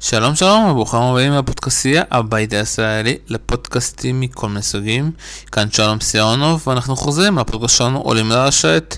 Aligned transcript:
שלום 0.00 0.34
שלום 0.34 0.70
וברוכים 0.70 1.00
הבאים 1.00 1.32
לפודקאסטייה, 1.32 2.02
הבית 2.10 2.52
הישראלי 2.52 3.16
לפודקאסטים 3.28 4.20
מכל 4.20 4.48
מיני 4.48 4.62
סוגים. 4.62 5.10
כאן 5.52 5.70
שלום 5.70 6.00
סיונוב 6.00 6.64
ואנחנו 6.66 6.96
חוזרים 6.96 7.38
לפודקאסט 7.38 7.76
שלנו 7.76 7.98
עולים 7.98 8.28
לרשת. 8.28 8.96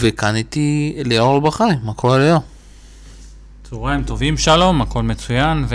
וכאן 0.00 0.36
איתי 0.36 0.96
ליאור 1.04 1.40
בחי, 1.40 1.64
מה 1.82 1.94
קורה 1.94 2.18
ליאור? 2.18 2.40
צהריים 3.62 4.02
טובים 4.02 4.36
שלום, 4.36 4.82
הכל 4.82 5.02
מצוין 5.02 5.66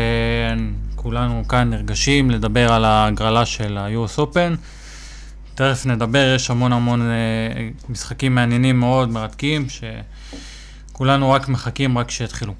וכולנו 0.95 1.43
כאן 1.48 1.70
נרגשים 1.70 2.32
לדבר 2.32 2.73
על 2.73 2.86
ההגרלה 2.86 3.45
של 3.45 3.77
ה-US 3.77 4.20
Open. 4.20 4.57
תכף 5.55 5.86
נדבר, 5.86 6.34
יש 6.36 6.50
המון 6.50 6.73
המון 6.73 7.02
אה, 7.02 7.70
משחקים 7.89 8.36
מעניינים 8.36 8.79
מאוד, 8.79 9.09
מרתקים, 9.09 9.68
שכולנו 10.91 11.32
רק 11.32 11.50
מחכים 11.50 11.98
רק 11.98 12.11
שיתחילו. 12.11 12.54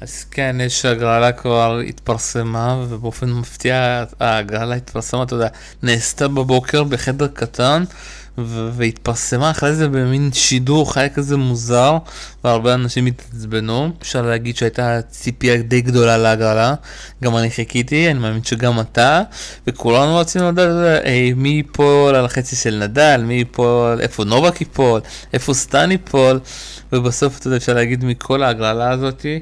אז 0.00 0.24
כן, 0.30 0.56
יש 0.60 0.84
הגרלה 0.84 1.32
כבר 1.32 1.80
התפרסמה, 1.88 2.84
ובאופן 2.88 3.30
מפתיע 3.30 4.04
ההגרלה 4.20 4.74
התפרסמה, 4.74 5.22
אתה 5.22 5.34
יודע, 5.34 5.48
נעשתה 5.82 6.28
בבוקר 6.28 6.84
בחדר 6.84 7.28
קטן, 7.28 7.84
והתפרסמה 8.72 9.50
אחרי 9.50 9.74
זה 9.74 9.88
במין 9.88 10.30
שידור 10.32 10.92
חי 10.92 11.06
כזה 11.14 11.36
מוזר, 11.36 11.98
והרבה 12.44 12.74
אנשים 12.74 13.06
התעצבנו. 13.06 13.90
אפשר 14.02 14.22
להגיד 14.22 14.56
שהייתה 14.56 15.02
ציפייה 15.02 15.62
די 15.62 15.80
גדולה 15.80 16.16
להגרלה, 16.18 16.74
גם 17.22 17.36
אני 17.36 17.50
חיכיתי, 17.50 18.10
אני 18.10 18.18
מאמין 18.18 18.44
שגם 18.44 18.80
אתה, 18.80 19.22
וכולנו 19.66 20.16
רצינו 20.16 20.48
לדעת 20.48 21.04
אי, 21.04 21.32
מי 21.32 21.48
ייפול 21.48 22.14
על 22.14 22.24
החצי 22.24 22.56
של 22.56 22.78
נדל, 22.82 23.22
מי 23.24 23.34
ייפול, 23.34 24.00
איפה 24.00 24.24
נובק 24.24 24.60
ייפול, 24.60 25.00
איפה 25.32 25.54
סטן 25.54 25.90
ייפול, 25.90 26.40
ובסוף 26.92 27.38
אתה 27.38 27.46
יודע, 27.46 27.56
אפשר 27.56 27.74
להגיד 27.74 28.04
מכל 28.04 28.42
ההגרלה 28.42 28.90
הזאתי. 28.90 29.40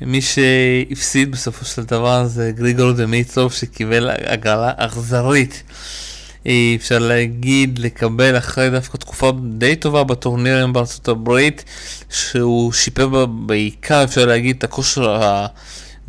מי 0.00 0.20
שהפסיד 0.22 1.32
בסופו 1.32 1.64
של 1.64 1.82
דבר 1.82 2.24
זה 2.26 2.52
גריגור 2.54 2.92
דמיצוב 2.92 3.52
שקיבל 3.52 4.10
הגרלה 4.26 4.72
אכזרית. 4.76 5.62
אפשר 6.76 6.98
להגיד 6.98 7.78
לקבל 7.78 8.38
אחרי 8.38 8.70
דווקא 8.70 8.96
תקופה 8.96 9.32
די 9.48 9.76
טובה 9.76 10.04
בטורנירים 10.04 10.72
בארצות 10.72 11.08
הברית, 11.08 11.64
שהוא 12.10 12.72
שיפר 12.72 13.26
בעיקר 13.26 14.04
אפשר 14.04 14.26
להגיד 14.26 14.56
את 14.56 14.64
הכושר 14.64 15.20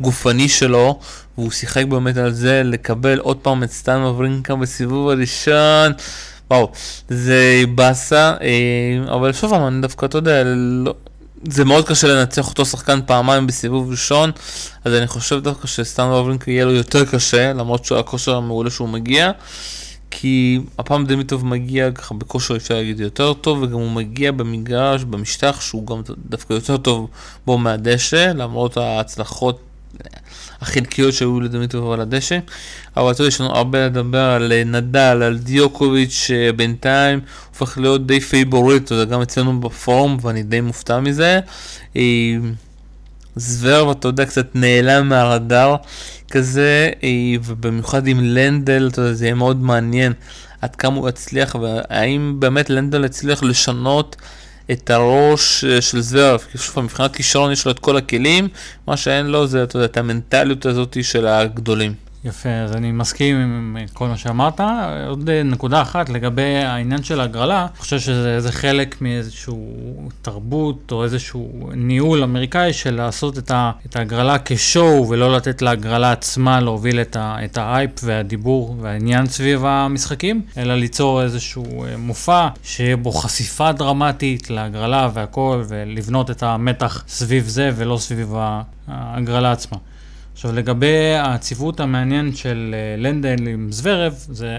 הגופני 0.00 0.48
שלו, 0.48 0.98
והוא 1.38 1.50
שיחק 1.50 1.84
באמת 1.84 2.16
על 2.16 2.32
זה 2.32 2.62
לקבל 2.64 3.18
עוד 3.18 3.36
פעם 3.36 3.62
את 3.62 3.70
סטן 3.70 4.00
מברינקה 4.00 4.56
בסיבוב 4.56 5.08
הראשון. 5.08 5.92
וואו, 6.50 6.72
זה 7.08 7.62
באסה, 7.74 8.34
אה, 8.40 9.14
אבל 9.14 9.32
שוב 9.32 9.54
אני 9.54 9.80
דווקא, 9.82 10.06
אתה 10.06 10.18
יודע, 10.18 10.42
לא, 10.44 10.94
זה 11.44 11.64
מאוד 11.64 11.86
קשה 11.86 12.08
לנצח 12.08 12.48
אותו 12.48 12.66
שחקן 12.66 13.00
פעמיים 13.06 13.46
בסיבוב 13.46 13.90
ראשון, 13.90 14.30
אז 14.84 14.94
אני 14.94 15.06
חושב 15.06 15.40
דווקא 15.40 15.66
שסטן 15.66 16.02
וברינקה 16.02 16.50
יהיה 16.50 16.64
לו 16.64 16.72
יותר 16.72 17.04
קשה, 17.04 17.52
למרות 17.52 17.84
שהכושר 17.84 18.36
המעולה 18.36 18.70
שהוא 18.70 18.88
מגיע. 18.88 19.30
כי 20.10 20.60
הפעם 20.78 21.06
דמיטוב 21.06 21.46
מגיע 21.46 21.90
ככה 21.90 22.14
בכושר 22.14 22.56
אפשר 22.56 22.74
להגיד 22.74 23.00
יותר 23.00 23.32
טוב, 23.32 23.62
וגם 23.62 23.72
הוא 23.72 23.90
מגיע 23.90 24.32
במגרש, 24.32 25.04
במשטח, 25.04 25.60
שהוא 25.60 25.86
גם 25.86 26.02
דווקא 26.28 26.52
יותר 26.52 26.76
טוב 26.76 27.08
בו 27.46 27.58
מהדשא, 27.58 28.32
למרות 28.34 28.76
ההצלחות 28.76 29.60
החלקיות 30.60 31.14
שהיו 31.14 31.40
לדמיטוב 31.40 31.92
על 31.92 32.00
הדשא. 32.00 32.38
אבל 32.96 33.10
אתה 33.10 33.20
יודע, 33.20 33.28
יש 33.28 33.40
לנו 33.40 33.50
הרבה 33.50 33.86
לדבר 33.86 34.18
על 34.18 34.52
נדל, 34.66 35.22
על 35.22 35.38
דיוקוביץ', 35.38 36.12
שבינתיים 36.12 37.20
הופך 37.48 37.78
להיות 37.78 38.06
די 38.06 38.20
פייבוריט, 38.20 38.84
אתה 38.84 38.94
יודע, 38.94 39.04
גם 39.14 39.22
אצלנו 39.22 39.60
בפורום, 39.60 40.18
ואני 40.22 40.42
די 40.42 40.60
מופתע 40.60 41.00
מזה. 41.00 41.40
אה, 41.96 42.02
זוורב, 43.36 43.90
אתה 43.90 44.08
יודע, 44.08 44.26
קצת 44.26 44.46
נעלם 44.54 45.08
מהרדאר 45.08 45.76
כזה, 46.30 46.90
אה, 47.02 47.08
ובמיוחד 47.44 48.06
עם 48.06 48.20
לנדל, 48.20 48.88
אתה 48.92 49.00
יודע, 49.00 49.12
זה 49.12 49.24
יהיה 49.24 49.34
מאוד 49.34 49.62
מעניין 49.62 50.12
עד 50.60 50.76
כמה 50.76 50.96
הוא 50.96 51.08
יצליח, 51.08 51.54
והאם 51.54 52.36
באמת 52.38 52.70
לנדל 52.70 53.04
יצליח 53.04 53.42
לשנות 53.42 54.16
את 54.72 54.90
הראש 54.90 55.64
אה, 55.64 55.80
של 55.80 56.00
זוורב, 56.00 56.40
כי 56.52 56.58
שוב, 56.58 56.80
מבחינת 56.80 57.16
כישרון 57.16 57.52
יש 57.52 57.64
לו 57.64 57.70
את 57.70 57.78
כל 57.78 57.96
הכלים, 57.96 58.48
מה 58.86 58.96
שאין 58.96 59.26
לו 59.26 59.46
זה, 59.46 59.62
אתה 59.62 59.76
יודע, 59.76 59.86
את 59.86 59.96
המנטליות 59.96 60.66
הזאת 60.66 60.96
של 61.02 61.26
הגדולים. 61.26 61.94
יפה, 62.24 62.48
אז 62.48 62.72
אני 62.72 62.92
מסכים 62.92 63.36
עם 63.36 63.76
כל 63.92 64.08
מה 64.08 64.16
שאמרת. 64.16 64.60
עוד 65.08 65.30
נקודה 65.30 65.82
אחת 65.82 66.08
לגבי 66.08 66.56
העניין 66.56 67.02
של 67.02 67.20
הגרלה, 67.20 67.62
אני 67.62 67.78
חושב 67.78 67.98
שזה 67.98 68.52
חלק 68.52 69.02
מאיזשהו 69.02 69.74
תרבות 70.22 70.92
או 70.92 71.04
איזשהו 71.04 71.70
ניהול 71.74 72.22
אמריקאי 72.22 72.72
של 72.72 72.94
לעשות 72.94 73.38
את, 73.38 73.50
ה, 73.50 73.70
את 73.86 73.96
ההגרלה 73.96 74.36
כשואו 74.44 75.08
ולא 75.08 75.36
לתת 75.36 75.62
להגרלה 75.62 76.12
עצמה 76.12 76.60
להוביל 76.60 77.00
את, 77.00 77.16
ה, 77.16 77.36
את 77.44 77.58
האייפ 77.58 77.90
והדיבור 78.02 78.76
והעניין 78.80 79.26
סביב 79.26 79.64
המשחקים, 79.64 80.42
אלא 80.56 80.74
ליצור 80.74 81.22
איזשהו 81.22 81.84
אה, 81.84 81.96
מופע 81.96 82.48
שיהיה 82.62 82.96
בו 82.96 83.12
חשיפה 83.12 83.72
דרמטית 83.72 84.50
להגרלה 84.50 85.08
והכל 85.14 85.62
ולבנות 85.68 86.30
את 86.30 86.42
המתח 86.42 87.04
סביב 87.08 87.48
זה 87.48 87.70
ולא 87.76 87.96
סביב 87.96 88.34
ההגרלה 88.88 89.52
עצמה. 89.52 89.78
עכשיו 90.40 90.52
לגבי 90.52 91.14
הציוות 91.18 91.80
המעניין 91.80 92.34
של 92.34 92.74
אה, 92.74 93.02
לנדל 93.02 93.48
עם 93.48 93.72
זוורב, 93.72 94.12
זה, 94.12 94.58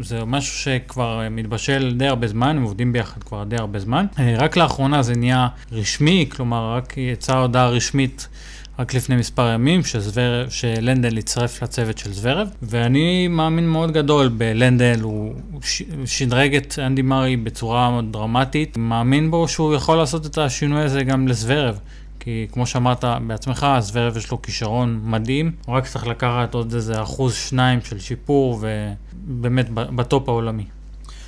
זה 0.00 0.24
משהו 0.24 0.58
שכבר 0.58 1.20
אה, 1.22 1.28
מתבשל 1.28 1.94
די 1.96 2.06
הרבה 2.06 2.26
זמן, 2.26 2.56
הם 2.56 2.62
עובדים 2.62 2.92
ביחד 2.92 3.22
כבר 3.22 3.44
די 3.44 3.56
הרבה 3.56 3.78
זמן. 3.78 4.06
אה, 4.18 4.34
רק 4.38 4.56
לאחרונה 4.56 5.02
זה 5.02 5.16
נהיה 5.16 5.48
רשמי, 5.72 6.28
כלומר 6.36 6.76
רק 6.76 6.96
יצאה 6.96 7.38
הודעה 7.38 7.68
רשמית 7.68 8.28
רק 8.78 8.94
לפני 8.94 9.16
מספר 9.16 9.52
ימים, 9.54 9.84
שזוורב, 9.84 10.50
שלנדל 10.50 11.18
יצטרף 11.18 11.62
לצוות 11.62 11.98
של 11.98 12.12
זוורב, 12.12 12.48
ואני 12.62 13.28
מאמין 13.28 13.68
מאוד 13.68 13.90
גדול 13.90 14.28
בלנדל, 14.28 15.00
הוא 15.02 15.34
שדרג 16.04 16.56
את 16.56 16.78
אנדי 16.78 17.02
מרי 17.02 17.36
בצורה 17.36 18.00
דרמטית, 18.10 18.76
מאמין 18.76 19.30
בו 19.30 19.48
שהוא 19.48 19.74
יכול 19.74 19.96
לעשות 19.96 20.26
את 20.26 20.38
השינוי 20.38 20.82
הזה 20.82 21.02
גם 21.04 21.28
לזוורב. 21.28 21.78
כי 22.24 22.46
כמו 22.52 22.66
שאמרת 22.66 23.04
בעצמך, 23.26 23.66
זוורב 23.78 24.16
יש 24.16 24.30
לו 24.30 24.42
כישרון 24.42 25.00
מדהים, 25.04 25.52
הוא 25.66 25.76
רק 25.76 25.86
צריך 25.86 26.06
לקחת 26.06 26.54
עוד 26.54 26.74
איזה 26.74 27.02
אחוז 27.02 27.34
שניים 27.34 27.80
של 27.84 27.98
שיפור, 27.98 28.60
ובאמת 28.60 29.70
בטופ 29.70 30.28
העולמי. 30.28 30.64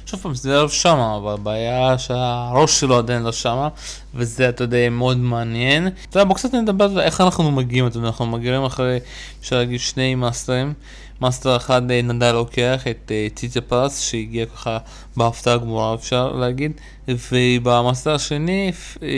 שוב 0.07 0.21
פעם, 0.21 0.35
זוורב 0.35 0.69
שמה, 0.69 1.17
אבל 1.17 1.33
הבעיה 1.33 1.99
שהראש 1.99 2.81
שלו 2.81 2.99
עדיין 2.99 3.23
לא 3.23 3.33
שמה, 3.33 3.69
וזה, 4.15 4.49
אתה 4.49 4.65
יודע, 4.65 4.91
מאוד 4.91 5.17
מעניין. 5.17 5.87
אתה 5.87 6.19
יודע, 6.19 6.29
בוא 6.29 6.35
קצת 6.37 6.55
נדבר 6.55 6.85
על 6.85 7.01
איך 7.01 7.21
אנחנו 7.21 7.51
מגיעים, 7.51 7.87
אתה 7.87 7.97
יודע, 7.97 8.07
אנחנו 8.07 8.27
מגיעים 8.27 8.65
אחרי, 8.65 8.99
אפשר 9.41 9.57
להגיד, 9.57 9.81
שני 9.81 10.15
מאסטרים. 10.15 10.73
מאסטר 11.21 11.57
אחד 11.57 11.91
אה, 11.91 12.03
נדל 12.03 12.33
לוקח 12.33 12.87
את 12.91 13.13
אה, 13.15 13.27
ציציפס 13.35 14.01
שהגיע 14.01 14.47
ככה 14.47 14.79
בהפתעה 15.17 15.57
גמורה 15.57 15.95
אפשר 15.95 16.33
להגיד. 16.33 16.73
ובמאסטר 17.09 18.15
השני 18.15 18.73
אה, 19.03 19.09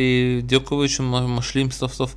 דיוקוביץ' 0.42 1.00
משלים 1.00 1.70
סוף 1.70 1.92
סוף 1.92 2.14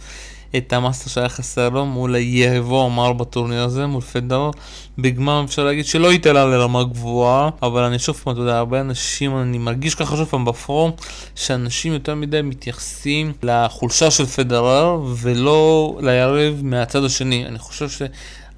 את 0.57 0.73
המאסטר 0.73 1.09
שהיה 1.09 1.29
חסר 1.29 1.69
לו 1.69 1.85
מול 1.85 2.15
יריבו 2.15 2.87
המר 2.87 3.13
בטורניר 3.13 3.63
הזה 3.63 3.87
מול 3.87 4.01
פדרר 4.01 4.49
בגמר 4.97 5.43
אפשר 5.45 5.63
להגיד 5.63 5.85
שלא 5.85 6.11
התעלה 6.11 6.45
לרמה 6.45 6.83
גבוהה 6.83 7.49
אבל 7.63 7.83
אני 7.83 7.99
שוב 7.99 8.15
פעם 8.15 8.33
אתה 8.33 8.41
יודע 8.41 8.57
הרבה 8.57 8.81
אנשים 8.81 9.37
אני 9.37 9.57
מרגיש 9.57 9.95
ככה 9.95 10.17
שוב 10.17 10.27
פעם 10.27 10.45
בפורום 10.45 10.91
שאנשים 11.35 11.93
יותר 11.93 12.15
מדי 12.15 12.41
מתייחסים 12.41 13.33
לחולשה 13.43 14.11
של 14.11 14.25
פדרר 14.25 14.99
ולא 15.15 15.97
ליריב 16.01 16.61
מהצד 16.63 17.03
השני. 17.03 17.45
אני 17.45 17.59
חושב 17.59 17.89
ש... 17.89 18.01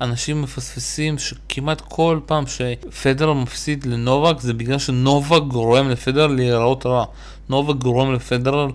אנשים 0.01 0.41
מפספסים 0.41 1.17
שכמעט 1.17 1.81
כל 1.81 2.19
פעם 2.25 2.43
שפדרר 2.47 3.33
מפסיד 3.33 3.85
לנובק 3.85 4.39
זה 4.39 4.53
בגלל 4.53 4.79
שנובק 4.79 5.41
גורם 5.47 5.89
לפדרר 5.89 6.27
להיראות 6.27 6.85
רע. 6.85 7.05
נובק 7.49 7.75
גורם 7.75 8.13
לפדר 8.13 8.67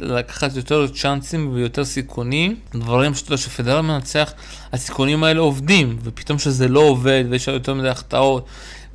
לקחת 0.00 0.56
יותר 0.56 0.86
צ'אנסים 0.88 1.50
ויותר 1.54 1.84
סיכונים, 1.84 2.56
דברים 2.74 3.14
שאתה 3.14 3.28
יודע 3.28 3.36
שפדר 3.36 3.82
מנצח, 3.82 4.32
הסיכונים 4.72 5.24
האלה 5.24 5.40
עובדים, 5.40 5.98
ופתאום 6.02 6.38
שזה 6.38 6.68
לא 6.68 6.80
עובד 6.80 7.24
ויש 7.30 7.48
יותר 7.48 7.74
מדי 7.74 7.88
החטאות. 7.88 8.46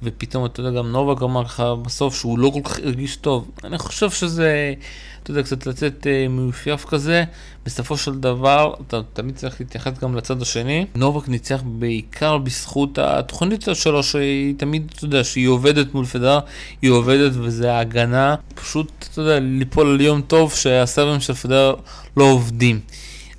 ופתאום 0.04 0.46
אתה 0.46 0.60
יודע 0.60 0.72
גם 0.80 0.92
נובק 0.92 1.22
אמר 1.22 1.42
לך 1.42 1.64
בסוף 1.82 2.16
שהוא 2.16 2.40
לא 2.40 2.52
כל 2.54 2.60
כך 2.64 2.78
הרגיש 2.78 3.16
טוב. 3.16 3.52
אני 3.64 3.78
חושב 3.78 4.10
שזה, 4.10 4.74
אתה 5.24 5.32
יודע, 5.32 5.44
קצת 5.44 5.66
לצאת 5.66 6.08
אה, 6.08 6.28
מיופייף 6.30 6.86
כזה. 6.86 7.24
בסופו 7.66 7.98
של 7.98 8.20
דבר, 8.20 8.74
אתה 8.88 9.02
תמיד 9.14 9.36
צריך 9.36 9.56
להתייחס 9.60 9.92
גם 10.02 10.16
לצד 10.16 10.42
השני. 10.42 10.86
נובק 10.96 11.28
ניצח 11.28 11.62
בעיקר 11.66 12.38
בזכות 12.38 12.98
התוכנית 12.98 13.68
שלו, 13.74 14.04
שהיא 14.04 14.54
תמיד, 14.58 14.92
אתה 14.96 15.06
יודע, 15.06 15.24
שהיא 15.24 15.48
עובדת 15.48 15.94
מול 15.94 16.06
פדר, 16.06 16.40
היא 16.82 16.92
עובדת 16.92 17.32
וזה 17.36 17.74
ההגנה. 17.74 18.36
פשוט, 18.56 18.92
אתה 19.12 19.22
יודע, 19.22 19.40
ליפול 19.40 19.88
על 19.88 20.02
יום 20.02 20.22
טוב 20.22 20.54
שהסרבים 20.54 21.20
של 21.20 21.34
פדר 21.34 21.76
לא 22.18 22.24
עובדים. 22.24 22.80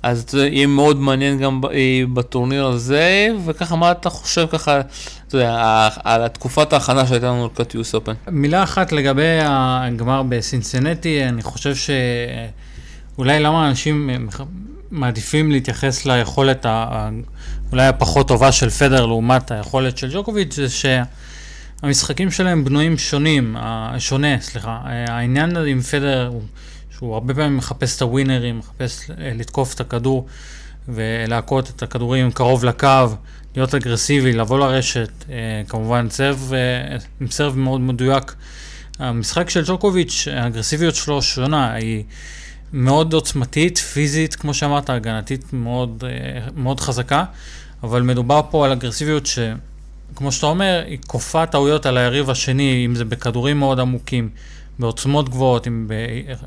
אז 0.03 0.25
זה 0.27 0.47
יהיה 0.47 0.67
מאוד 0.67 0.99
מעניין 0.99 1.39
גם 1.39 1.61
אה, 1.73 2.01
בטורניר 2.13 2.65
הזה, 2.65 3.27
וככה 3.45 3.75
מה 3.75 3.91
אתה 3.91 4.09
חושב 4.09 4.47
ככה, 4.51 4.81
אתה 5.27 5.37
יודע, 5.37 5.89
על 6.03 6.27
תקופת 6.27 6.73
ההכנה 6.73 7.07
שהייתה 7.07 7.27
לנו 7.27 7.45
לקראת 7.45 7.75
יוס 7.75 7.95
אופן? 7.95 8.13
מילה 8.27 8.63
אחת 8.63 8.91
לגבי 8.91 9.39
הגמר 9.41 10.23
בסינסנטי, 10.29 11.23
אני 11.23 11.41
חושב 11.41 11.73
שאולי 13.15 13.39
למה 13.39 13.69
אנשים 13.69 14.27
מעדיפים 14.91 15.51
להתייחס 15.51 16.05
ליכולת. 16.05 16.65
אולי 17.71 17.87
הפחות 17.87 18.27
טובה 18.27 18.51
של 18.51 18.69
פדר 18.69 19.05
לעומת 19.05 19.51
היכולת 19.51 19.97
של 19.97 20.09
ג'וקוביץ', 20.13 20.55
זה 20.55 20.65
שהמשחקים 21.81 22.31
שלהם 22.31 22.63
בנויים 22.65 22.97
שונים, 22.97 23.55
שונה, 23.97 24.39
סליחה. 24.41 24.79
העניין 24.83 25.57
עם 25.57 25.81
פדר 25.81 26.27
הוא 26.27 26.41
שהוא 27.03 27.13
הרבה 27.13 27.33
פעמים 27.33 27.57
מחפש 27.57 27.97
את 27.97 28.01
הווינרים, 28.01 28.59
מחפש 28.59 29.09
לתקוף 29.17 29.73
את 29.73 29.79
הכדור 29.79 30.27
ולהכות 30.87 31.69
את 31.69 31.83
הכדורים 31.83 32.31
קרוב 32.31 32.65
לקו, 32.65 32.87
להיות 33.55 33.75
אגרסיבי, 33.75 34.33
לבוא 34.33 34.59
לרשת, 34.59 35.09
כמובן 35.67 36.09
סרב, 36.09 36.51
עם 37.21 37.27
סרב 37.27 37.57
מאוד 37.57 37.81
מדויק. 37.81 38.35
המשחק 38.99 39.49
של 39.49 39.63
ג'וקוביץ', 39.65 40.27
האגרסיביות 40.31 40.95
שלו 40.95 41.21
שונה, 41.21 41.73
היא 41.73 42.03
מאוד 42.73 43.13
עוצמתית, 43.13 43.77
פיזית, 43.77 44.35
כמו 44.35 44.53
שאמרת, 44.53 44.89
הגנתית 44.89 45.53
מאוד, 45.53 46.03
מאוד 46.55 46.79
חזקה, 46.79 47.23
אבל 47.83 48.01
מדובר 48.01 48.41
פה 48.49 48.65
על 48.65 48.71
אגרסיביות 48.71 49.25
ש... 49.25 49.39
כמו 50.15 50.31
שאתה 50.31 50.45
אומר, 50.45 50.83
היא 50.87 50.97
כופה 51.07 51.45
טעויות 51.45 51.85
על 51.85 51.97
היריב 51.97 52.29
השני, 52.29 52.83
אם 52.85 52.95
זה 52.95 53.05
בכדורים 53.05 53.59
מאוד 53.59 53.79
עמוקים, 53.79 54.29
בעוצמות 54.79 55.29
גבוהות, 55.29 55.67
עם 55.67 55.87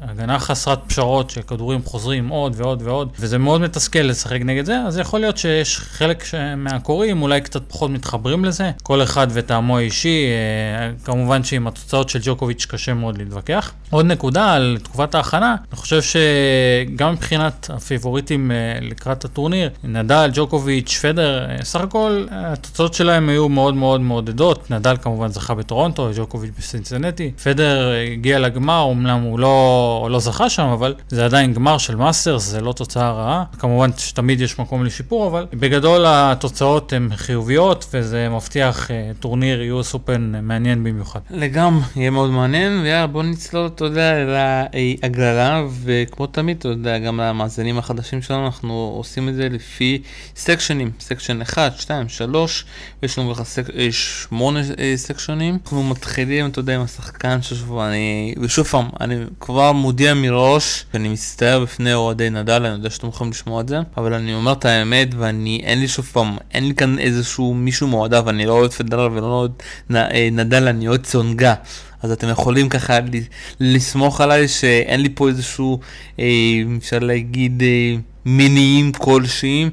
הגנה 0.00 0.38
חסרת 0.38 0.78
פשרות, 0.86 1.30
שכדורים 1.30 1.82
חוזרים 1.84 2.28
עוד 2.28 2.52
ועוד 2.56 2.82
ועוד, 2.82 3.08
וזה 3.18 3.38
מאוד 3.38 3.60
מתסכל 3.60 3.98
לשחק 3.98 4.40
נגד 4.44 4.64
זה, 4.64 4.78
אז 4.86 4.98
יכול 4.98 5.20
להיות 5.20 5.36
שיש 5.38 5.78
חלק 5.78 6.24
מהקוראים 6.56 7.22
אולי 7.22 7.40
קצת 7.40 7.62
פחות 7.68 7.90
מתחברים 7.90 8.44
לזה, 8.44 8.70
כל 8.82 9.02
אחד 9.02 9.26
וטעמו 9.30 9.78
האישי, 9.78 10.26
אה, 10.26 10.90
כמובן 11.04 11.44
שעם 11.44 11.66
התוצאות 11.66 12.08
של 12.08 12.18
ג'וקוביץ' 12.22 12.66
קשה 12.68 12.94
מאוד 12.94 13.18
להתווכח. 13.18 13.72
עוד 13.90 14.06
נקודה 14.06 14.52
על 14.52 14.78
תקופת 14.82 15.14
ההכנה, 15.14 15.56
אני 15.72 15.76
חושב 15.76 16.00
שגם 16.02 17.12
מבחינת 17.12 17.70
הפיבוריטים 17.74 18.50
אה, 18.50 18.56
לקראת 18.80 19.24
הטורניר, 19.24 19.70
נדל, 19.84 20.30
ג'וקוביץ', 20.34 20.98
פדר, 21.02 21.50
אה, 21.50 21.64
סך 21.64 21.80
הכל 21.80 22.26
התוצאות 22.30 22.94
שלהם 22.94 23.28
היו 23.28 23.48
מאוד 23.48 23.74
מאוד 23.74 24.00
מעודדות, 24.00 24.70
נדל 24.70 24.96
כמובן 25.02 25.28
זכה 25.28 25.54
בטורונטו, 25.54 26.10
ג'וקוביץ' 26.16 26.50
בסינסנטי, 26.58 27.32
פדר 27.44 27.90
הגיע 28.16 28.38
לגמר, 28.38 28.88
אמנם 28.92 29.20
הוא 29.20 29.38
לא, 29.38 30.08
לא 30.10 30.18
זכה 30.18 30.50
שם, 30.50 30.62
אבל 30.66 30.94
זה 31.08 31.24
עדיין 31.24 31.52
גמר 31.52 31.78
של 31.78 31.96
מאסטרס, 31.96 32.42
זה 32.42 32.60
לא 32.60 32.72
תוצאה 32.72 33.10
רעה. 33.10 33.44
כמובן 33.58 33.90
שתמיד 33.96 34.40
יש 34.40 34.58
מקום 34.58 34.84
לשיפור, 34.84 35.26
אבל 35.26 35.46
בגדול 35.52 36.04
התוצאות 36.08 36.92
הן 36.92 37.08
חיוביות, 37.16 37.86
וזה 37.92 38.28
מבטיח 38.28 38.90
אה, 38.90 39.10
טורניר 39.20 39.80
US 39.80 39.94
Open 39.94 40.20
מעניין 40.42 40.84
במיוחד. 40.84 41.20
לגמרי, 41.30 41.84
יהיה 41.96 42.10
מאוד 42.10 42.30
מעניין, 42.30 42.80
ויאללה 42.82 43.06
בוא 43.06 43.22
נצלול, 43.22 43.66
אתה 43.66 43.84
יודע, 43.84 44.12
להגרלה, 44.24 45.62
וכמו 45.82 46.26
תמיד, 46.26 46.56
אתה 46.58 46.68
יודע, 46.68 46.98
גם 46.98 47.20
למאזינים 47.20 47.78
החדשים 47.78 48.22
שלנו, 48.22 48.46
אנחנו 48.46 48.94
עושים 48.96 49.28
את 49.28 49.34
זה 49.34 49.48
לפי 49.48 50.02
סקשנים, 50.36 50.90
section 51.00 51.42
1, 51.42 51.78
2, 51.78 52.08
3, 52.08 52.64
ויש 53.02 53.18
לנו 53.18 53.34
ככה 53.34 53.44
סק... 53.44 53.66
8 53.90 54.60
אה, 54.78 54.92
סקשנים. 54.96 55.58
אנחנו 55.64 55.82
מתחילים, 55.84 56.46
אתה 56.46 56.58
יודע, 56.58 56.74
עם 56.74 56.80
השחקן 56.80 57.42
של 57.42 57.54
שבוע, 57.54 57.90
אני 58.06 58.34
ושוב 58.40 58.66
פעם, 58.66 58.88
אני 59.00 59.14
כבר 59.40 59.72
מודיע 59.72 60.14
מראש 60.14 60.84
שאני 60.92 61.08
מצטער 61.08 61.60
בפני 61.60 61.94
אוהדי 61.94 62.30
נדל, 62.30 62.66
אני 62.66 62.74
יודע 62.74 62.90
שאתם 62.90 63.08
יכולים 63.08 63.30
לשמוע 63.30 63.60
את 63.60 63.68
זה, 63.68 63.78
אבל 63.96 64.14
אני 64.14 64.34
אומר 64.34 64.52
את 64.52 64.64
האמת 64.64 65.08
ואני, 65.16 65.60
אין 65.64 65.80
לי 65.80 65.88
שוב 65.88 66.04
פעם, 66.04 66.36
אין 66.54 66.68
לי 66.68 66.74
כאן 66.74 66.98
איזשהו 66.98 67.54
מישהו 67.54 67.88
מועדף, 67.88 68.22
אני 68.28 68.46
לא 68.46 68.52
אוהד 68.52 68.72
פדרל 68.72 69.10
ולא 69.12 69.26
אוהד 69.26 69.52
אה, 69.94 70.28
נדל, 70.32 70.68
אני 70.68 70.88
אוהד 70.88 71.04
צונגה. 71.04 71.54
אז 72.02 72.12
אתם 72.12 72.28
יכולים 72.28 72.68
ככה 72.68 72.98
לסמוך 73.60 74.20
עליי 74.20 74.48
שאין 74.48 75.00
לי 75.00 75.08
פה 75.14 75.28
איזשהו, 75.28 75.80
אה, 76.18 76.24
אפשר 76.78 76.98
להגיד, 76.98 77.62
אה, 77.62 77.96
מניעים 78.24 78.92
כלשהם. 78.92 79.70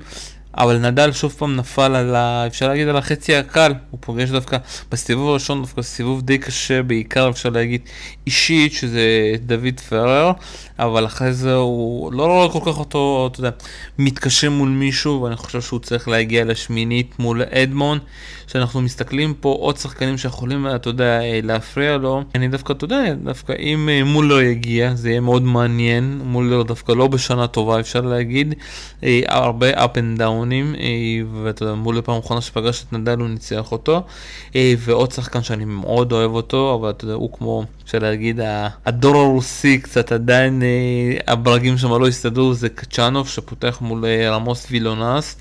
אבל 0.57 0.77
נדל 0.77 1.11
שוב 1.11 1.31
פעם 1.31 1.55
נפל 1.55 1.95
על 1.95 2.15
ה... 2.15 2.47
אפשר 2.47 2.67
להגיד 2.67 2.87
על 2.87 2.97
החצי 2.97 3.35
הקל, 3.35 3.73
הוא 3.91 3.97
פוגש 4.01 4.29
דווקא 4.29 4.57
בסיבוב 4.91 5.29
הראשון, 5.29 5.61
דווקא 5.61 5.81
סיבוב 5.81 6.21
די 6.21 6.37
קשה, 6.37 6.83
בעיקר 6.83 7.29
אפשר 7.29 7.49
להגיד 7.49 7.81
אישית, 8.27 8.73
שזה 8.73 9.35
דוד 9.45 9.79
פרר, 9.89 10.31
אבל 10.79 11.05
אחרי 11.05 11.33
זה 11.33 11.53
הוא 11.53 12.13
לא 12.13 12.25
רואה 12.25 12.49
כל 12.49 12.59
כך 12.71 12.79
אותו, 12.79 13.29
אתה 13.31 13.39
יודע, 13.39 13.49
מתקשה 13.99 14.49
מול 14.49 14.69
מישהו, 14.69 15.21
ואני 15.21 15.35
חושב 15.35 15.61
שהוא 15.61 15.79
צריך 15.79 16.07
להגיע 16.07 16.45
לשמינית 16.45 17.19
מול 17.19 17.41
אדמון, 17.41 17.99
שאנחנו 18.47 18.81
מסתכלים 18.81 19.33
פה 19.33 19.57
עוד 19.59 19.77
שחקנים 19.77 20.17
שיכולים, 20.17 20.67
אתה 20.75 20.89
יודע, 20.89 21.19
להפריע 21.43 21.97
לו. 21.97 22.23
אני 22.35 22.47
דווקא, 22.47 22.73
אתה 22.73 22.85
יודע, 22.85 23.13
דווקא 23.23 23.53
אם 23.59 23.89
אה, 23.89 24.03
מולר 24.03 24.41
יגיע, 24.41 24.95
זה 24.95 25.09
יהיה 25.09 25.19
מאוד 25.19 25.43
מעניין, 25.43 26.21
מולר 26.25 26.63
דווקא 26.63 26.91
לא 26.91 27.07
בשנה 27.07 27.47
טובה, 27.47 27.79
אפשר 27.79 28.01
להגיד, 28.01 28.53
אה, 29.03 29.21
הרבה 29.27 29.85
up 29.85 29.95
and 29.95 30.19
dowנים, 30.19 30.75
אה, 30.79 31.43
ואתה 31.43 31.63
יודע, 31.63 31.75
מולר 31.75 32.01
פעם 32.01 32.19
אחרונה 32.19 32.41
שפגש 32.41 32.83
את 32.83 32.93
נדל 32.93 33.19
הוא 33.19 33.27
ניצח 33.27 33.71
אותו, 33.71 34.03
ועוד 34.77 35.11
שחקן 35.11 35.43
שאני 35.43 35.65
מאוד 35.65 36.11
אוהב 36.11 36.31
אותו, 36.31 36.77
אבל 36.79 36.89
אתה 36.89 37.05
יודע, 37.05 37.15
הוא 37.15 37.29
כמו, 37.37 37.63
אפשר 37.85 38.05
להגיד, 38.13 38.39
הדור 38.85 39.15
הרוסי 39.15 39.77
קצת 39.77 40.11
עדיין 40.11 40.61
הברגים 41.27 41.77
שם 41.77 41.91
לא 41.91 42.07
הסתדרו, 42.07 42.53
זה 42.53 42.69
קצ'אנוב 42.69 43.27
שפותח 43.27 43.77
מול 43.81 44.05
רמוס 44.29 44.67
וינולס, 44.71 45.35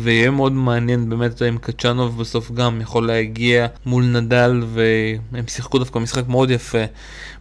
ויהיה 0.00 0.30
מאוד 0.30 0.52
מעניין 0.52 1.10
באמת 1.10 1.42
אם 1.42 1.58
קצ'אנוב 1.58 2.18
בסוף 2.18 2.50
גם 2.50 2.80
יכול 2.80 3.06
להגיע 3.06 3.66
מול 3.86 4.04
נדל, 4.04 4.62
והם 4.72 5.44
שיחקו 5.48 5.78
דווקא 5.78 5.98
משחק 5.98 6.28
מאוד 6.28 6.50
יפה 6.50 6.84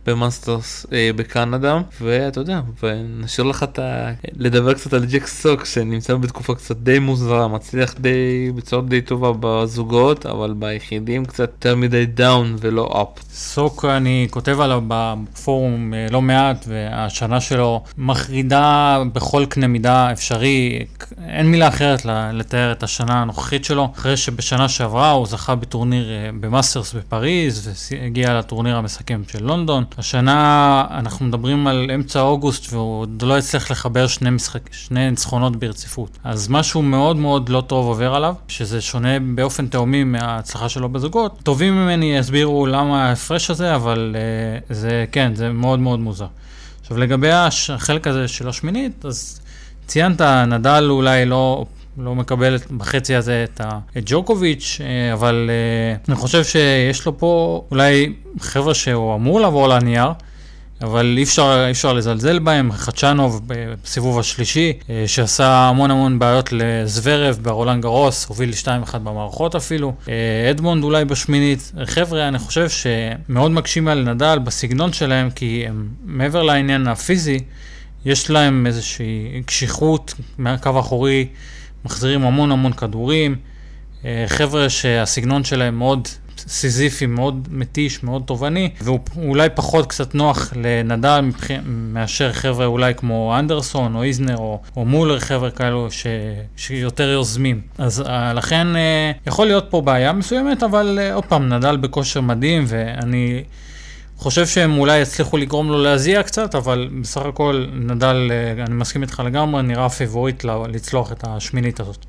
במאסטרס 0.08 0.86
אה, 0.94 1.10
בקנדה, 1.16 1.80
ואתה 2.02 2.40
יודע, 2.40 2.62
ונשאיר 2.84 3.48
לך 3.48 3.64
את 3.64 3.80
ה... 3.80 4.12
לדבר 4.38 4.74
קצת 4.74 4.94
על 4.94 5.06
ג'ק 5.06 5.28
סוק 5.28 5.66
שנמצא 5.66 6.16
בתקופה 6.16 6.56
קצת 6.56 6.78
די 6.78 7.00
מוזרה, 7.00 7.48
מצליח 7.48 7.96
די, 8.00 8.52
בצורה 8.56 8.82
די 8.82 9.02
טובה 9.02 9.32
בזוגות, 9.40 10.26
אבל 10.26 10.54
ביחידים 10.60 11.26
קצת 11.26 11.40
יותר 11.40 11.76
מדי 11.76 12.06
down 12.06 12.56
ולא 12.60 13.02
up. 13.02 13.24
סוק, 13.32 13.86
אני 13.86 14.28
כותב 14.32 14.60
עליו 14.60 14.82
בפורום 14.88 15.94
אה, 15.94 16.08
לא 16.12 16.22
מעט, 16.22 16.66
והשנה 16.68 17.42
שלו 17.42 17.84
מחרידה 17.98 19.04
בכל 19.14 19.46
קנה 19.50 19.68
מידה 19.68 20.12
אפשרי, 20.12 20.86
אין 21.28 21.52
מילה 21.52 21.68
אחרת 21.68 22.06
לתאר 22.34 22.72
את 22.72 22.84
השנה 22.84 23.22
הנוכחית 23.22 23.66
שלו, 23.66 23.90
אחרי 23.98 24.18
שבשנה 24.18 24.70
שעברה 24.70 25.12
הוא 25.12 25.28
זכה 25.28 25.56
בטורניר 25.56 26.10
אה, 26.10 26.30
במאסטרס 26.40 26.94
בפריז, 26.94 27.88
והגיע 27.92 28.40
לטורניר 28.40 28.76
המסכם 28.76 29.22
של 29.28 29.44
לונדון. 29.44 29.84
השנה 29.98 30.86
אנחנו 30.92 31.26
מדברים 31.26 31.68
על 31.68 31.92
אמצע 31.96 32.22
אוגוסט 32.22 32.74
והוא 32.74 33.02
עוד 33.02 33.22
לא 33.22 33.38
הצליח 33.38 33.72
לחבר 33.72 34.08
שני, 34.08 34.30
משחק, 34.30 34.74
שני 34.74 35.10
ניצחונות 35.10 35.56
ברציפות. 35.56 36.18
אז 36.24 36.50
משהו 36.50 36.82
מאוד 36.82 37.16
מאוד 37.18 37.50
לא 37.50 37.62
טוב 37.68 37.86
עובר 37.86 38.16
עליו, 38.16 38.36
שזה 38.48 38.82
שונה 38.82 39.20
באופן 39.36 39.68
תאומי 39.68 40.04
מההצלחה 40.04 40.70
שלו 40.70 40.90
בזוגות. 40.90 41.40
טובים 41.44 41.74
ממני 41.74 42.18
יסבירו 42.18 42.66
למה 42.66 43.06
ההפרש 43.06 43.50
הזה, 43.50 43.76
אבל 43.76 44.16
uh, 44.70 44.74
זה 44.74 45.06
כן, 45.12 45.36
זה 45.36 45.50
מאוד 45.50 45.80
מאוד 45.80 46.00
מוזר. 46.00 46.28
עכשיו 46.82 46.98
לגבי 46.98 47.32
החלק 47.32 48.08
הזה 48.08 48.28
של 48.28 48.50
השמינית, 48.50 49.06
אז 49.06 49.40
ציינת, 49.88 50.22
נדל 50.22 50.88
אולי 50.90 51.26
לא 51.26 51.66
לא 51.98 52.16
מקבל 52.16 52.58
בחצי 52.78 53.16
הזה 53.16 53.44
את, 53.44 53.62
ג'וקוביץ', 54.06 54.78
אה, 54.82 55.14
אבל 55.14 55.50
אה, 55.50 55.96
אני 56.08 56.16
חושב 56.16 56.44
שיש 56.44 57.06
לו 57.06 57.18
פה 57.18 57.64
אולי 57.72 58.14
חבר'ה 58.40 58.74
שהוא 58.74 59.16
אמור 59.16 59.42
לעבור 59.42 59.68
לנייר. 59.68 60.08
אבל 60.82 61.16
אי 61.18 61.24
אפשר, 61.24 61.64
אי 61.66 61.72
אפשר 61.72 61.94
לזלזל 61.94 62.40
בהם, 62.40 62.72
חדשנוב 62.72 63.42
בסיבוב 63.84 64.20
השלישי, 64.20 64.74
אה, 64.90 65.04
שעשה 65.08 65.48
המון 65.48 65.92
המון 65.92 66.20
בעיות 66.20 66.50
לזוורב 66.52 67.40
ברולנד 67.42 67.82
גרוס, 67.82 68.26
הוביל 68.26 68.52
2-1 68.52 68.98
במערכות 68.98 69.56
אפילו, 69.56 69.94
אדמונד 70.52 70.84
אולי 70.84 71.06
בשמינית, 71.06 71.72
חבר'ה, 71.86 72.28
אני 72.28 72.40
חושב 72.40 72.68
שמאוד 72.70 73.52
מקשים 73.52 73.88
על 73.88 74.14
נדל 74.14 74.40
בסגנון 74.44 74.94
שלהם, 74.94 75.30
כי 75.30 75.66
הם 75.68 75.90
מעבר 76.06 76.44
לעניין 76.44 76.88
הפיזי, 76.88 77.40
יש 78.06 78.30
להם 78.30 78.68
איזושהי 78.68 79.44
קשיחות 79.46 80.14
מהקו 80.38 80.70
האחורי. 80.70 81.28
מחזירים 81.88 82.24
המון 82.24 82.52
המון 82.52 82.74
כדורים, 82.74 83.36
אה, 84.06 84.24
חבר'ה 84.28 84.70
שהסגנון 84.70 85.44
שלהם 85.44 85.78
מאוד 85.78 86.08
סיזיפי, 86.38 87.06
מאוד 87.06 87.48
מתיש, 87.52 88.04
מאוד 88.04 88.24
תובעני, 88.26 88.70
והוא 88.82 89.00
אולי 89.18 89.50
פחות 89.56 89.90
קצת 89.90 90.16
נוח 90.16 90.54
לנדל 90.56 91.20
מבח... 91.22 91.48
מאשר 91.66 92.34
חבר'ה 92.34 92.66
אולי 92.66 92.94
כמו 92.96 93.36
אנדרסון 93.40 93.96
או 93.96 94.04
איזנר 94.04 94.38
או, 94.38 94.62
או 94.78 94.86
מולר, 94.86 95.20
חבר'ה 95.20 95.52
כאלו 95.52 95.92
ש... 95.92 96.08
שיותר 96.58 97.10
יוזמים. 97.10 97.62
אז 97.78 98.02
אה, 98.02 98.34
לכן 98.34 98.76
אה, 98.76 99.12
יכול 99.28 99.48
להיות 99.48 99.66
פה 99.70 99.82
בעיה 99.82 100.14
מסוימת, 100.14 100.64
אבל 100.64 101.00
עוד 101.14 101.26
פעם, 101.26 101.54
נדל 101.54 101.78
בכושר 101.78 102.22
מדהים, 102.22 102.64
ואני... 102.68 103.44
חושב 104.18 104.48
שהם 104.48 104.78
אולי 104.78 105.00
יצליחו 105.00 105.38
לגרום 105.38 105.68
לו 105.68 105.84
להזיע 105.84 106.24
קצת, 106.24 106.56
אבל 106.56 106.90
בסך 107.02 107.22
הכל 107.22 107.66
נדל, 107.74 108.32
אני 108.68 108.76
מסכים 108.76 109.02
איתך 109.02 109.22
לגמרי, 109.26 109.64
נראה 109.64 109.90
פיבוריט 109.90 110.44
לצלוח 110.44 111.12
את 111.12 111.24
השמינית 111.28 111.80
הזאת. 111.80 112.06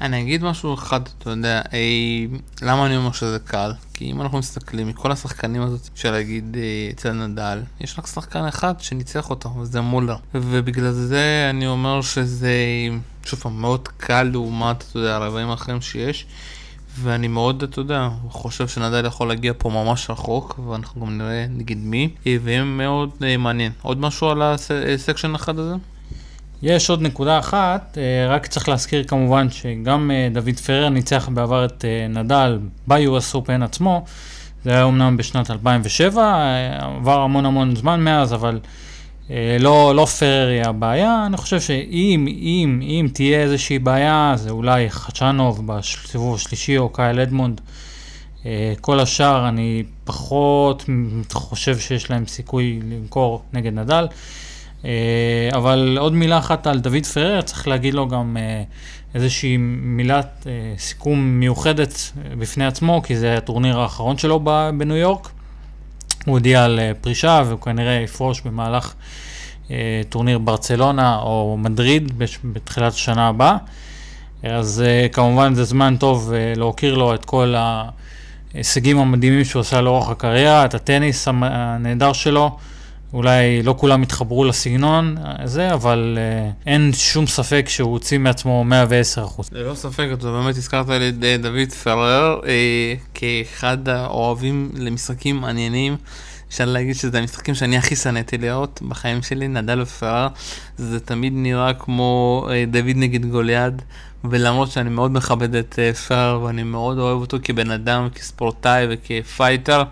אני 0.00 0.22
אגיד 0.22 0.44
משהו 0.44 0.74
אחד, 0.74 1.00
אתה 1.18 1.30
יודע, 1.30 1.62
אי, 1.72 2.28
למה 2.62 2.86
אני 2.86 2.96
אומר 2.96 3.12
שזה 3.12 3.38
קל? 3.44 3.72
כי 3.94 4.10
אם 4.10 4.22
אנחנו 4.22 4.38
מסתכלים, 4.38 4.88
מכל 4.88 5.12
השחקנים 5.12 5.62
הזאת, 5.62 5.88
אפשר 5.94 6.10
להגיד 6.10 6.56
אה, 6.60 6.90
אצל 6.90 7.12
נדל, 7.12 7.62
יש 7.80 7.98
רק 7.98 8.06
שחקן 8.06 8.44
אחד 8.44 8.74
שניצח 8.80 9.30
אותו, 9.30 9.56
וזה 9.56 9.80
מולר. 9.80 10.16
ובגלל 10.34 10.90
זה 10.90 11.46
אני 11.50 11.66
אומר 11.66 12.02
שזה, 12.02 12.54
שוב 13.24 13.40
פעם, 13.40 13.60
מאוד 13.60 13.88
קל 13.96 14.22
לעומת, 14.22 14.84
אתה 14.90 14.98
יודע, 14.98 15.16
הרבעים 15.16 15.50
האחרים 15.50 15.80
שיש. 15.80 16.26
ואני 16.98 17.28
מאוד, 17.28 17.62
אתה 17.62 17.80
יודע, 17.80 18.08
חושב 18.28 18.68
שנדל 18.68 19.04
יכול 19.06 19.28
להגיע 19.28 19.52
פה 19.58 19.70
ממש 19.70 20.10
רחוק, 20.10 20.60
ואנחנו 20.68 21.00
גם 21.00 21.18
נראה 21.18 21.46
נגיד 21.50 21.78
מי, 21.78 22.10
ויהיה 22.42 22.64
מאוד 22.64 23.10
מעניין. 23.38 23.72
עוד 23.82 24.00
משהו 24.00 24.28
על 24.28 24.42
הסקשן 24.42 25.34
אחד 25.34 25.58
הזה? 25.58 25.74
יש 26.62 26.90
עוד 26.90 27.02
נקודה 27.02 27.38
אחת, 27.38 27.98
אה, 28.00 28.34
רק 28.34 28.46
צריך 28.46 28.68
להזכיר 28.68 29.04
כמובן 29.04 29.50
שגם 29.50 30.10
אה, 30.10 30.28
דוד 30.32 30.56
פרר 30.66 30.88
ניצח 30.88 31.28
בעבר 31.34 31.64
את 31.64 31.84
אה, 31.84 32.06
נדל 32.08 32.58
ב-US 32.86 33.34
Open 33.34 33.64
עצמו, 33.64 34.04
זה 34.64 34.70
היה 34.70 34.84
אמנם 34.84 35.16
בשנת 35.16 35.50
2007, 35.50 36.34
עבר 36.80 37.20
המון 37.20 37.46
המון 37.46 37.76
זמן 37.76 38.00
מאז, 38.00 38.34
אבל 38.34 38.60
לא, 39.60 39.94
לא 39.94 40.04
פרר 40.04 40.48
היא 40.48 40.62
הבעיה, 40.62 41.26
אני 41.26 41.36
חושב 41.36 41.60
שאם 41.60 42.26
אם, 42.28 42.80
אם 42.82 43.08
תהיה 43.12 43.42
איזושהי 43.42 43.78
בעיה, 43.78 44.32
זה 44.36 44.50
אולי 44.50 44.90
חדשנוב 44.90 45.66
בסיבוב 45.66 46.34
השלישי 46.34 46.78
או 46.78 46.88
קייל 46.88 47.20
אדמונד. 47.20 47.60
כל 48.80 49.00
השאר 49.00 49.48
אני 49.48 49.82
פחות 50.04 50.84
חושב 51.32 51.78
שיש 51.78 52.10
להם 52.10 52.26
סיכוי 52.26 52.80
למכור 52.90 53.42
נגד 53.52 53.74
נדל. 53.74 54.06
אה, 54.84 55.50
אבל 55.52 55.98
עוד 56.00 56.12
מילה 56.12 56.38
אחת 56.38 56.66
על 56.66 56.78
דוד 56.80 57.06
פרר, 57.06 57.40
צריך 57.40 57.68
להגיד 57.68 57.94
לו 57.94 58.08
גם 58.08 58.36
אה, 58.36 58.62
איזושהי 59.14 59.56
מילת 59.56 60.46
אה, 60.46 60.74
סיכום 60.78 61.40
מיוחדת 61.40 62.12
בפני 62.38 62.66
עצמו, 62.66 63.02
כי 63.04 63.16
זה 63.16 63.36
הטורניר 63.36 63.80
האחרון 63.80 64.18
שלו 64.18 64.40
בניו 64.78 64.96
יורק. 64.96 65.30
הוא 66.26 66.32
הודיע 66.32 66.64
על 66.64 66.80
פרישה 67.00 67.42
והוא 67.46 67.60
כנראה 67.60 67.92
יפרוש 67.92 68.40
במהלך 68.40 68.94
טורניר 70.08 70.38
ברצלונה 70.38 71.16
או 71.16 71.56
מדריד 71.60 72.12
בתחילת 72.44 72.92
השנה 72.92 73.28
הבאה. 73.28 73.56
אז 74.42 74.84
כמובן 75.12 75.54
זה 75.54 75.64
זמן 75.64 75.96
טוב 75.96 76.32
להוקיר 76.56 76.94
לו 76.94 77.14
את 77.14 77.24
כל 77.24 77.54
ההישגים 78.54 78.98
המדהימים 78.98 79.44
שהוא 79.44 79.60
עשה 79.60 79.80
לאורך 79.80 80.08
הקריירה, 80.08 80.64
את 80.64 80.74
הטניס 80.74 81.28
הנהדר 81.28 82.12
שלו. 82.12 82.56
אולי 83.12 83.62
לא 83.62 83.74
כולם 83.78 84.02
התחברו 84.02 84.44
לסגנון 84.44 85.16
הזה, 85.20 85.72
אבל 85.72 86.18
uh, 86.18 86.68
אין 86.68 86.90
שום 86.94 87.26
ספק 87.26 87.66
שהוא 87.68 87.92
הוציא 87.92 88.18
מעצמו 88.18 88.64
110 88.64 89.24
אחוז. 89.24 89.48
ללא 89.52 89.74
ספק, 89.74 90.08
אתה 90.12 90.26
באמת 90.26 90.56
הזכרת 90.56 90.86
את 90.86 91.24
אה, 91.24 91.36
דוד 91.36 91.72
פרר 91.82 92.40
uh, 92.40 92.46
כאחד 93.14 93.88
האוהבים 93.88 94.70
למשחקים 94.74 95.36
מעניינים. 95.36 95.96
אפשר 96.48 96.64
להגיד 96.64 96.94
שזה 96.94 97.18
המשחקים 97.18 97.54
שאני 97.54 97.76
הכי 97.76 97.96
שנאתי 97.96 98.38
לראות 98.38 98.82
בחיים 98.88 99.22
שלי, 99.22 99.48
נדל 99.48 99.80
ופרר. 99.80 100.28
זה 100.76 101.00
תמיד 101.00 101.32
נראה 101.36 101.72
כמו 101.74 102.46
uh, 102.48 102.70
דוד 102.70 102.96
נגד 102.96 103.26
גוליאד. 103.26 103.82
ולמרות 104.24 104.70
שאני 104.70 104.90
מאוד 104.90 105.12
מכבד 105.12 105.54
את 105.54 105.78
uh, 105.78 105.96
פרר 105.96 106.42
ואני 106.42 106.62
מאוד 106.62 106.98
אוהב 106.98 107.20
אותו 107.20 107.36
כבן 107.42 107.70
אדם, 107.70 108.08
כספורטאי 108.14 108.86
וכפייטר, 108.90 109.82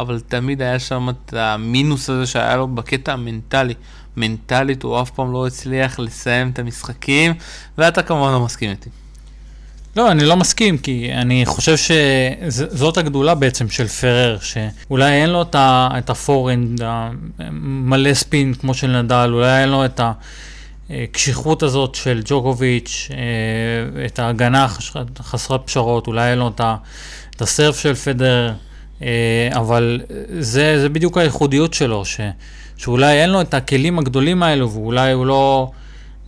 אבל 0.00 0.20
תמיד 0.20 0.62
היה 0.62 0.78
שם 0.78 1.08
את 1.08 1.34
המינוס 1.34 2.10
הזה 2.10 2.26
שהיה 2.26 2.56
לו 2.56 2.68
בקטע 2.68 3.12
המנטלי. 3.12 3.74
מנטלית 4.16 4.82
הוא 4.82 5.00
אף 5.00 5.10
פעם 5.10 5.32
לא 5.32 5.46
הצליח 5.46 5.98
לסיים 5.98 6.50
את 6.50 6.58
המשחקים, 6.58 7.32
ואתה 7.78 8.02
כמובן 8.02 8.32
לא 8.32 8.40
מסכים 8.40 8.70
איתי. 8.70 8.90
לא, 9.96 10.10
אני 10.10 10.24
לא 10.24 10.36
מסכים, 10.36 10.78
כי 10.78 11.12
אני 11.12 11.46
חושב 11.46 11.74
שזאת 11.76 12.98
הגדולה 12.98 13.34
בעצם 13.34 13.68
של 13.68 13.88
פרר, 13.88 14.38
שאולי 14.38 15.12
אין 15.12 15.30
לו 15.30 15.44
את 15.52 16.10
הפורנד 16.10 16.80
המלא 17.38 18.14
ספין 18.14 18.54
כמו 18.54 18.74
של 18.74 19.02
נדל, 19.02 19.30
אולי 19.32 19.62
אין 19.62 19.68
לו 19.68 19.84
את 19.84 20.00
הקשיחות 20.90 21.62
הזאת 21.62 21.94
של 21.94 22.22
ג'וקוביץ', 22.24 23.08
אה, 23.10 24.06
את 24.06 24.18
ההגנה 24.18 24.68
חסרת 25.18 25.60
פשרות, 25.64 26.06
אולי 26.06 26.30
אין 26.30 26.38
לו 26.38 26.48
את 27.36 27.42
הסרף 27.42 27.78
של 27.78 27.94
פדר. 27.94 28.52
אה, 29.02 29.48
אבל 29.52 30.00
זה, 30.38 30.80
זה 30.80 30.88
בדיוק 30.88 31.18
הייחודיות 31.18 31.74
שלו, 31.74 32.04
ש, 32.04 32.20
שאולי 32.76 33.22
אין 33.22 33.30
לו 33.30 33.40
את 33.40 33.54
הכלים 33.54 33.98
הגדולים 33.98 34.42
האלו, 34.42 34.70
ואולי 34.70 35.12
הוא 35.12 35.26
לא 35.26 35.70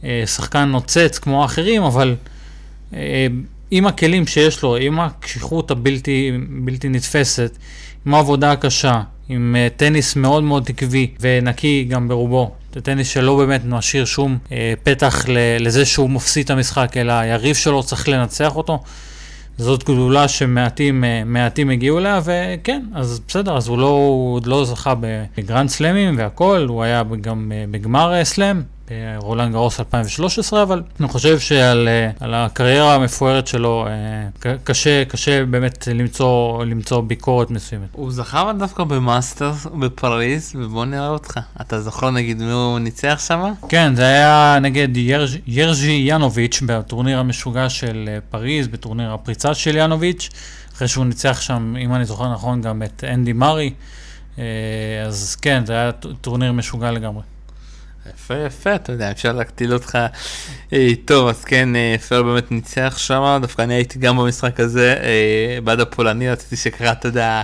אה, 0.05 0.23
שחקן 0.27 0.65
נוצץ 0.65 1.19
כמו 1.19 1.43
האחרים, 1.43 1.83
אבל 1.83 2.15
אה, 2.95 3.27
עם 3.71 3.87
הכלים 3.87 4.27
שיש 4.27 4.63
לו, 4.63 4.77
עם 4.77 5.01
הקשיחות 5.01 5.71
הבלתי 5.71 6.33
בלתי 6.49 6.89
נתפסת, 6.89 7.57
עם 8.07 8.15
העבודה 8.15 8.53
הקשה, 8.53 9.01
עם 9.29 9.57
uh, 9.57 9.79
טניס 9.79 10.17
מאוד 10.17 10.43
מאוד 10.43 10.67
עקבי 10.69 11.11
ונקי 11.21 11.87
גם 11.89 12.09
ברובו. 12.09 12.51
זה 12.75 12.81
טניס 12.81 13.09
שלא 13.09 13.37
באמת 13.37 13.61
משאיר 13.65 14.05
שום 14.05 14.39
uh, 14.47 14.51
פתח 14.83 15.25
לזה 15.61 15.85
שהוא 15.85 16.11
מפסיד 16.11 16.45
את 16.45 16.51
המשחק, 16.51 16.97
אלא 16.97 17.13
היריב 17.13 17.57
שלו 17.57 17.83
צריך 17.83 18.09
לנצח 18.09 18.57
אותו. 18.57 18.83
זאת 19.59 19.85
גדולה 19.85 20.29
שמעטים 20.29 21.05
מעטים 21.27 21.71
הגיעו 21.71 21.99
אליה, 21.99 22.21
וכן, 22.25 22.83
אז 22.95 23.21
בסדר, 23.29 23.57
אז 23.57 23.69
הוא 23.69 23.79
לא, 23.79 23.89
הוא 23.89 24.35
עוד 24.35 24.47
לא 24.47 24.65
זכה 24.65 24.95
בגרנד 25.39 25.69
סלאמים 25.69 26.19
והכל, 26.19 26.67
הוא 26.69 26.83
היה 26.83 27.03
גם 27.21 27.53
בגמר 27.71 28.25
סלאם, 28.25 28.63
ברולנד 28.91 29.53
גרוס 29.53 29.81
2013, 29.81 30.63
אבל 30.63 30.83
אני 31.01 31.09
חושב 31.09 31.39
שעל 31.39 31.89
הקריירה 32.21 32.95
המפוארת 32.95 33.47
שלו 33.47 33.87
קשה, 34.65 35.05
קשה 35.05 35.45
באמת 35.45 35.89
למצוא, 35.95 36.65
למצוא 36.65 37.01
ביקורת 37.01 37.51
מסוימת. 37.51 37.89
הוא 37.93 38.13
זכה 38.13 38.53
דווקא 38.59 38.85
במאסטרס 38.85 39.67
בפריז, 39.67 40.53
ובוא 40.55 40.85
נראה 40.85 41.09
אותך. 41.09 41.41
אתה 41.61 41.81
זוכר 41.81 42.11
נגיד 42.11 42.43
מי 42.43 42.53
הוא 42.53 42.79
ניצח 42.79 43.23
שם? 43.27 43.53
כן, 43.69 43.95
זה 43.95 44.03
היה 44.03 44.59
נגד 44.63 44.97
ירז', 44.97 45.37
ירז'י 45.47 46.05
ינוביץ' 46.07 46.63
בטורניר 46.67 47.19
המשוגע 47.19 47.69
של 47.69 48.09
פריז, 48.31 48.69
בטורניר 48.69 49.13
הפריצה 49.13 49.55
של 49.55 49.77
ינוביץ', 49.77 50.31
אחרי 50.77 50.89
שהוא 50.89 51.05
ניצח 51.05 51.41
שם, 51.41 51.75
אם 51.79 51.95
אני 51.95 52.05
זוכר 52.05 52.33
נכון, 52.33 52.61
גם 52.61 52.83
את 52.83 53.05
אנדי 53.13 53.33
מארי. 53.33 53.73
אז 55.07 55.37
כן, 55.43 55.67
זה 55.67 55.73
היה 55.73 55.93
טורניר 56.21 56.53
משוגע 56.53 56.91
לגמרי. 56.91 57.23
יפה 58.15 58.35
יפה, 58.35 58.75
אתה 58.75 58.93
יודע, 58.93 59.11
אי 59.11 59.17
אפשר 59.17 59.33
להכשיל 59.33 59.73
אותך. 59.73 59.99
אה, 60.73 60.89
טוב, 61.05 61.29
אז 61.29 61.45
כן, 61.45 61.77
אה, 61.77 61.97
פרר 62.09 62.23
באמת 62.23 62.53
ניצח 62.53 62.95
שם, 62.99 63.39
דווקא 63.41 63.63
אני 63.63 63.75
הייתי 63.75 63.99
גם 63.99 64.17
במשחק 64.17 64.61
הזה, 64.61 64.95
אה, 65.03 65.59
בעד 65.65 65.81
הפולני, 65.81 66.31
רציתי 66.31 66.57
שקרה, 66.57 66.93
אתה 66.93 67.09
יודע, 67.09 67.43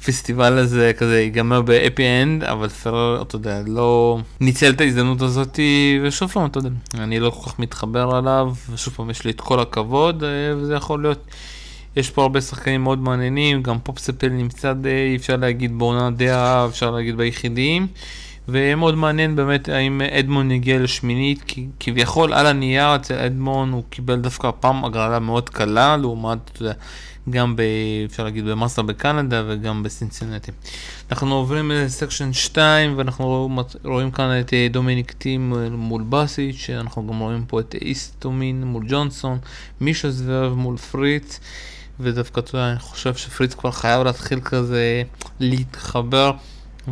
הפסטיבל 0.00 0.58
הזה 0.58 0.92
כזה 0.98 1.20
ייגמר 1.20 1.62
ב 1.62 1.69
happy 1.69 2.04
end, 2.22 2.44
אבל 2.44 2.68
פרר, 2.68 3.22
אתה 3.22 3.36
יודע, 3.36 3.62
לא 3.66 4.18
ניצל 4.40 4.70
את 4.70 4.80
ההזדמנות 4.80 5.22
הזאת, 5.22 5.60
ושוב 6.02 6.30
פעם, 6.30 6.46
אתה 6.46 6.58
יודע, 6.58 6.70
אני 6.94 7.20
לא 7.20 7.30
כל 7.30 7.50
כך 7.50 7.58
מתחבר 7.58 8.10
אליו, 8.14 8.52
ושוב 8.70 8.94
פעם, 8.94 9.10
יש 9.10 9.24
לי 9.24 9.30
את 9.30 9.40
כל 9.40 9.60
הכבוד, 9.60 10.24
וזה 10.56 10.74
יכול 10.74 11.02
להיות... 11.02 11.26
יש 11.96 12.10
פה 12.10 12.22
הרבה 12.22 12.40
שחקנים 12.40 12.82
מאוד 12.82 12.98
מעניינים, 12.98 13.62
גם 13.62 13.78
פופספל 13.82 14.28
נמצא 14.28 14.72
די, 14.72 15.16
אפשר 15.16 15.36
להגיד 15.36 15.78
בעונה 15.78 16.10
די 16.10 16.28
אפשר 16.68 16.90
להגיד 16.90 17.14
ביחידים. 18.48 18.78
ומאוד 18.78 18.94
מעניין 18.94 19.36
באמת 19.36 19.68
האם 19.68 20.00
אדמונד 20.18 20.50
יגיע 20.50 20.78
לשמינית, 20.78 21.42
כי 21.46 21.66
כביכול 21.80 22.34
על 22.34 22.46
הנייר 22.46 22.96
אצל 22.96 23.14
אדמונד 23.14 23.72
הוא 23.72 23.82
קיבל 23.90 24.16
דווקא 24.16 24.50
פעם 24.60 24.84
הגרלה 24.84 25.18
מאוד 25.18 25.48
קלה, 25.48 25.96
לעומת 25.96 26.62
גם 27.30 27.56
ב... 27.56 27.62
אפשר 28.06 28.24
להגיד 28.24 28.44
במאסטר 28.44 28.82
בקנדה 28.82 29.42
וגם 29.48 29.82
בסינסינטי. 29.82 30.52
אנחנו 31.10 31.34
עוברים 31.34 31.70
ל 31.70 31.78
section 31.78 32.32
2 32.32 32.98
ואנחנו 32.98 33.48
רואים 33.84 34.10
כאן 34.10 34.40
את 34.40 34.52
דומיניק 34.70 35.12
טים 35.12 35.54
מול 35.70 36.02
באסיץ', 36.02 36.70
אנחנו 36.70 37.06
גם 37.06 37.18
רואים 37.18 37.44
פה 37.48 37.60
את 37.60 37.74
איסטומין 37.80 38.64
מול 38.64 38.84
ג'ונסון, 38.88 39.38
מישה 39.80 40.10
זוורב 40.10 40.54
מול 40.54 40.76
פריץ. 40.76 41.40
ודווקא 42.00 42.40
אתה 42.40 42.56
יודע, 42.56 42.70
אני 42.70 42.78
חושב 42.78 43.14
שפריץ 43.14 43.54
כבר 43.54 43.70
חייב 43.70 44.02
להתחיל 44.02 44.40
כזה 44.40 45.02
להתחבר 45.40 46.32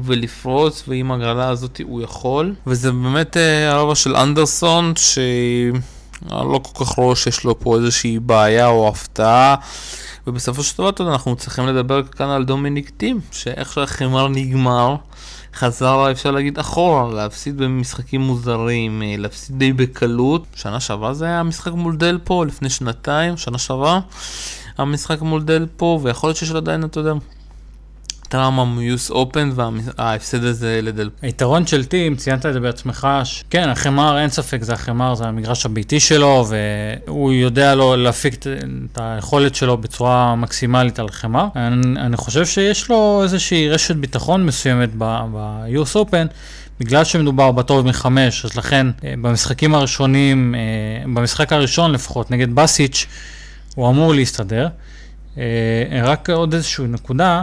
ולפרוץ, 0.04 0.84
ועם 0.88 1.12
הגרלה 1.12 1.48
הזאת 1.48 1.80
הוא 1.84 2.02
יכול. 2.02 2.54
וזה 2.66 2.92
באמת 2.92 3.36
אה, 3.36 3.70
הרבע 3.70 3.94
של 3.94 4.16
אנדרסון, 4.16 4.92
שאני 4.96 5.72
לא 6.30 6.60
כל 6.62 6.84
כך 6.84 6.90
רואה 6.90 7.16
שיש 7.16 7.44
לו 7.44 7.60
פה 7.60 7.76
איזושהי 7.76 8.18
בעיה 8.18 8.66
או 8.66 8.88
הפתעה. 8.88 9.54
ובסופו 10.26 10.62
של 10.62 10.78
דבר, 10.78 11.12
אנחנו 11.12 11.36
צריכים 11.36 11.66
לדבר 11.66 12.02
כאן 12.02 12.28
על 12.28 12.44
דומיניק 12.44 12.90
טים, 12.90 13.20
שאיך 13.32 13.72
שהחמר 13.72 14.28
נגמר, 14.28 14.96
חזר, 15.54 16.10
אפשר 16.10 16.30
להגיד, 16.30 16.58
אחורה, 16.58 17.14
להפסיד 17.14 17.56
במשחקים 17.56 18.20
מוזרים, 18.20 19.02
אה, 19.02 19.14
להפסיד 19.18 19.58
די 19.58 19.72
בקלות. 19.72 20.44
שנה 20.54 20.80
שעברה 20.80 21.14
זה 21.14 21.24
היה 21.24 21.42
משחק 21.42 21.72
מול 21.72 21.96
דל 21.96 22.18
פה, 22.24 22.46
לפני 22.46 22.70
שנתיים, 22.70 23.36
שנה 23.36 23.58
שעברה, 23.58 24.00
המשחק 24.78 25.22
מול 25.22 25.42
דל 25.42 25.66
פה, 25.76 26.00
ויכול 26.02 26.28
להיות 26.28 26.36
שיש 26.36 26.50
לו 26.50 26.56
עדיין, 26.56 26.84
אתה 26.84 27.00
יודע, 27.00 27.12
טראומה 28.28 28.64
מיוס 28.64 29.10
אופן 29.10 29.50
וההפסד 29.54 30.44
הזה 30.44 30.80
לדל. 30.82 31.10
היתרון 31.22 31.66
של 31.66 31.84
טים, 31.84 32.16
ציינת 32.16 32.46
את 32.46 32.52
זה 32.52 32.60
בעצמך, 32.60 33.08
ש... 33.24 33.44
כן, 33.50 33.68
החמר, 33.68 34.18
אין 34.18 34.28
ספק, 34.28 34.62
זה 34.62 34.72
החמר, 34.72 35.14
זה 35.14 35.24
המגרש 35.24 35.66
הביתי 35.66 36.00
שלו, 36.00 36.46
והוא 36.48 37.32
יודע 37.32 37.74
לו 37.74 37.96
להפיק 37.96 38.34
את 38.34 38.46
היכולת 38.96 39.54
שלו 39.54 39.76
בצורה 39.76 40.36
מקסימלית 40.36 40.98
על 40.98 41.08
חמר. 41.08 41.46
אני, 41.56 42.00
אני 42.00 42.16
חושב 42.16 42.46
שיש 42.46 42.88
לו 42.88 43.20
איזושהי 43.22 43.68
רשת 43.68 43.96
ביטחון 43.96 44.46
מסוימת 44.46 44.90
ב-US 44.98 45.96
Open. 45.96 46.28
בגלל 46.80 47.04
שמדובר 47.04 47.52
בטוב 47.52 47.86
מחמש, 47.86 48.44
אז 48.44 48.56
לכן 48.56 48.86
אה, 49.04 49.14
במשחקים 49.20 49.74
הראשונים, 49.74 50.54
אה, 50.54 50.60
במשחק 51.04 51.52
הראשון 51.52 51.92
לפחות, 51.92 52.30
נגד 52.30 52.54
בסיץ', 52.54 53.06
הוא 53.74 53.88
אמור 53.88 54.14
להסתדר. 54.14 54.68
אה, 55.38 55.42
רק 56.02 56.30
עוד 56.30 56.54
איזושהי 56.54 56.86
נקודה, 56.86 57.42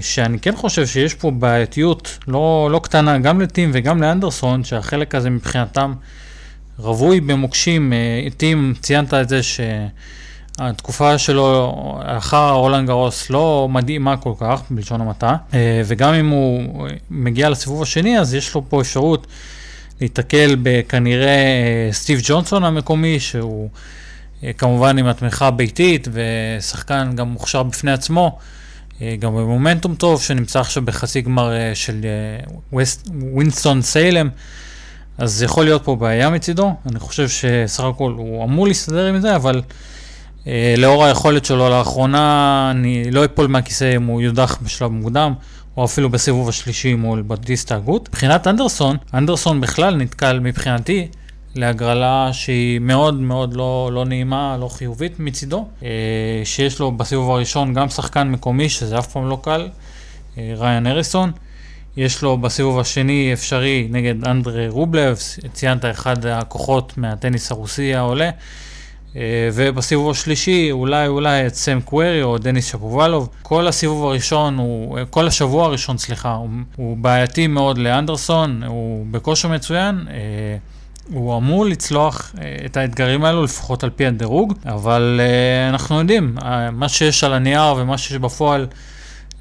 שאני 0.00 0.38
כן 0.38 0.56
חושב 0.56 0.86
שיש 0.86 1.14
פה 1.14 1.30
בעייתיות 1.30 2.18
לא, 2.28 2.68
לא 2.72 2.80
קטנה, 2.82 3.18
גם 3.18 3.40
לטים 3.40 3.70
וגם 3.74 4.02
לאנדרסון, 4.02 4.64
שהחלק 4.64 5.14
הזה 5.14 5.30
מבחינתם 5.30 5.92
רווי 6.78 7.20
במוקשים. 7.20 7.92
טים, 8.36 8.74
ציינת 8.80 9.14
את 9.14 9.28
זה 9.28 9.42
ש... 9.42 9.60
התקופה 10.58 11.18
שלו 11.18 11.72
אחר 12.04 12.52
רולנד 12.52 12.88
גרוס 12.88 13.30
לא 13.30 13.68
מדהימה 13.70 14.16
כל 14.16 14.32
כך, 14.38 14.62
בלשון 14.70 15.00
המעטה, 15.00 15.36
אה, 15.54 15.82
וגם 15.84 16.14
אם 16.14 16.28
הוא 16.28 16.88
מגיע 17.10 17.50
לסיבוב 17.50 17.82
השני, 17.82 18.18
אז 18.18 18.34
יש 18.34 18.54
לו 18.54 18.64
פה 18.68 18.80
אפשרות 18.80 19.26
להיתקל 20.00 20.56
בכנראה 20.62 21.28
אה, 21.28 21.88
סטיב 21.92 22.20
ג'ונסון 22.22 22.64
המקומי, 22.64 23.20
שהוא 23.20 23.68
אה, 24.44 24.52
כמובן 24.52 24.98
עם 24.98 25.06
התמיכה 25.06 25.46
הביתית 25.46 26.08
ושחקן 26.12 27.12
גם 27.14 27.28
מוכשר 27.28 27.62
בפני 27.62 27.92
עצמו. 27.92 28.38
גם 29.18 29.34
במומנטום 29.34 29.94
טוב, 29.94 30.22
שנמצא 30.22 30.60
עכשיו 30.60 30.82
בחצי 30.82 31.20
גמר 31.20 31.52
של 31.74 32.00
ווינסטון 33.12 33.82
סיילם, 33.82 34.28
אז 35.18 35.42
יכול 35.42 35.64
להיות 35.64 35.84
פה 35.84 35.96
בעיה 35.96 36.30
מצידו. 36.30 36.74
אני 36.90 36.98
חושב 36.98 37.28
שסך 37.28 37.84
הכל 37.84 38.14
הוא 38.16 38.44
אמור 38.44 38.66
להסתדר 38.66 39.06
עם 39.06 39.20
זה, 39.20 39.36
אבל 39.36 39.62
אה, 40.46 40.74
לאור 40.78 41.04
היכולת 41.04 41.44
שלו 41.44 41.68
לאחרונה, 41.68 42.68
אני 42.70 43.10
לא 43.10 43.24
אפול 43.24 43.46
מהכיסא 43.46 43.96
אם 43.96 44.04
הוא 44.04 44.22
יודח 44.22 44.58
בשלב 44.62 44.90
מוקדם, 44.90 45.32
או 45.76 45.84
אפילו 45.84 46.10
בסיבוב 46.10 46.48
השלישי 46.48 46.94
מול 46.94 47.22
בטיסטה 47.22 47.76
הגות. 47.76 48.08
מבחינת 48.08 48.46
אנדרסון, 48.46 48.96
אנדרסון 49.14 49.60
בכלל 49.60 49.96
נתקל 49.96 50.40
מבחינתי 50.40 51.08
להגרלה 51.54 52.28
שהיא 52.32 52.78
מאוד 52.78 53.14
מאוד 53.14 53.54
לא, 53.54 53.90
לא 53.92 54.04
נעימה, 54.04 54.56
לא 54.60 54.68
חיובית 54.68 55.20
מצידו, 55.20 55.68
אה, 55.82 55.88
שיש 56.44 56.78
לו 56.78 56.92
בסיבוב 56.92 57.30
הראשון 57.30 57.74
גם 57.74 57.88
שחקן 57.88 58.28
מקומי, 58.28 58.68
שזה 58.68 58.98
אף 58.98 59.06
פעם 59.06 59.28
לא 59.28 59.38
קל, 59.42 59.68
אה, 60.38 60.54
ריין 60.56 60.86
אריסון. 60.86 61.32
יש 61.96 62.22
לו 62.22 62.38
בסיבוב 62.38 62.78
השני 62.78 63.30
אפשרי 63.32 63.88
נגד 63.90 64.24
אנדרי 64.24 64.68
רובלב, 64.68 65.18
ציינת 65.52 65.84
אחד 65.84 66.26
הכוחות 66.26 66.98
מהטניס 66.98 67.50
הרוסי 67.50 67.94
העולה. 67.94 68.30
אה, 69.16 69.48
ובסיבוב 69.54 70.10
השלישי 70.10 70.68
אולי 70.70 71.06
אולי 71.06 71.46
את 71.46 71.54
סם 71.54 71.80
קווירי 71.80 72.22
או 72.22 72.38
דניס 72.38 72.66
שפובלוב. 72.66 73.28
כל 73.42 73.68
הסיבוב 73.68 74.04
הראשון, 74.04 74.58
הוא, 74.58 74.98
כל 75.10 75.26
השבוע 75.26 75.66
הראשון, 75.66 75.98
סליחה, 75.98 76.32
הוא, 76.32 76.48
הוא 76.76 76.96
בעייתי 76.96 77.46
מאוד 77.46 77.78
לאנדרסון, 77.78 78.62
הוא 78.62 79.06
בכושר 79.10 79.48
מצוין. 79.48 80.06
אה, 81.12 81.18
הוא 81.18 81.36
אמור 81.36 81.66
לצלוח 81.66 82.34
אה, 82.40 82.56
את 82.66 82.76
האתגרים 82.76 83.24
האלו, 83.24 83.44
לפחות 83.44 83.84
על 83.84 83.90
פי 83.90 84.06
הדירוג, 84.06 84.54
אבל 84.66 85.20
אנחנו 85.68 85.98
יודעים, 85.98 86.36
מה 86.72 86.88
שיש 86.88 87.24
על 87.24 87.32
הנייר 87.32 87.74
ומה 87.76 87.98
שיש 87.98 88.16
בפועל 88.16 88.66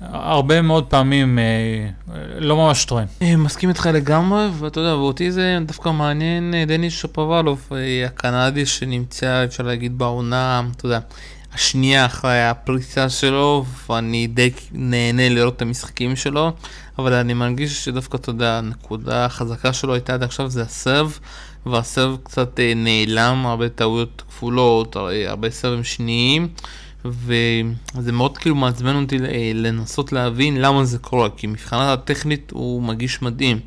הרבה 0.02 0.62
מאוד 0.62 0.86
פעמים 0.86 1.40
אה, 1.40 1.44
לא 2.40 2.58
ממש 2.58 2.86
טוען. 2.86 3.08
אה, 3.22 3.36
מסכים 3.36 3.70
איתך 3.70 3.90
לגמרי, 3.94 4.48
ואתה 4.60 4.80
יודע, 4.80 4.96
ואותי 4.96 5.32
זה 5.32 5.58
דווקא 5.66 5.90
מעניין 5.90 6.54
אה, 6.54 6.66
דניס 6.66 6.94
שפוולוב, 6.94 7.70
הקנדי 8.06 8.66
שנמצא, 8.66 9.46
אפשר 9.46 9.64
להגיד, 9.64 9.98
בעונה, 9.98 10.62
אתה 10.76 10.86
יודע, 10.86 11.00
השנייה 11.54 12.06
אחרי 12.06 12.48
הפריצה 12.48 13.10
שלו, 13.10 13.66
ואני 13.90 14.28
די 14.28 14.52
נהנה 14.72 15.30
לראות 15.30 15.56
את 15.56 15.62
המשחקים 15.62 16.16
שלו, 16.16 16.52
אבל 17.00 17.14
אני 17.14 17.34
מרגיש 17.34 17.86
שדווקא, 17.86 18.18
אתה 18.18 18.30
יודע, 18.30 18.58
הנקודה 18.58 19.26
החזקה 19.26 19.74
שלו 19.74 19.94
הייתה 19.94 20.14
עד 20.14 20.24
עכשיו 20.24 20.50
זה 20.50 20.62
הסרב, 20.62 21.20
והסרב 21.66 22.18
קצת 22.24 22.60
נעלם, 22.76 23.46
הרבה 23.46 23.70
טעויות 23.70 24.24
כפולות, 24.28 24.96
הרבה 25.28 25.50
סרבים 25.50 25.84
שניים. 25.84 26.48
וזה 27.06 28.12
מאוד 28.12 28.38
כאילו 28.38 28.56
מעצבן 28.56 28.96
אותי 28.96 29.18
אה, 29.18 29.52
לנסות 29.54 30.12
להבין 30.12 30.62
למה 30.62 30.86
זה 30.86 30.98
קורה, 30.98 31.30
כי 31.38 31.48
מבחינה 31.48 31.94
הטכנית 31.94 32.52
הוא 32.52 32.84
מגיש 32.84 33.22
מדהים. 33.22 33.60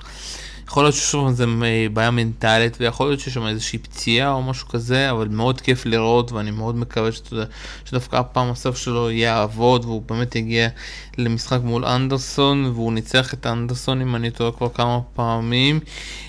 יכול 0.75 0.85
להיות 0.85 0.95
שיש 0.95 1.13
שם 1.13 1.27
איזה 1.27 1.45
אה, 1.63 1.87
בעיה 1.93 2.11
מנטלית 2.11 2.77
ויכול 2.81 3.07
להיות 3.09 3.21
שיש 3.21 3.35
שם 3.35 3.47
איזושהי 3.47 3.79
פציעה 3.79 4.33
או 4.33 4.43
משהו 4.43 4.69
כזה, 4.69 5.11
אבל 5.11 5.29
מאוד 5.29 5.61
כיף 5.61 5.87
לראות 5.87 6.33
ואני 6.33 6.51
מאוד 6.51 6.77
מקווה 6.77 7.13
שאתה, 7.13 7.37
שדווקא 7.85 8.17
הפעם 8.17 8.51
הסוף 8.51 8.77
שלו 8.77 9.11
יעבוד 9.11 9.85
והוא 9.85 10.03
באמת 10.07 10.37
יגיע 10.37 10.69
למשחק 11.19 11.59
מול 11.63 11.85
אנדרסון 11.85 12.65
והוא 12.65 12.93
ניצח 12.93 13.35
את 13.35 13.47
אנדרסון 13.47 14.01
אם 14.01 14.17
אני 14.17 14.31
טועה 14.31 14.53
כבר 14.53 14.69
כמה 14.69 15.01
פעמים 15.15 15.81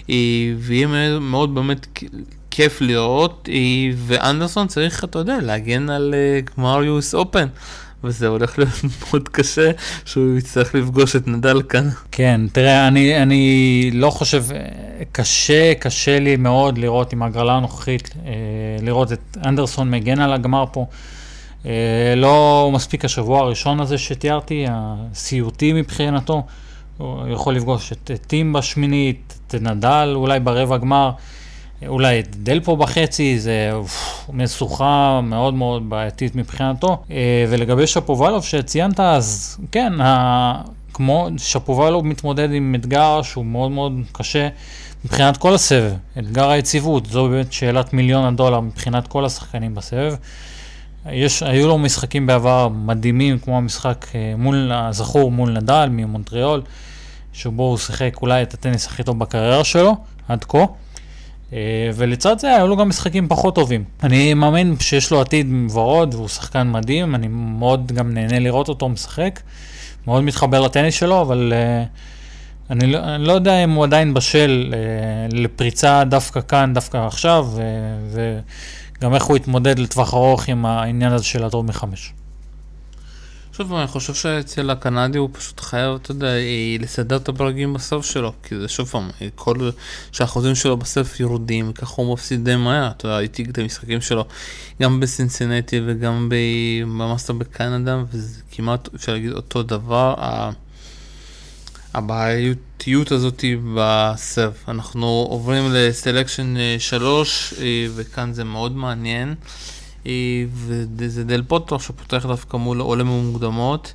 אה, 0.10 0.16
ויהיה 0.58 1.20
מאוד 1.20 1.56
באמת 1.56 1.88
כיף 2.52 2.82
לראות, 2.82 3.50
ואנדרסון 3.96 4.68
צריך, 4.68 5.04
אתה 5.04 5.20
יודע, 5.20 5.38
להגן 5.42 5.90
על 5.90 6.14
אה, 6.14 6.40
גמר 6.58 6.84
יוס 6.84 7.16
אופן. 7.16 7.48
וזה 8.06 8.28
הולך 8.28 8.60
להיות 8.60 8.84
מאוד 9.02 9.30
קשה 9.30 9.72
שהוא 10.06 10.38
יצטרך 10.38 10.76
לפגוש 10.76 11.16
את 11.16 11.28
נדל 11.28 11.62
כאן. 11.62 11.90
כן, 12.12 12.42
תראה, 12.52 12.88
אני, 12.88 13.24
אני 13.24 13.90
לא 13.94 14.10
חושב, 14.10 14.44
אה, 14.52 14.60
קשה, 15.12 15.74
קשה 15.80 16.20
לי 16.20 16.36
מאוד 16.36 16.78
לראות 16.78 17.14
עם 17.14 17.22
ההגרלה 17.22 17.54
הנוכחית, 17.54 18.10
אה, 18.26 18.32
לראות 18.82 19.14
את 19.14 19.38
אנדרסון 19.46 19.92
מגן 19.92 20.20
על 20.20 20.34
הגמר 20.34 20.66
פה. 20.72 20.86
לא 22.16 22.70
מספיק 22.74 23.06
השבוע 23.06 23.40
הראשון 23.40 23.80
הזה 23.80 23.98
שתיארתי, 23.98 24.66
הסיוטי 24.70 25.74
מבחינתו. 25.74 26.44
הוא 26.98 27.28
יכול 27.28 27.56
לפגוש 27.56 27.92
את 27.92 28.12
טים 28.28 28.54
בשמינית, 28.54 29.40
את 29.48 29.56
נדל 29.56 30.12
אולי 30.16 30.40
ברבע 30.40 30.78
גמר. 30.78 31.12
אולי 31.88 32.20
את 32.20 32.36
דלפו 32.36 32.78
בחצי, 32.78 33.40
זה 33.40 33.72
משוכה 34.34 35.20
מאוד 35.24 35.54
מאוד 35.54 35.90
בעייתית 35.90 36.36
מבחינתו. 36.36 37.04
אה, 37.12 37.46
ולגבי 37.50 37.88
שפובלוב 37.88 38.44
שציינת, 38.44 39.00
אז 39.00 39.58
כן, 39.72 39.94
כמו 40.94 41.28
שפובלוב 41.38 42.06
מתמודד 42.06 42.52
עם 42.52 42.76
אתגר 42.76 43.22
שהוא 43.22 43.46
מאוד 43.46 43.72
מאוד 43.72 43.94
קשה 44.12 44.48
מבחינת 45.06 45.38
כל 45.38 45.54
הסבב, 45.54 45.92
אתגר 46.20 46.50
היציבות, 46.50 47.06
זו 47.06 47.30
באמת 47.30 47.54
שאלת 47.54 47.94
מיליון 47.94 48.26
הדולר 48.26 48.60
מבחינת 48.60 49.08
כל 49.08 49.26
השחקנים 49.26 49.76
בסבב. 49.76 50.16
יש, 51.10 51.44
היו 51.44 51.68
לו 51.68 51.78
משחקים 51.78 52.28
בעבר 52.28 52.68
מדהימים, 52.70 53.40
כמו 53.40 53.58
המשחק 53.58 54.06
אה, 54.16 54.34
מול, 54.38 54.72
הזכור 54.74 55.32
מול 55.32 55.50
נדל 55.50 55.88
ממונטריאול, 55.92 56.62
שבו 57.34 57.64
הוא 57.64 57.78
שיחק 57.78 58.18
אולי 58.22 58.44
את 58.44 58.54
הטניס 58.54 58.88
הכי 58.88 59.04
טוב 59.04 59.20
בקריירה 59.20 59.64
שלו, 59.64 59.96
עד 60.28 60.44
כה. 60.44 60.66
אה, 61.56 61.90
ולצד 61.96 62.40
זה 62.40 62.56
היו 62.56 62.68
לו 62.68 62.78
גם 62.78 62.90
משחקים 62.90 63.28
פחות 63.28 63.56
טובים. 63.56 63.84
אני 64.04 64.34
מאמין 64.34 64.76
שיש 64.80 65.12
לו 65.12 65.22
עתיד 65.22 65.48
ורוד 65.74 66.14
והוא 66.14 66.28
שחקן 66.28 66.72
מדהים, 66.72 67.16
אני 67.16 67.28
מאוד 67.32 67.92
גם 67.92 68.14
נהנה 68.14 68.40
לראות 68.40 68.70
אותו 68.70 68.90
משחק. 68.90 69.40
מאוד 70.08 70.24
מתחבר 70.24 70.62
לטניס 70.62 70.96
שלו, 70.96 71.22
אבל 71.22 71.54
uh, 71.54 72.72
אני, 72.72 72.88
לא, 72.88 73.00
אני 73.16 73.24
לא 73.24 73.34
יודע 73.34 73.64
אם 73.64 73.72
הוא 73.72 73.84
עדיין 73.84 74.14
בשל 74.14 74.74
uh, 74.74 75.36
לפריצה 75.36 76.04
דווקא 76.04 76.42
כאן, 76.42 76.74
דווקא 76.74 76.98
עכשיו, 76.98 77.48
וגם 78.12 79.16
איך 79.16 79.24
הוא 79.24 79.38
יתמודד 79.38 79.80
לטווח 79.80 80.14
ארוך 80.14 80.50
עם 80.50 80.66
העניין 80.66 81.12
הזה 81.12 81.24
של 81.24 81.44
הטוב 81.44 81.66
מחמש. 81.66 82.14
שוב, 83.58 83.74
אני 83.74 83.88
חושב 83.88 84.14
שאצל 84.14 84.70
הקנדי 84.70 85.18
הוא 85.18 85.30
פשוט 85.34 85.60
חייב, 85.60 85.96
אתה 85.96 86.12
יודע, 86.12 86.28
אה, 86.28 86.76
לסדר 86.80 87.16
את 87.16 87.30
הברגים 87.30 87.74
בסוף 87.74 88.06
שלו, 88.06 88.34
כי 88.44 88.56
זה 88.60 88.68
שוב 88.68 88.88
פעם, 88.88 89.10
אה, 89.22 89.28
כל 89.36 89.70
שהאחוזים 90.12 90.56
שלו 90.56 90.78
בסוף 90.78 91.20
יורדים, 91.20 91.74
ככה 91.74 91.94
הוא 91.96 92.14
מפסיד 92.14 92.46
די 92.46 92.56
מהר, 92.56 92.92
אתה 92.92 93.06
יודע, 93.06 93.18
הייתי 93.18 93.44
את 93.44 93.58
המשחקים 93.58 94.02
שלו 94.02 94.26
גם 94.82 95.00
בסינסינטי 95.00 95.82
וגם 95.86 96.30
במאסטר 96.32 97.34
בקנדה, 97.34 98.04
וזה 98.12 98.42
כמעט, 98.52 98.90
אפשר 98.96 99.14
להגיד, 99.14 99.32
אותו 99.32 99.64
דבר. 99.64 100.14
הבעייתיות 101.94 103.12
הזאת 103.12 103.44
בסרב. 103.76 104.54
אנחנו 104.68 105.28
עוברים 105.30 105.64
לסלקשן 105.72 106.56
3, 106.80 107.54
אה, 107.60 107.88
וכאן 107.96 108.34
זה 108.34 108.44
מאוד 108.44 108.76
מעניין. 108.76 109.36
אה, 110.08 110.46
וזה 110.96 111.24
דל 111.24 111.44
פוטו 111.48 111.80
שפותח 111.80 112.26
דווקא 112.26 112.58
מול 112.58 112.80
עולם 112.80 113.08
המוקדמות, 113.08 113.94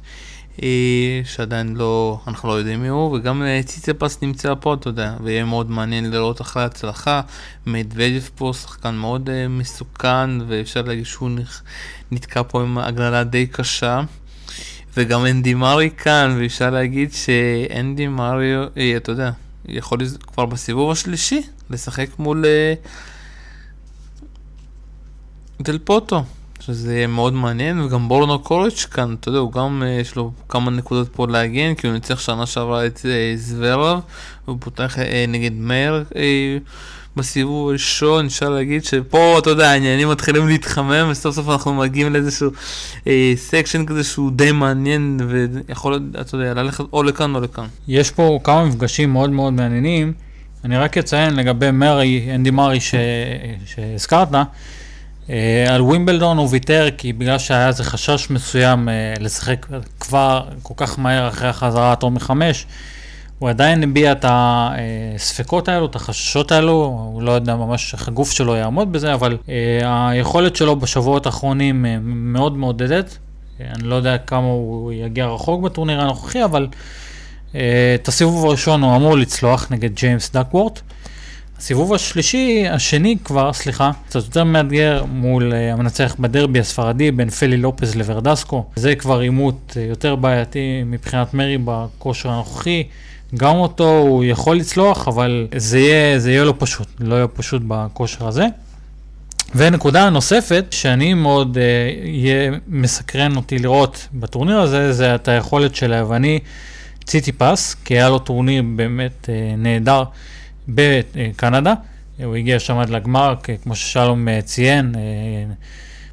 אה, 0.62 1.20
שעדיין 1.24 1.76
לא, 1.76 2.20
אנחנו 2.26 2.48
לא 2.48 2.54
יודעים 2.54 2.82
מי 2.82 2.88
הוא, 2.88 3.12
וגם 3.12 3.42
אה, 3.42 3.60
ציציפס 3.64 4.22
נמצא 4.22 4.54
פה, 4.60 4.74
אתה 4.74 4.88
יודע, 4.88 5.14
ויהיה 5.22 5.44
מאוד 5.44 5.70
מעניין 5.70 6.10
לראות 6.10 6.40
אחרי 6.40 6.62
הצלחה. 6.62 7.20
מדוודיו 7.66 8.20
פה 8.34 8.52
שחקן 8.62 8.94
מאוד 8.94 9.30
מסוכן, 9.48 10.30
ואפשר 10.48 10.82
להגיד 10.82 11.06
שהוא 11.06 11.30
נתקע 12.10 12.42
פה 12.48 12.62
עם 12.62 12.78
הגללה 12.78 13.24
די 13.24 13.46
קשה. 13.46 14.00
וגם 14.96 15.26
אנדי 15.26 15.54
מארי 15.54 15.90
כאן, 15.96 16.36
ואפשר 16.40 16.70
להגיד 16.70 17.12
שאנדי 17.12 18.06
מארי, 18.06 18.54
אתה 18.96 19.12
יודע, 19.12 19.30
יכול 19.68 19.98
כבר 20.26 20.46
בסיבוב 20.46 20.90
השלישי 20.90 21.42
לשחק 21.70 22.08
מול 22.18 22.44
דל 25.60 25.78
פוטו, 25.78 26.22
שזה 26.60 26.94
יהיה 26.94 27.06
מאוד 27.06 27.32
מעניין, 27.32 27.80
וגם 27.80 28.08
בורנו 28.08 28.38
קוריץ' 28.38 28.84
כאן, 28.84 29.14
אתה 29.20 29.28
יודע, 29.28 29.38
הוא 29.38 29.52
גם, 29.52 29.82
אה, 29.86 29.88
יש 29.88 30.16
לו 30.16 30.32
כמה 30.48 30.70
נקודות 30.70 31.08
פה 31.08 31.26
להגן, 31.26 31.74
כי 31.74 31.86
הוא 31.86 31.94
ניצח 31.94 32.20
שנה 32.20 32.46
שעברה 32.46 32.86
את 32.86 33.00
זוורב, 33.36 34.00
הוא 34.44 34.56
פותח 34.60 34.96
נגד 35.28 35.52
מאיר. 35.52 36.04
בסיבוב 37.16 37.68
הראשון, 37.68 38.26
אפשר 38.26 38.48
להגיד 38.48 38.84
שפה, 38.84 39.38
אתה 39.38 39.50
יודע, 39.50 39.70
העניינים 39.70 40.08
מתחילים 40.08 40.48
להתחמם, 40.48 41.08
וסוף 41.10 41.34
סוף 41.34 41.48
אנחנו 41.48 41.74
מגיעים 41.74 42.12
לאיזשהו 42.12 42.50
אה, 43.06 43.32
section 43.36 43.86
כזה 43.86 44.04
שהוא 44.04 44.30
די 44.32 44.52
מעניין, 44.52 45.20
ויכול, 45.28 46.10
אתה 46.20 46.36
יודע, 46.36 46.54
ללכת 46.54 46.84
או 46.92 47.02
לכאן 47.02 47.34
או 47.34 47.40
לכאן. 47.40 47.66
יש 47.88 48.10
פה 48.10 48.40
כמה 48.44 48.64
מפגשים 48.64 49.12
מאוד 49.12 49.30
מאוד 49.30 49.52
מעניינים. 49.52 50.12
אני 50.64 50.76
רק 50.76 50.98
אציין 50.98 51.36
לגבי 51.36 51.70
מרי, 51.70 52.28
אנדי 52.34 52.50
מרי 52.50 52.78
שהזכרת, 53.66 54.34
אה, 54.34 54.42
על 55.68 55.82
ווימבלדון 55.82 56.38
הוא 56.38 56.48
ויתר 56.50 56.88
כי 56.98 57.12
בגלל 57.12 57.38
שהיה 57.38 57.68
איזה 57.68 57.84
חשש 57.84 58.30
מסוים 58.30 58.88
אה, 58.88 59.14
לשחק 59.20 59.66
כבר 60.00 60.44
כל 60.62 60.74
כך 60.76 60.98
מהר 60.98 61.28
אחרי 61.28 61.48
החזרה 61.48 61.92
הטוב 61.92 62.04
מחמש, 62.04 62.66
הוא 63.40 63.50
עדיין 63.50 63.82
הביע 63.82 64.12
את 64.12 64.24
הספקות 64.28 65.68
האלו, 65.68 65.86
את 65.86 65.94
החששות 65.94 66.52
האלו, 66.52 66.72
הוא 67.12 67.22
לא 67.22 67.32
יודע 67.32 67.56
ממש 67.56 67.94
איך 67.94 68.08
הגוף 68.08 68.30
שלו 68.30 68.56
יעמוד 68.56 68.92
בזה, 68.92 69.14
אבל 69.14 69.38
אה, 69.48 70.08
היכולת 70.08 70.56
שלו 70.56 70.76
בשבועות 70.76 71.26
האחרונים 71.26 71.86
אה, 71.86 71.96
מאוד 72.02 72.56
מעודדת. 72.56 73.18
אה, 73.60 73.66
אני 73.74 73.82
לא 73.82 73.94
יודע 73.94 74.18
כמה 74.18 74.46
הוא 74.46 74.92
יגיע 74.92 75.26
רחוק 75.26 75.62
בטורניר 75.62 76.00
הנוכחי, 76.00 76.44
אבל 76.44 76.66
את 77.94 78.08
הסיבוב 78.08 78.44
הראשון 78.44 78.82
הוא 78.82 78.96
אמור 78.96 79.16
לצלוח 79.16 79.66
נגד 79.70 79.94
ג'יימס 79.94 80.30
דקוורט. 80.30 80.80
הסיבוב 81.60 81.94
השלישי, 81.94 82.64
השני 82.68 83.16
כבר, 83.24 83.52
סליחה, 83.52 83.90
קצת 84.08 84.24
יותר 84.24 84.44
מאתגר 84.44 85.04
מול 85.12 85.52
המנצח 85.54 86.16
בדרבי 86.18 86.60
הספרדי 86.60 87.10
בין 87.10 87.30
פלי 87.30 87.56
לופז 87.56 87.94
לוורדסקו. 87.94 88.64
זה 88.76 88.94
כבר 88.94 89.18
עימות 89.18 89.76
יותר 89.90 90.16
בעייתי 90.16 90.82
מבחינת 90.86 91.34
מרי 91.34 91.58
בכושר 91.64 92.30
הנוכחי. 92.30 92.84
גם 93.36 93.56
אותו 93.56 93.98
הוא 93.98 94.24
יכול 94.24 94.56
לצלוח, 94.56 95.08
אבל 95.08 95.46
זה 95.56 95.78
יהיה, 95.78 96.18
זה 96.18 96.30
יהיה 96.30 96.44
לא 96.44 96.54
פשוט, 96.58 96.88
לא 97.00 97.14
יהיה 97.14 97.28
פשוט 97.28 97.62
בכושר 97.68 98.28
הזה. 98.28 98.46
ונקודה 99.54 100.10
נוספת, 100.10 100.64
שאני 100.70 101.14
מאוד 101.14 101.56
uh, 101.56 101.60
יהיה 102.06 102.52
מסקרן 102.68 103.36
אותי 103.36 103.58
לראות 103.58 104.08
בטורניר 104.14 104.60
הזה, 104.60 104.92
זה 104.92 105.14
את 105.14 105.28
היכולת 105.28 105.74
של 105.74 105.92
היווני 105.92 106.38
ציטי 107.04 107.32
פס, 107.32 107.76
כי 107.84 107.94
היה 107.94 108.08
לו 108.08 108.18
טורניר 108.18 108.62
באמת 108.76 109.24
uh, 109.24 109.28
נהדר 109.58 110.02
בקנדה. 110.74 111.74
הוא 112.24 112.36
הגיע 112.36 112.58
שם 112.58 112.78
עד 112.78 112.90
לגמר, 112.90 113.34
כמו 113.62 113.76
ששלום 113.76 114.28
uh, 114.28 114.42
ציין, 114.42 114.94
uh, 114.94 114.98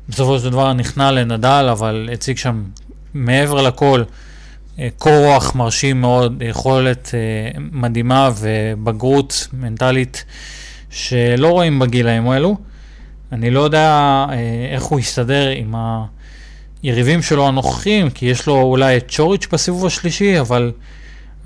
בסופו 0.10 0.40
של 0.40 0.50
דבר 0.50 0.74
נכנע 0.74 1.12
לנדל, 1.12 1.68
אבל 1.72 2.10
הציג 2.14 2.38
שם 2.38 2.64
מעבר 3.14 3.62
לכל 3.62 4.04
קור 4.98 5.26
רוח 5.26 5.56
מרשים 5.56 6.02
מאוד, 6.02 6.42
יכולת 6.46 7.12
אה, 7.14 7.60
מדהימה 7.72 8.30
ובגרות 8.40 9.48
מנטלית 9.54 10.26
שלא 10.90 11.48
רואים 11.48 11.80
בגילאים 11.80 12.30
האלו. 12.30 12.58
אני 13.32 13.50
לא 13.50 13.60
יודע 13.60 14.26
אה, 14.30 14.36
איך 14.72 14.84
הוא 14.84 15.00
יסתדר 15.00 15.50
עם 15.50 15.76
היריבים 16.84 17.22
שלו 17.22 17.48
הנוכחים, 17.48 18.10
כי 18.10 18.26
יש 18.26 18.48
לו 18.48 18.62
אולי 18.62 18.98
את 18.98 19.06
צ'וריץ' 19.10 19.48
בסיבוב 19.52 19.86
השלישי, 19.86 20.40
אבל 20.40 20.72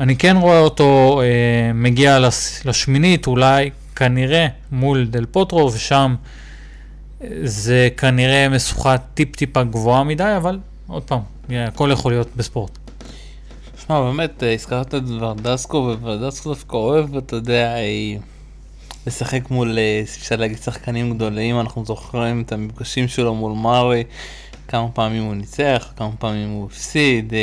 אני 0.01 0.15
כן 0.15 0.37
רואה 0.37 0.59
אותו 0.59 1.21
אה, 1.23 1.73
מגיע 1.73 2.19
לשמינית, 2.65 3.27
אולי 3.27 3.69
כנראה 3.95 4.47
מול 4.71 5.05
דל 5.05 5.25
פוטרו, 5.25 5.71
ושם 5.73 6.15
זה 7.43 7.89
כנראה 7.97 8.49
משוכה 8.49 8.97
טיפ-טיפה 8.97 9.63
גבוהה 9.63 10.03
מדי, 10.03 10.33
אבל 10.37 10.59
עוד 10.87 11.03
פעם, 11.03 11.19
הכל 11.49 11.89
יכול 11.93 12.11
להיות 12.11 12.27
בספורט. 12.35 12.77
שמע, 13.85 14.01
באמת, 14.01 14.43
אה, 14.43 14.53
הזכרת 14.53 14.95
את 14.95 15.01
ורדסקו, 15.19 15.95
וורדסקו 16.01 16.49
דווקא 16.49 16.75
אוהב, 16.75 17.17
אתה 17.17 17.35
יודע, 17.35 17.75
אה, 17.75 18.15
לשחק 19.07 19.51
מול, 19.51 19.77
אה, 19.77 20.01
אפשר 20.03 20.35
להגיד, 20.35 20.57
שחקנים 20.57 21.15
גדולים, 21.15 21.59
אנחנו 21.59 21.85
זוכרים 21.85 22.41
את 22.41 22.51
המפגשים 22.51 23.07
שלו 23.07 23.35
מול 23.35 23.51
מארי, 23.51 24.03
כמה 24.67 24.87
פעמים 24.89 25.23
הוא 25.23 25.35
ניצח, 25.35 25.93
כמה 25.95 26.11
פעמים 26.19 26.49
הוא 26.49 26.65
הפסיד, 26.65 27.33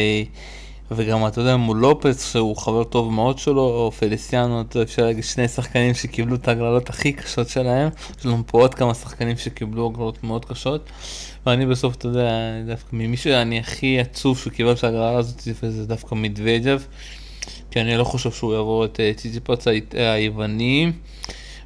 וגם, 0.90 1.26
אתה 1.26 1.40
יודע, 1.40 1.56
מול 1.56 1.78
לופס, 1.78 2.32
שהוא 2.32 2.56
חבר 2.56 2.84
טוב 2.84 3.12
מאוד 3.12 3.38
שלו, 3.38 3.62
או 3.62 3.92
פליסיאנו, 3.92 4.64
אפשר 4.82 5.04
להגיד, 5.04 5.24
שני 5.24 5.48
שחקנים 5.48 5.94
שקיבלו 5.94 6.34
את 6.34 6.48
ההגרלות 6.48 6.90
הכי 6.90 7.12
קשות 7.12 7.48
שלהם, 7.48 7.88
יש 8.18 8.26
לנו 8.26 8.42
פה 8.46 8.60
עוד 8.60 8.74
כמה 8.74 8.94
שחקנים 8.94 9.36
שקיבלו 9.36 9.86
הגרלות 9.86 10.24
מאוד 10.24 10.44
קשות. 10.44 10.90
ואני 11.46 11.66
בסוף, 11.66 11.94
אתה 11.94 12.08
יודע, 12.08 12.30
דווקא 12.66 12.88
ממי 12.92 13.16
שאני 13.16 13.58
הכי 13.58 14.00
עצוב 14.00 14.38
שהוא 14.38 14.52
קיבל 14.52 14.72
את 14.72 14.84
ההגרלה 14.84 15.18
הזאת, 15.18 15.40
זה 15.62 15.86
דווקא 15.86 16.14
מדוויג'ב, 16.14 16.80
כי 17.70 17.80
אני 17.80 17.96
לא 17.96 18.04
חושב 18.04 18.30
שהוא 18.30 18.54
יעבור 18.54 18.84
את 18.84 19.00
אה, 19.00 19.12
ציציפוץ 19.16 19.64
היווני. 19.92 20.92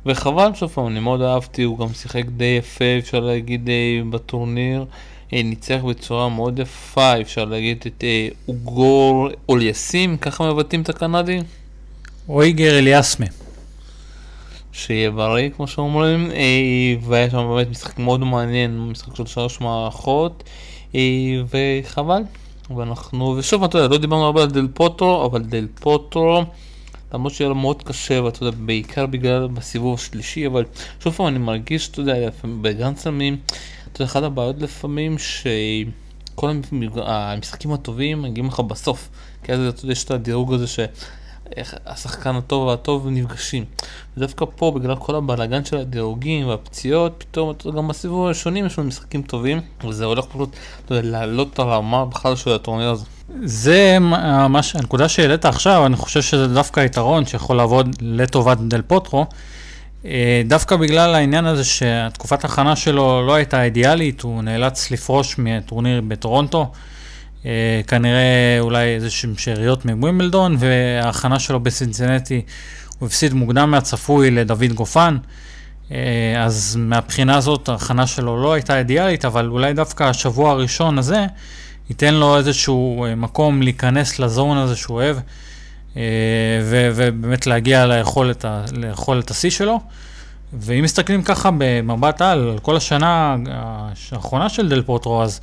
וחבל, 0.07 0.51
שוב 0.55 0.71
פעם, 0.71 0.87
אני 0.87 1.01
מאוד 1.01 1.23
אהבתי, 1.23 1.63
הוא 1.63 1.79
גם 1.79 1.95
שיחק 1.95 2.25
די 2.25 2.57
יפה, 2.59 2.85
אפשר 2.99 3.21
להגיד, 3.21 3.69
אה, 3.69 4.01
בטורניר. 4.11 4.85
אה, 5.33 5.43
ניצח 5.43 5.81
בצורה 5.89 6.29
מאוד 6.29 6.59
יפה, 6.59 7.21
אפשר 7.21 7.45
להגיד, 7.45 7.85
את 7.87 8.05
אוגור 8.49 9.29
אוליאסים, 9.49 10.17
ככה 10.17 10.53
מבטאים 10.53 10.83
את 10.83 10.89
הקנדי? 10.89 11.39
אויגר 12.29 12.79
אליאסמה. 12.79 13.27
שיהיה 14.73 15.11
בריא 15.11 15.51
כמו 15.57 15.67
שאומרים, 15.67 16.31
אה, 16.31 16.95
והיה 17.01 17.31
שם 17.31 17.49
באמת 17.55 17.71
משחק 17.71 17.99
מאוד 17.99 18.21
מעניין, 18.21 18.81
משחק 18.81 19.17
של 19.17 19.27
שלוש 19.27 19.61
מערכות, 19.61 20.45
אה, 20.95 21.01
וחבל. 21.51 22.23
ואנחנו, 22.77 23.35
ושוב, 23.39 23.65
אתה 23.65 23.79
יודע, 23.79 23.89
לא 23.89 23.99
דיברנו 23.99 24.25
הרבה 24.25 24.43
על 24.43 24.51
דל 24.51 24.69
פוטרו, 24.75 25.27
אבל 25.27 25.43
דל 25.43 25.67
פוטרו, 25.75 26.45
למרות 27.15 27.33
שיהיה 27.33 27.49
לו 27.49 27.55
מאוד 27.55 27.83
קשה, 27.83 28.23
ואתה 28.23 28.43
יודע, 28.43 28.57
בעיקר 28.61 29.07
בגלל 29.07 29.49
בסיבוב 29.49 29.95
השלישי, 29.95 30.47
אבל 30.47 30.65
שוב 31.01 31.13
פעם 31.13 31.27
אני 31.27 31.39
מרגיש, 31.39 31.89
אתה 31.89 32.01
יודע, 32.01 32.15
בגן 32.63 32.97
סמים, 32.97 33.37
יודע, 34.01 34.05
אחת 34.05 34.23
הבעיות 34.23 34.57
לפעמים, 34.59 35.17
שכל 35.19 36.53
המשחקים 36.97 37.73
הטובים 37.73 38.23
מגיעים 38.23 38.49
לך 38.49 38.61
בסוף, 38.61 39.09
כי 39.43 39.53
אז 39.53 39.61
יש 39.85 40.05
את 40.05 40.11
הדירוג 40.11 40.53
הזה 40.55 40.67
ש... 40.67 40.79
איך 41.57 41.75
השחקן 41.87 42.37
הטוב 42.37 42.67
והטוב 42.67 43.09
נפגשים. 43.11 43.65
ודווקא 44.17 44.45
פה, 44.57 44.71
בגלל 44.71 44.97
כל 44.97 45.15
הבלאגן 45.15 45.65
של 45.65 45.77
הדירוגים 45.77 46.49
והפציעות, 46.49 47.13
פתאום 47.19 47.55
גם 47.77 47.89
בסיבוב 47.89 48.25
הראשונים 48.25 48.67
יש 48.67 48.79
לנו 48.79 48.89
משחקים 48.89 49.23
טובים, 49.23 49.61
וזה 49.89 50.05
הולך 50.05 50.25
פשוט 50.25 50.57
לעלות 50.91 51.49
את 51.53 51.59
הרמה 51.59 52.05
בכלל 52.05 52.37
של 52.37 52.51
הטורניר 52.53 52.91
הזה. 52.91 53.05
זה 53.45 53.99
ממש, 54.01 54.77
הנקודה 54.77 55.09
שהעלית 55.09 55.45
עכשיו, 55.45 55.87
אני 55.87 55.97
חושב 55.97 56.23
שזה 56.23 56.55
דווקא 56.55 56.81
יתרון 56.81 57.27
שיכול 57.27 57.57
לעבוד 57.57 57.97
לטובת 58.01 58.59
דל 58.59 58.83
פוטרו. 58.83 59.27
אה, 60.05 60.43
דווקא 60.47 60.77
בגלל 60.77 61.15
העניין 61.15 61.47
הזה 61.47 61.65
שהתקופת 61.65 62.45
ההכנה 62.45 62.77
שלו 62.77 63.27
לא 63.27 63.35
הייתה 63.35 63.65
אידיאלית, 63.65 64.21
הוא 64.21 64.43
נאלץ 64.43 64.91
לפרוש 64.91 65.35
מטורניר 65.39 66.01
בטורונטו. 66.09 66.73
אה, 67.47 67.81
כנראה 67.87 68.57
אולי 68.61 68.95
איזה 68.95 69.11
שהם 69.11 69.35
שאריות 69.37 69.85
מווימבלדון, 69.85 70.57
וההכנה 70.59 71.39
שלו 71.39 71.61
בסינסנטי, 71.61 72.43
הוא 72.99 73.07
הפסיד 73.07 73.35
מוקדם 73.35 73.71
מהצפוי 73.71 74.31
לדוד 74.31 74.73
גופן. 74.73 75.17
אה, 75.93 76.35
אז 76.45 76.77
מהבחינה 76.81 77.37
הזאת 77.37 77.69
ההכנה 77.69 78.07
שלו 78.07 78.43
לא 78.43 78.53
הייתה 78.53 78.79
אידיאלית, 78.79 79.25
אבל 79.25 79.49
אולי 79.49 79.73
דווקא 79.73 80.05
השבוע 80.05 80.51
הראשון 80.51 80.99
הזה 80.99 81.27
ייתן 81.91 82.15
לו 82.15 82.37
איזשהו 82.37 83.07
מקום 83.17 83.63
להיכנס 83.63 84.19
לזון 84.19 84.59
הזה 84.59 84.77
שהוא 84.77 84.97
אוהב, 84.97 85.17
ו- 85.97 86.91
ובאמת 86.95 87.47
להגיע 87.47 87.87
ליכולת, 87.87 88.45
ליכולת 88.73 89.31
השיא 89.31 89.51
שלו. 89.51 89.81
ואם 90.53 90.85
מסתכלים 90.85 91.23
ככה 91.23 91.51
במבט 91.59 92.23
על, 92.23 92.51
על 92.51 92.59
כל 92.59 92.77
השנה 92.77 93.37
האחרונה 94.13 94.49
של 94.49 94.69
דל 94.69 94.83
פוטרו, 94.83 95.23
אז 95.23 95.41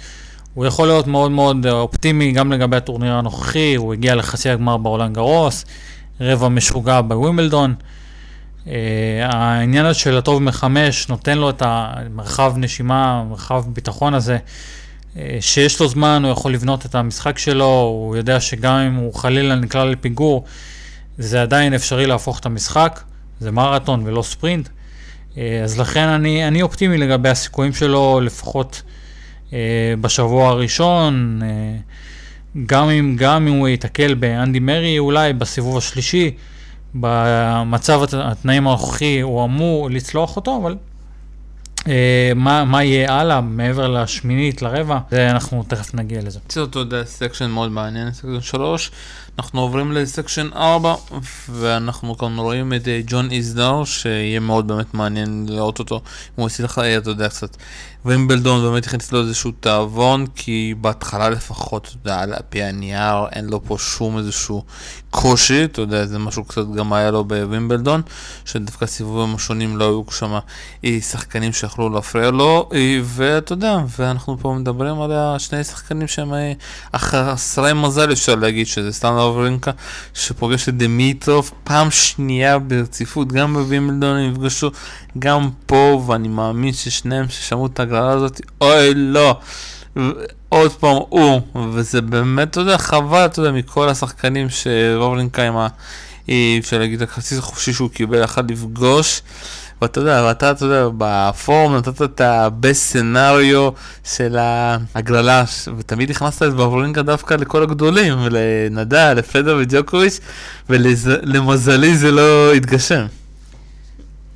הוא 0.54 0.66
יכול 0.66 0.88
להיות 0.88 1.08
מאוד 1.08 1.32
מאוד 1.32 1.68
אופטימי 1.68 2.32
גם 2.32 2.52
לגבי 2.52 2.78
הטורניר 2.78 3.14
הנוכחי, 3.14 3.76
הוא 3.76 3.94
הגיע 3.94 4.16
לחצי 4.16 4.50
הגמר 4.50 4.78
בעולם 4.78 5.14
גרוס, 5.14 5.66
רבע 6.22 6.50
משוגע 6.50 7.02
בווימבלדון. 7.02 7.76
Uh, 8.66 8.70
העניין 9.22 9.86
הזה 9.86 10.00
של 10.00 10.18
הטוב 10.18 10.44
מחמש 10.44 11.10
נותן 11.10 11.38
לו 11.38 11.50
את 11.50 11.62
המרחב 11.66 12.54
נשימה, 12.58 13.24
מרחב 13.30 13.64
ביטחון 13.68 14.14
הזה, 14.14 14.38
שיש 15.40 15.80
לו 15.80 15.88
זמן, 15.88 16.22
הוא 16.24 16.32
יכול 16.32 16.54
לבנות 16.54 16.86
את 16.86 16.96
המשחק 16.96 17.38
שלו, 17.38 17.66
הוא 17.66 18.16
יודע 18.16 18.40
שגם 18.40 18.76
אם 18.76 18.96
הוא 18.96 19.14
חלילה 19.14 19.56
נקלע 19.56 19.86
לפיגור, 19.86 20.44
זה 21.18 21.42
עדיין 21.42 21.74
אפשרי 21.74 22.06
להפוך 22.06 22.40
את 22.40 22.46
המשחק, 22.46 23.00
זה 23.40 23.52
מרתון 23.52 24.02
ולא 24.06 24.22
ספרינט. 24.22 24.68
Uh, 24.68 25.38
אז 25.64 25.80
לכן 25.80 26.08
אני, 26.08 26.48
אני 26.48 26.62
אופטימי 26.62 26.98
לגבי 26.98 27.30
הסיכויים 27.30 27.74
שלו, 27.74 28.20
לפחות 28.24 28.82
אה, 29.54 29.94
בשבוע 30.02 30.50
הראשון, 30.50 31.40
אה, 31.44 31.48
גם 32.66 32.90
אם, 32.90 33.16
גם 33.18 33.48
אם 33.48 33.54
הוא 33.54 33.68
ייתקל 33.68 34.14
באנדי 34.14 34.60
מרי 34.60 35.00
אולי 35.00 35.34
בסיבוב 35.34 35.78
השלישי, 35.78 36.32
במצב 36.96 38.02
התנאים 38.14 38.68
הנוכחי 38.68 39.22
הוא 39.22 39.46
אמור 39.46 39.90
לצלוח 39.90 40.36
אותו, 40.36 40.60
אבל 40.62 40.72
אה, 40.72 40.78
מה, 42.36 42.64
מה 42.66 42.84
יהיה 42.84 43.14
הלאה 43.14 43.42
מעבר 43.42 43.88
לשמינית, 43.88 44.62
לרבע, 44.62 45.00
אנחנו 45.12 45.64
תכף 45.68 45.94
נגיע 45.94 46.22
לזה. 46.22 46.40
זה 46.50 46.62
אותו 46.62 46.84
section 47.06 47.50
מאוד 47.50 47.72
מעניין, 47.72 48.12
section 48.12 48.42
3. 48.42 48.92
אנחנו 49.40 49.62
עוברים 49.62 49.92
ל 49.92 49.99
section 49.99 50.50
4, 50.56 50.96
ואנחנו 51.50 52.18
כאן 52.18 52.38
רואים 52.38 52.74
את 52.74 52.88
אה, 52.88 53.02
ג'ון 53.08 53.32
איזנר, 53.32 53.84
שיהיה 53.86 54.40
מאוד 54.40 54.68
באמת 54.68 54.94
מעניין 54.94 55.46
לראות 55.50 55.80
אותו, 55.80 55.96
אם 55.96 56.44
הוא 56.44 56.50
לך, 56.64 56.80
אה, 56.80 56.98
אתה 56.98 57.10
יודע, 57.10 57.30
קצת. 57.30 57.58
וימבלדון 58.06 58.62
באמת 58.62 58.86
הכניס 58.86 59.12
לו 59.12 59.22
איזשהו 59.22 59.52
תאבון, 59.60 60.26
כי 60.36 60.74
בהתחלה 60.82 61.30
לפחות, 61.30 61.88
אתה 61.88 62.10
יודע, 62.10 62.20
על 62.20 62.34
פי 62.50 62.64
הנייר, 62.64 63.28
אין 63.32 63.46
לו 63.46 63.64
פה 63.64 63.78
שום 63.78 64.18
איזשהו 64.18 64.64
קושי, 65.10 65.64
אתה 65.64 65.82
יודע, 65.82 66.06
זה 66.06 66.20
משהו 66.20 66.44
קצת 66.44 66.72
גם 66.76 66.94
היה 66.94 67.12
לו 67.12 67.24
בווימבלדון, 67.24 68.02
שדווקא 68.46 68.86
הסיבובים 68.86 69.36
השונים 69.36 69.78
לא 69.78 69.86
היו 69.86 70.04
שם 70.12 70.40
אה, 70.86 70.98
שחקנים 71.02 71.54
שיכלו 71.54 71.90
להפריע 71.90 72.32
לו, 72.32 72.70
ואתה 73.04 73.54
יודע, 73.54 73.78
ואנחנו 73.98 74.38
פה 74.40 74.56
מדברים 74.60 75.02
על 75.02 75.12
השני 75.12 75.64
שחקנים 75.64 76.08
שהם 76.08 76.34
חסרי 76.96 77.74
מזל, 77.74 78.12
אפשר 78.12 78.36
להגיד, 78.36 78.68
שזה 78.68 78.92
סטנדר 78.92 79.29
וורינקה, 79.30 79.72
שפוגש 80.14 80.70
את 80.70 80.78
דמיטרוב 80.78 81.52
פעם 81.64 81.92
שנייה 81.92 82.60
ברציפות, 82.60 83.34
גם 83.34 83.54
בווימבלדון 83.54 84.18
הם 84.18 84.32
נפגשו, 84.32 84.72
גם 85.20 85.50
פה, 85.66 86.04
ואני 86.08 86.28
מאמין 86.28 86.74
ששניהם 86.74 87.30
ששמעו 87.30 87.66
את 87.66 87.80
ההגרלה 87.80 88.12
הזאת, 88.12 88.42
אוי 88.62 88.94
לא. 88.96 89.40
עוד 90.50 90.72
פעם 90.72 90.98
הוא, 91.10 91.42
וזה 91.74 92.02
באמת, 92.02 92.48
אתה 92.48 92.60
יודע, 92.60 92.78
חבל, 92.78 93.26
אתה 93.26 93.40
יודע, 93.40 93.52
מכל 93.52 93.90
השחקנים 93.90 94.48
שרובלינקה 94.50 95.48
עם 95.48 95.58
ה... 95.58 95.68
אפשר 96.60 96.80
להגיד, 96.80 97.02
הכרטיס 97.02 97.38
החופשי 97.38 97.74
שהוא 97.74 97.90
קיבל, 97.90 98.24
יכל 98.24 98.42
לפגוש. 98.50 99.22
ואתה 99.82 100.00
יודע, 100.00 100.24
ואתה, 100.28 100.52
אתה 100.52 100.66
יודע, 100.66 100.88
בפורום 100.98 101.76
נתת 101.76 102.02
את 102.02 102.22
הבסט 102.22 102.94
סנאריו 102.94 103.70
של 104.04 104.38
ההגרלה, 104.40 105.44
ותמיד 105.78 106.12
הכנסת 106.12 106.44
את 106.44 106.54
בברלינקה 106.54 107.02
דווקא 107.02 107.34
לכל 107.34 107.64
הגדולים, 107.64 108.14
לנדל, 108.32 109.14
לפדר 109.18 109.58
וג'וקוביץ', 109.62 110.20
ולמזלי 110.70 111.96
זה 111.96 112.12
לא 112.12 112.54
התגשם. 112.54 113.06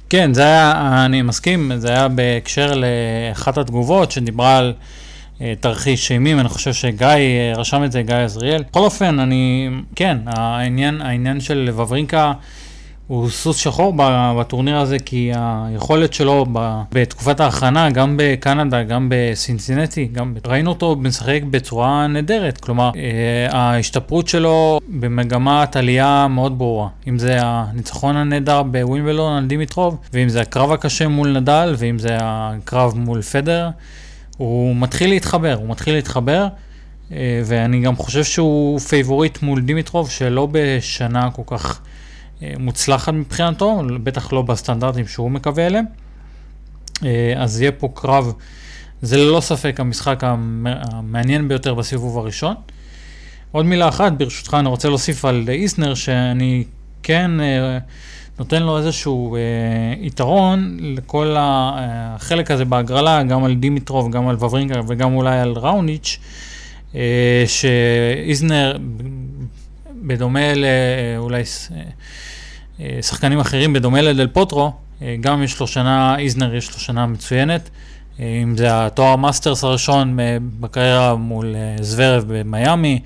כן, 0.10 0.34
זה 0.34 0.41
היה, 0.41 1.06
אני 1.06 1.21
מסכים, 1.21 1.71
זה 1.77 1.89
היה 1.89 2.08
בהקשר 2.08 2.73
לאחת 2.73 3.58
התגובות 3.58 4.12
שדיברה 4.12 4.58
על 4.58 4.73
אה, 5.41 5.53
תרחיש 5.60 6.12
אימים, 6.12 6.39
אני 6.39 6.49
חושב 6.49 6.73
שגיא 6.73 7.08
אה, 7.08 7.53
רשם 7.56 7.84
את 7.84 7.91
זה, 7.91 8.01
גיא 8.01 8.15
עזריאל. 8.15 8.63
בכל 8.69 8.79
אופן, 8.79 9.19
אני, 9.19 9.69
כן, 9.95 10.17
העניין, 10.25 11.01
העניין 11.01 11.39
של 11.39 11.69
וברינקה 11.73 12.34
הוא 13.08 13.30
סוס 13.30 13.58
שחור 13.58 13.94
בטורניר 14.39 14.78
הזה, 14.78 15.00
כי 15.00 15.32
היכולת 15.36 16.13
שלו 16.13 16.46
בתקופת 16.92 17.39
ההכנה, 17.39 17.89
גם 17.89 18.16
בקנדה, 18.18 18.84
גם 18.84 19.08
בסינסינטי, 19.12 20.10
גם 20.12 20.34
ראינו 20.48 20.70
אותו 20.70 20.96
משחק 20.96 21.39
בצורה 21.52 22.08
נהדרת. 22.08 22.58
כלומר, 22.58 22.92
אה, 22.96 23.58
ההשתפרות 23.58 24.28
שלו 24.28 24.80
במגמת 24.88 25.76
עלייה 25.76 26.28
מאוד 26.30 26.58
ברורה. 26.58 26.88
אם 27.08 27.20
זה 27.20 27.38
הניצחון 27.42 28.18
הנהדר 28.18 28.63
בווימבלון 28.63 29.38
על 29.38 29.46
דימיטרוב, 29.48 29.98
ואם 30.13 30.30
זה 30.30 30.42
הקרב 30.42 30.72
הקשה 30.72 31.08
מול 31.08 31.39
נדל, 31.39 31.76
ואם 31.78 32.00
זה 32.00 32.18
הקרב 32.22 32.94
מול 32.98 33.22
פדר, 33.22 33.70
הוא 34.38 34.76
מתחיל 34.76 35.10
להתחבר, 35.10 35.54
הוא 35.54 35.70
מתחיל 35.70 35.94
להתחבר. 35.96 36.48
אה, 37.12 37.42
ואני 37.46 37.82
גם 37.82 37.96
חושב 37.96 38.24
שהוא 38.24 38.80
פייבוריט 38.80 39.42
מול 39.42 39.62
דימיטרוב, 39.62 40.10
שלא 40.10 40.48
בשנה 40.52 41.32
כל 41.32 41.42
כך 41.46 41.82
מוצלחת 42.60 43.13
מבחינתו, 43.13 43.82
בטח 44.03 44.34
לא 44.34 44.41
בסטנדרטים 44.41 45.08
שהוא 45.08 45.32
מקווה 45.32 45.67
אליהם. 45.67 45.86
אה, 47.06 47.34
אז 47.38 47.62
יהיה 47.62 47.71
פה 47.71 47.89
קרב, 47.93 48.34
זה 49.01 49.17
ללא 49.17 49.41
ספק 49.41 49.79
המשחק 49.79 50.23
המעניין 50.23 51.47
ביותר 51.47 51.73
בסיבוב 51.73 52.17
הראשון. 52.17 52.56
עוד 53.51 53.65
מילה 53.65 53.89
אחת, 53.89 54.12
ברשותך, 54.12 54.53
אני 54.60 54.69
רוצה 54.69 54.89
להוסיף 54.89 55.25
על 55.25 55.45
איסנר, 55.49 55.93
שאני 55.93 56.63
כן 57.03 57.32
אה, 57.39 57.77
נותן 58.39 58.63
לו 58.63 58.77
איזשהו 58.77 59.38
יתרון 59.99 60.77
לכל 60.82 61.36
החלק 61.39 62.51
הזה 62.51 62.65
בהגרלה, 62.65 63.23
גם 63.23 63.43
על 63.43 63.56
דימיטרוב, 63.56 64.12
גם 64.12 64.27
על 64.27 64.36
וברינקה 64.36 64.82
וגם 64.88 65.13
אולי 65.13 65.39
על 65.39 65.53
ראוניץ', 65.56 66.19
שאיזנר, 67.45 68.77
בדומה 70.04 70.54
לאולי 70.56 71.44
אה, 72.80 73.02
שחקנים 73.02 73.39
אחרים, 73.39 73.74
בדומה 73.74 74.02
לדל 74.02 74.28
פוטרו, 74.28 74.72
אה, 75.02 75.16
גם 75.22 75.44
יש 75.44 75.60
לו 75.60 75.68
שנה, 75.68 76.20
איזנר 76.20 76.56
יש 76.56 76.74
לו 76.74 76.80
שנה 76.80 77.06
מצוינת. 77.06 77.70
אה, 78.20 78.39
אם 78.44 78.58
זה 78.58 78.86
התואר 78.86 79.16
מאסטרס 79.16 79.63
הראשון 79.63 80.20
בקריירה 80.60 81.16
מול 81.16 81.56
זוורב 81.82 82.24
במיאמי, 82.28 83.00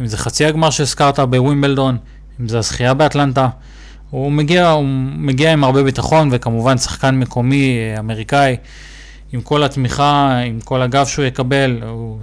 אם 0.00 0.06
זה 0.06 0.16
חצי 0.16 0.44
הגמר 0.44 0.70
שהזכרת 0.70 1.18
בווימבלדון, 1.20 1.96
אם 2.40 2.48
זה 2.48 2.58
הזכייה 2.58 2.94
באטלנטה. 2.94 3.48
הוא 4.10 4.32
מגיע, 4.32 4.70
הוא 4.70 4.84
מגיע 5.16 5.52
עם 5.52 5.64
הרבה 5.64 5.82
ביטחון, 5.82 6.28
וכמובן 6.32 6.78
שחקן 6.78 7.18
מקומי, 7.18 7.78
אמריקאי, 7.98 8.56
עם 9.32 9.40
כל 9.40 9.64
התמיכה, 9.64 10.38
עם 10.38 10.60
כל 10.60 10.82
הגב 10.82 11.06
שהוא 11.06 11.24
יקבל, 11.24 11.78
הוא 11.82 12.18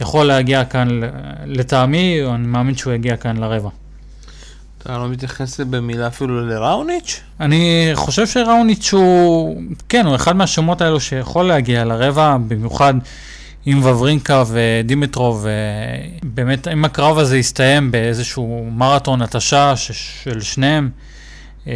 יכול 0.00 0.26
להגיע 0.26 0.64
כאן, 0.64 1.00
לטעמי, 1.46 2.20
אני 2.34 2.46
מאמין 2.46 2.76
שהוא 2.76 2.92
יגיע 2.92 3.16
כאן 3.16 3.36
לרבע. 3.36 3.68
אתה 4.82 4.98
לא 4.98 5.08
מתייחס 5.08 5.60
במילה 5.60 6.06
אפילו 6.06 6.46
לראוניץ'? 6.46 7.20
אני 7.40 7.90
חושב 7.94 8.26
שראוניץ' 8.26 8.92
הוא, 8.92 9.62
כן, 9.88 10.06
הוא 10.06 10.14
אחד 10.14 10.36
מהשמות 10.36 10.80
האלו 10.80 11.00
שיכול 11.00 11.44
להגיע 11.46 11.84
לרבע, 11.84 12.36
במיוחד 12.48 12.94
עם 13.66 13.78
וברינקה 13.78 14.44
ודימיטרוב, 14.48 15.46
באמת, 16.22 16.68
אם 16.68 16.84
הקרב 16.84 17.18
הזה 17.18 17.38
יסתיים 17.38 17.90
באיזשהו 17.90 18.68
מרתון 18.72 19.22
התשה 19.22 19.76
של 19.76 20.40
שניהם, 20.40 20.90
אה, 21.66 21.72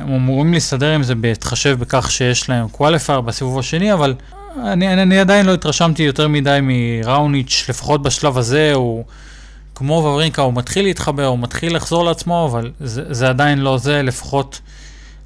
הם 0.00 0.14
אמורים 0.14 0.52
להסתדר 0.52 0.94
עם 0.94 1.02
זה 1.02 1.14
בהתחשב 1.14 1.76
בכך 1.80 2.10
שיש 2.10 2.48
להם 2.48 2.68
קואליפר 2.68 3.20
בסיבוב 3.20 3.58
השני, 3.58 3.92
אבל 3.92 4.14
אני, 4.56 4.92
אני, 4.92 5.02
אני 5.02 5.18
עדיין 5.18 5.46
לא 5.46 5.54
התרשמתי 5.54 6.02
יותר 6.02 6.28
מדי 6.28 6.58
מראוניץ', 6.62 7.66
לפחות 7.68 8.02
בשלב 8.02 8.38
הזה, 8.38 8.72
הוא... 8.74 9.04
כמו 9.74 9.92
וברינקה, 9.92 10.42
הוא 10.42 10.54
מתחיל 10.54 10.84
להתחבר, 10.84 11.26
הוא 11.26 11.38
מתחיל 11.38 11.76
לחזור 11.76 12.04
לעצמו, 12.04 12.48
אבל 12.50 12.72
זה, 12.80 13.14
זה 13.14 13.28
עדיין 13.28 13.58
לא 13.58 13.78
זה, 13.78 14.02
לפחות 14.02 14.60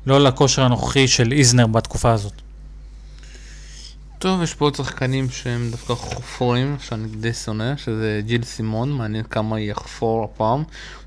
לא 0.07 0.25
לכושר 0.25 0.63
הנוכחי 0.63 1.09
של 1.09 1.33
איזנר 1.33 1.67
בתקופה 1.67 2.13
הזאת. 2.13 2.33
טוב, 4.19 4.43
יש 4.43 4.55
פה 4.55 4.65
עוד 4.65 4.75
שחקנים 4.75 5.31
שהם 5.31 5.69
דווקא 5.71 5.95
חופרים, 5.95 6.77
שאני 6.81 7.09
די 7.09 7.33
שונא, 7.33 7.77
שזה 7.77 8.21
ג'יל 8.27 8.45
סימון, 8.45 8.93
מעניין 8.93 9.25
כמה 9.25 9.61
יחפור 9.61 10.25
הפעם. 10.25 10.63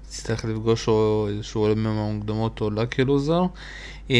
יצטרך 0.07 0.45
לפגוש 0.45 0.89
איזשהו 1.29 1.61
עולה 1.61 1.75
מהמוקדמות 1.75 2.61
או 2.61 2.69
לקי 2.69 3.03
לוזר. 3.03 3.41
אה, 4.11 4.15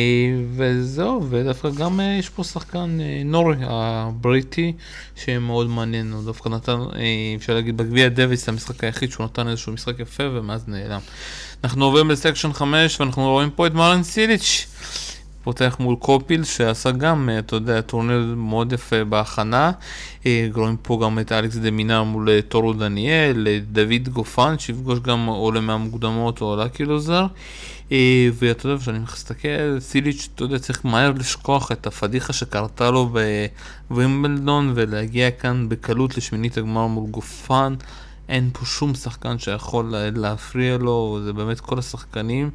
וזהו, 0.55 1.27
ודווקא 1.29 1.69
גם 1.69 1.99
אה, 1.99 2.15
יש 2.19 2.29
פה 2.29 2.43
שחקן 2.43 2.97
אה, 3.01 3.21
נורי 3.25 3.55
הבריטי 3.61 4.73
שמאוד 5.15 5.69
מעניין, 5.69 6.11
הוא 6.11 6.23
דווקא 6.23 6.49
נתן, 6.49 6.79
אפשר 7.35 7.53
להגיד 7.53 7.77
בגביע 7.77 8.09
דוויס 8.09 8.49
המשחק 8.49 8.83
היחיד 8.83 9.11
שהוא 9.11 9.25
נתן 9.25 9.47
איזשהו 9.47 9.73
משחק 9.73 9.99
יפה 9.99 10.23
ומאז 10.33 10.67
נעלם. 10.67 10.99
אנחנו 11.63 11.85
עוברים 11.85 12.11
לסקשן 12.11 12.53
5 12.53 12.99
ואנחנו 12.99 13.29
רואים 13.31 13.49
פה 13.49 13.67
את 13.67 13.73
מרלן 13.73 14.03
סיליץ'. 14.03 14.67
פותח 15.43 15.77
מול 15.79 15.95
קופיל 15.95 16.43
שעשה 16.43 16.91
גם, 16.91 17.29
אתה 17.39 17.55
יודע, 17.55 17.81
טורניר 17.81 18.33
מאוד 18.37 18.73
יפה 18.73 19.03
בהכנה. 19.03 19.71
רואים 20.53 20.77
פה 20.81 20.99
גם 21.03 21.19
את 21.19 21.31
אלכס 21.31 21.55
דה 21.55 21.71
מינר 21.71 22.03
מול 22.03 22.41
טארו 22.41 22.73
דניאל, 22.73 23.47
דוד 23.71 24.09
גופן 24.13 24.59
שיפגוש 24.59 24.99
גם 24.99 25.25
עולה 25.25 25.59
מהמוקדמות 25.59 26.41
או 26.41 26.45
עולה 26.47 26.99
זר. 26.99 27.25
אה, 27.91 28.29
ואתה 28.33 28.67
יודע, 28.67 28.81
כשאני 28.81 28.99
מסתכל, 28.99 29.79
צ'יליץ', 29.79 30.29
אתה 30.35 30.43
יודע, 30.43 30.59
צריך 30.59 30.85
מהר 30.85 31.11
לשכוח 31.11 31.71
את 31.71 31.87
הפדיחה 31.87 32.33
שקרתה 32.33 32.91
לו 32.91 33.09
בווימבלדון 33.89 34.71
ולהגיע 34.75 35.31
כאן 35.31 35.69
בקלות 35.69 36.17
לשמינית 36.17 36.57
הגמר 36.57 36.87
מול 36.87 37.09
גופן. 37.09 37.75
אין 38.29 38.49
פה 38.53 38.65
שום 38.65 38.95
שחקן 38.95 39.39
שיכול 39.39 39.93
להפריע 40.15 40.77
לו, 40.77 41.19
זה 41.23 41.33
באמת 41.33 41.59
כל 41.59 41.79
השחקנים. 41.79 42.49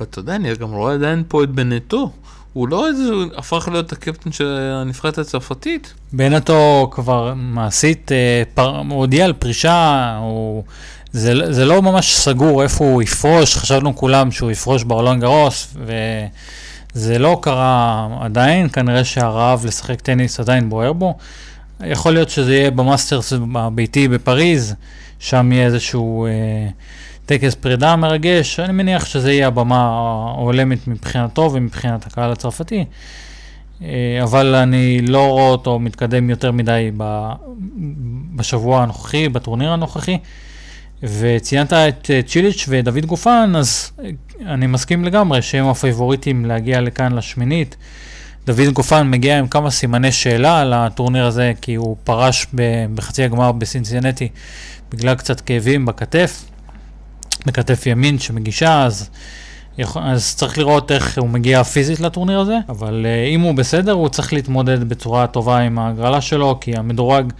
ואתה 0.00 0.18
יודע, 0.18 0.36
אני 0.36 0.54
גם 0.54 0.70
רואה 0.70 0.94
עדיין 0.94 1.22
פה 1.28 1.44
את 1.44 1.50
בנטו. 1.50 2.10
הוא 2.52 2.68
לא 2.68 2.88
איזה, 2.88 3.04
הפך 3.36 3.68
להיות 3.72 3.92
הקפטן 3.92 4.32
של 4.32 4.58
הנבחרת 4.72 5.18
הצרפתית. 5.18 5.94
בנטו 6.12 6.88
כבר 6.92 7.34
מעשית, 7.36 8.12
אה, 8.12 8.42
פר, 8.54 8.76
הוא 8.76 8.98
הודיע 8.98 9.24
על 9.24 9.32
פרישה, 9.32 10.16
הוא 10.20 10.64
זה, 11.12 11.52
זה 11.52 11.64
לא 11.64 11.82
ממש 11.82 12.16
סגור 12.16 12.62
איפה 12.62 12.84
הוא 12.84 13.02
יפרוש, 13.02 13.56
חשבנו 13.56 13.96
כולם 13.96 14.30
שהוא 14.30 14.50
יפרוש 14.50 14.84
ברולנד 14.84 15.20
גרוס, 15.20 15.76
וזה 16.94 17.18
לא 17.18 17.38
קרה 17.42 18.08
עדיין, 18.20 18.68
כנראה 18.68 19.04
שהרעב 19.04 19.66
לשחק 19.66 20.00
טניס 20.00 20.40
עדיין 20.40 20.68
בוער 20.68 20.92
בו. 20.92 21.16
יכול 21.84 22.12
להיות 22.12 22.30
שזה 22.30 22.54
יהיה 22.54 22.70
במאסטרס 22.70 23.32
הביתי 23.54 24.08
בפריז, 24.08 24.74
שם 25.18 25.52
יהיה 25.52 25.66
איזשהו 25.66 26.26
אה, 26.26 26.30
טקס 27.30 27.54
פרידה 27.54 27.96
מרגש, 27.96 28.60
אני 28.60 28.72
מניח 28.72 29.04
שזה 29.04 29.32
יהיה 29.32 29.46
הבמה 29.46 29.76
ההולמת 29.76 30.88
מבחינתו 30.88 31.50
ומבחינת 31.52 32.06
הקהל 32.06 32.32
הצרפתי. 32.32 32.84
אה, 33.82 34.20
אבל 34.22 34.54
אני 34.54 35.00
לא 35.02 35.30
רואה 35.30 35.48
אותו 35.48 35.78
מתקדם 35.78 36.30
יותר 36.30 36.52
מדי 36.52 36.90
בשבוע 38.36 38.82
הנוכחי, 38.82 39.28
בטורניר 39.28 39.72
הנוכחי. 39.72 40.18
וציינת 41.02 41.72
את 41.72 42.10
אה, 42.10 42.22
צ'יליץ' 42.22 42.66
ודוד 42.68 43.06
גופן, 43.06 43.52
אז 43.56 43.90
אה, 44.04 44.10
אני 44.46 44.66
מסכים 44.66 45.04
לגמרי 45.04 45.42
שהם 45.42 45.66
הפייבוריטים 45.66 46.44
להגיע 46.44 46.80
לכאן 46.80 47.12
לשמינית. 47.12 47.76
דוד 48.46 48.72
גופן 48.72 49.10
מגיע 49.10 49.38
עם 49.38 49.48
כמה 49.48 49.70
סימני 49.70 50.12
שאלה 50.12 50.60
על 50.60 50.72
הטורניר 50.72 51.26
הזה, 51.26 51.52
כי 51.60 51.74
הוא 51.74 51.96
פרש 52.04 52.46
בחצי 52.94 53.24
הגמר 53.24 53.52
בסינסינטי 53.52 54.28
בגלל 54.92 55.14
קצת 55.14 55.40
כאבים 55.40 55.86
בכתף, 55.86 56.44
בכתף 57.46 57.86
ימין 57.86 58.18
שמגישה, 58.18 58.82
אז, 58.82 59.10
אז 59.94 60.34
צריך 60.36 60.58
לראות 60.58 60.92
איך 60.92 61.18
הוא 61.18 61.28
מגיע 61.28 61.64
פיזית 61.64 62.00
לטורניר 62.00 62.40
הזה, 62.40 62.58
אבל 62.68 63.06
אה, 63.08 63.24
אם 63.24 63.40
הוא 63.40 63.54
בסדר, 63.54 63.92
הוא 63.92 64.08
צריך 64.08 64.32
להתמודד 64.32 64.88
בצורה 64.88 65.26
טובה 65.26 65.58
עם 65.58 65.78
ההגרלה 65.78 66.20
שלו, 66.20 66.58
כי 66.60 66.76
המדורג 66.76 67.32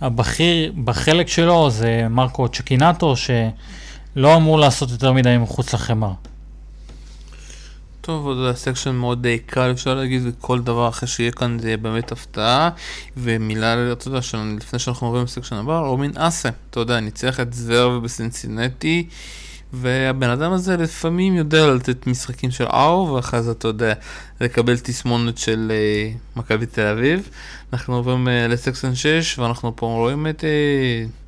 הבכיר 0.00 0.72
בחלק 0.84 1.28
שלו 1.28 1.70
זה 1.70 2.06
מרקו 2.10 2.48
צ'קינטו, 2.48 3.14
שלא 3.16 4.36
אמור 4.36 4.58
לעשות 4.58 4.90
יותר 4.90 5.12
מדי 5.12 5.36
מחוץ 5.38 5.74
לחמר. 5.74 6.12
טוב, 8.08 8.34
זה 8.34 8.52
section 8.54 8.94
מאוד 8.94 9.22
די 9.22 9.38
קל, 9.38 9.70
אפשר 9.70 9.94
להגיד, 9.94 10.22
וכל 10.24 10.60
דבר 10.60 10.88
אחרי 10.88 11.08
שיהיה 11.08 11.30
כאן 11.30 11.58
זה 11.58 11.76
באמת 11.76 12.12
הפתעה. 12.12 12.70
ומילה, 13.16 13.92
אתה 13.92 14.08
יודע, 14.08 14.18
לפני 14.56 14.78
שאנחנו 14.78 15.06
עוברים 15.06 15.24
לסקשן 15.24 15.56
הבא, 15.56 15.78
רומין 15.78 16.10
אסה, 16.16 16.48
אתה 16.70 16.80
יודע, 16.80 17.00
ניצח 17.00 17.40
את 17.40 17.52
זוורב 17.52 18.02
בסנסינטי, 18.04 19.08
והבן 19.72 20.30
אדם 20.30 20.52
הזה 20.52 20.76
לפעמים 20.76 21.34
יודע 21.34 21.66
לתת 21.66 22.06
משחקים 22.06 22.50
של 22.50 22.64
אאו, 22.64 23.12
ואחרי 23.14 23.42
זה 23.42 23.50
אתה 23.50 23.68
יודע, 23.68 23.94
לקבל 24.40 24.78
תסמונת 24.78 25.38
של 25.38 25.72
uh, 25.72 26.38
מכבי 26.38 26.66
תל 26.66 26.86
אביב. 26.86 27.28
אנחנו 27.72 27.96
עוברים 27.96 28.28
uh, 28.28 28.30
לסקשן 28.52 28.94
6, 28.94 29.38
ואנחנו 29.38 29.76
פה 29.76 29.86
רואים 29.86 30.26
את... 30.26 30.40
Uh, 30.40 31.27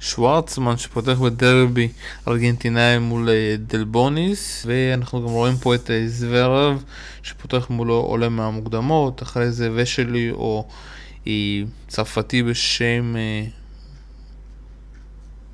שוורצמן 0.00 0.76
שפותח 0.76 1.18
בדרבי 1.18 1.88
ארגנטינאי 2.28 2.98
מול 2.98 3.28
אה, 3.28 3.54
דלבוניס 3.58 4.66
ואנחנו 4.66 5.22
גם 5.22 5.28
רואים 5.28 5.56
פה 5.56 5.74
את 5.74 5.90
אה, 5.90 6.08
זוורב 6.08 6.84
שפותח 7.22 7.66
מולו 7.70 7.94
עולה 7.94 8.28
מהמוקדמות 8.28 9.22
אחרי 9.22 9.50
זה 9.50 9.70
ושלי 9.74 10.30
או 10.30 10.68
היא 11.24 11.66
צרפתי 11.88 12.42
בשם 12.42 13.16
אה, 13.16 13.44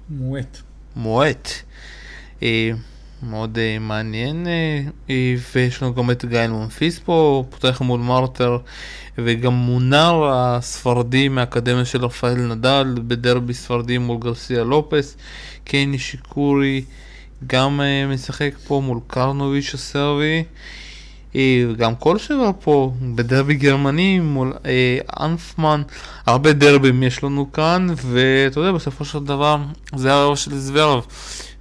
מועט. 0.09 0.59
מועט 0.97 1.49
מאוד 3.31 3.59
uh, 3.59 3.81
מעניין, 3.81 4.47
uh, 5.07 5.11
ויש 5.55 5.83
לנו 5.83 5.95
גם 5.95 6.11
את 6.11 6.25
גיא 6.25 6.47
מונפיס 6.49 6.99
פה, 6.99 7.45
פותח 7.51 7.81
מול 7.81 8.01
מרטר, 8.01 8.59
וגם 9.19 9.53
מונר 9.53 10.31
הספרדי 10.33 11.29
מהאקדמיה 11.29 11.85
של 11.85 12.05
רפאל 12.05 12.35
נדל 12.35 12.95
בדרבי 13.07 13.55
ספרדי 13.55 13.99
מול 13.99 14.19
גרסיה 14.19 14.65
לופס, 14.65 15.17
קייני 15.65 15.99
שיקורי 15.99 16.85
גם 17.47 17.81
אה, 17.81 18.13
משחק 18.15 18.55
פה 18.67 18.83
מול 18.85 18.99
קראינוביץ' 19.07 19.75
הסרבי. 19.75 20.45
גם 21.77 21.95
קולשרייבר 21.95 22.51
פה 22.61 22.93
בדרבי 23.15 23.55
גרמני 23.55 24.21
מול 24.21 24.53
אה, 24.67 24.99
הנפמן, 25.21 25.83
הרבה 26.27 26.53
דרבים 26.53 27.03
יש 27.03 27.25
לנו 27.25 27.53
כאן, 27.53 27.87
ואתה 27.97 28.61
יודע, 28.61 28.73
בסופו 28.73 29.05
של 29.05 29.25
דבר 29.25 29.57
זה 29.95 30.13
הרבע 30.13 30.37
של 30.37 30.59
זוורב. 30.59 31.07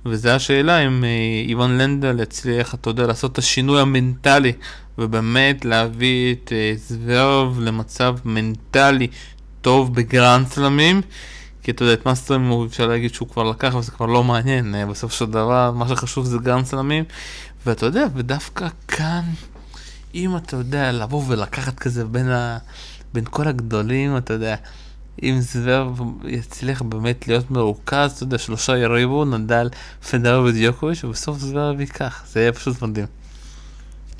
וזו 0.06 0.30
השאלה 0.30 0.80
אם 0.80 1.04
אה, 1.04 1.10
איוון 1.48 1.78
לנדל 1.78 2.20
יצליח, 2.20 2.74
אתה 2.74 2.90
יודע, 2.90 3.08
לעשות 3.08 3.32
את 3.32 3.38
השינוי 3.38 3.82
המנטלי 3.82 4.54
ובאמת 4.98 5.66
להביא 5.66 6.36
את 6.36 6.52
אה, 6.52 6.74
זוורב 6.78 7.60
למצב 7.60 8.16
מנטלי 8.26 9.08
טוב 9.62 9.96
בגרנד 9.96 10.48
סלמים. 10.48 11.02
כי 11.64 11.72
אתה 11.72 11.84
יודע, 11.84 11.94
את 11.94 12.06
מאסטרס 12.06 12.52
אפשר 12.66 12.88
להגיד 12.88 13.14
שהוא 13.14 13.28
כבר 13.28 13.44
לקח 13.44 13.76
וזה 13.76 13.92
כבר 13.92 14.06
לא 14.06 14.24
מעניין, 14.24 14.76
אה, 14.76 14.86
בסופו 14.86 15.16
של 15.16 15.26
דבר 15.26 15.72
מה 15.72 15.88
שחשוב 15.88 16.26
זה 16.26 16.38
גרנד 16.38 16.66
סלמים. 16.66 17.04
ואתה 17.66 17.86
יודע, 17.86 18.06
ודווקא 18.16 18.68
כאן, 18.88 19.22
אם 20.16 20.38
אתה 20.38 20.56
יודע, 20.56 20.92
לבוא 20.92 21.24
ולקחת 21.28 21.80
כזה 21.80 22.06
בין, 22.06 22.30
ה... 22.30 22.58
בין 23.14 23.24
כל 23.30 23.48
הגדולים, 23.48 24.18
אתה 24.18 24.34
יודע, 24.34 24.56
אם 25.24 25.40
זוורב 25.40 26.02
יצליח 26.28 26.82
באמת 26.82 27.28
להיות 27.28 27.52
מרוכז, 27.52 28.12
אתה 28.12 28.24
יודע, 28.24 28.38
שלושה 28.38 28.78
יריבו, 28.78 29.26
נדל, 29.26 29.70
פדרר 30.10 30.44
ודיוקוביץ', 30.46 31.04
ובסוף 31.04 31.38
זוורב 31.38 31.80
ייקח, 31.80 32.24
זה 32.32 32.40
יהיה 32.40 32.52
פשוט 32.52 32.82
מדהים. 32.82 33.06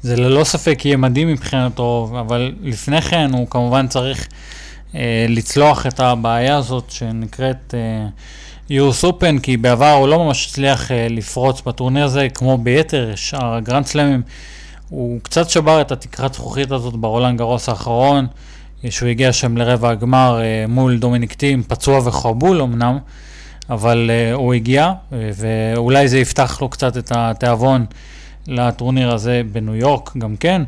זה 0.02 0.16
ללא 0.16 0.44
ספק 0.44 0.86
יהיה 0.86 0.98
מדהים 0.98 1.28
מבחינתו, 1.28 2.18
אבל 2.20 2.54
לפני 2.62 3.02
כן 3.02 3.32
הוא 3.34 3.48
כמובן 3.50 3.88
צריך 3.88 4.28
אה, 4.96 5.26
לצלוח 5.30 5.86
את 5.88 6.00
הבעיה 6.00 6.58
הזאת 6.58 6.90
שנקראת 6.90 7.74
אה, 7.74 8.08
US 8.70 9.04
Open, 9.04 9.40
כי 9.40 9.58
בעבר 9.58 9.92
הוא 9.92 10.08
לא 10.08 10.26
ממש 10.26 10.48
הצליח 10.48 10.92
אה, 10.92 11.08
לפרוץ 11.10 11.62
בטורניר 11.62 12.06
הזה, 12.06 12.28
כמו 12.34 12.58
ביתר 12.58 13.12
שאר 13.16 13.54
הגרנד 13.54 13.86
סלאמים. 13.86 14.22
הוא 14.90 15.20
קצת 15.22 15.50
שבר 15.50 15.82
את 15.82 15.92
התקרת 15.92 16.34
זכוכית 16.34 16.72
הזאת 16.72 16.94
ברולנד 16.94 17.38
גרוס 17.38 17.70
האחרון. 17.70 18.28
שהוא 18.90 19.10
הגיע 19.10 19.34
שם 19.34 19.58
לרבע 19.58 19.90
הגמר 19.90 20.40
אה, 20.42 20.66
מול 20.68 20.98
דומיניק 20.98 21.34
טים, 21.34 21.64
פצוע 21.64 22.00
וחבול 22.04 22.62
אמנם, 22.62 22.98
אבל 23.70 24.12
אה, 24.14 24.34
הוא 24.34 24.54
הגיע, 24.54 24.94
אה, 25.14 25.30
ואולי 25.36 26.08
זה 26.08 26.20
יפתח 26.20 26.58
לו 26.62 26.70
קצת 26.70 26.98
את 26.98 27.12
התיאבון 27.16 27.86
לטורניר 28.48 29.14
הזה 29.14 29.42
בניו 29.52 29.76
יורק 29.76 30.18
גם 30.18 30.36
כן. 30.36 30.62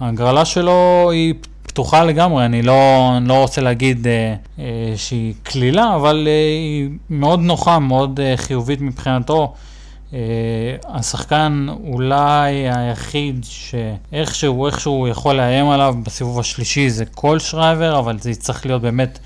ההגרלה 0.00 0.44
שלו 0.44 1.08
היא 1.12 1.34
פתוחה 1.62 2.04
לגמרי, 2.04 2.44
אני 2.44 2.62
לא, 2.62 3.12
אני 3.16 3.28
לא 3.28 3.34
רוצה 3.34 3.60
להגיד 3.60 4.06
אה, 4.06 4.34
אה, 4.58 4.92
שהיא 4.96 5.34
קלילה, 5.42 5.94
אבל 5.96 6.28
אה, 6.28 6.32
היא 6.32 6.88
מאוד 7.10 7.40
נוחה, 7.40 7.78
מאוד 7.78 8.20
אה, 8.20 8.36
חיובית 8.36 8.80
מבחינתו. 8.80 9.54
Uh, 10.12 10.14
השחקן 10.88 11.66
אולי 11.84 12.68
היחיד 12.70 13.46
שאיכשהו, 13.48 14.66
איכשהו 14.66 15.08
יכול 15.08 15.34
לאיים 15.34 15.68
עליו 15.68 15.94
בסיבוב 16.02 16.40
השלישי 16.40 16.90
זה 16.90 17.04
כל 17.04 17.38
שרייבר, 17.38 17.98
אבל 17.98 18.18
זה 18.18 18.30
יצטרך 18.30 18.66
להיות 18.66 18.82
באמת 18.82 19.18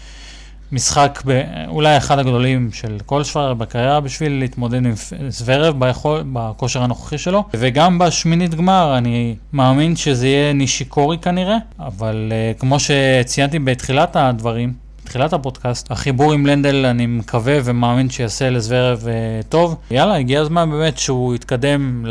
משחק, 0.72 1.22
ב, 1.26 1.42
אולי 1.68 1.96
אחד 1.96 2.18
הגדולים 2.18 2.72
של 2.72 2.98
כל 3.06 3.24
שרייבר 3.24 3.54
בקריירה 3.54 4.00
בשביל 4.00 4.32
להתמודד 4.32 4.86
עם 4.86 4.92
זוורב 5.28 5.80
ביכול, 5.80 6.24
בכושר 6.32 6.82
הנוכחי 6.82 7.18
שלו. 7.18 7.44
וגם 7.54 7.98
בשמינית 7.98 8.54
גמר 8.54 8.94
אני 8.98 9.34
מאמין 9.52 9.96
שזה 9.96 10.26
יהיה 10.26 10.52
נישיקורי 10.52 11.18
כנראה, 11.18 11.56
אבל 11.80 12.32
uh, 12.32 12.60
כמו 12.60 12.76
שציינתי 12.80 13.58
בתחילת 13.58 14.16
הדברים, 14.16 14.85
בתחילת 15.06 15.32
הפודקאסט. 15.32 15.90
החיבור 15.90 16.32
עם 16.32 16.46
לנדל, 16.46 16.86
אני 16.86 17.06
מקווה 17.06 17.58
ומאמין 17.64 18.10
שיעשה 18.10 18.50
לזוורב 18.50 19.02
uh, 19.02 19.46
טוב. 19.48 19.76
יאללה, 19.90 20.16
הגיע 20.16 20.40
הזמן 20.40 20.70
באמת 20.70 20.98
שהוא 20.98 21.34
יתקדם 21.34 22.06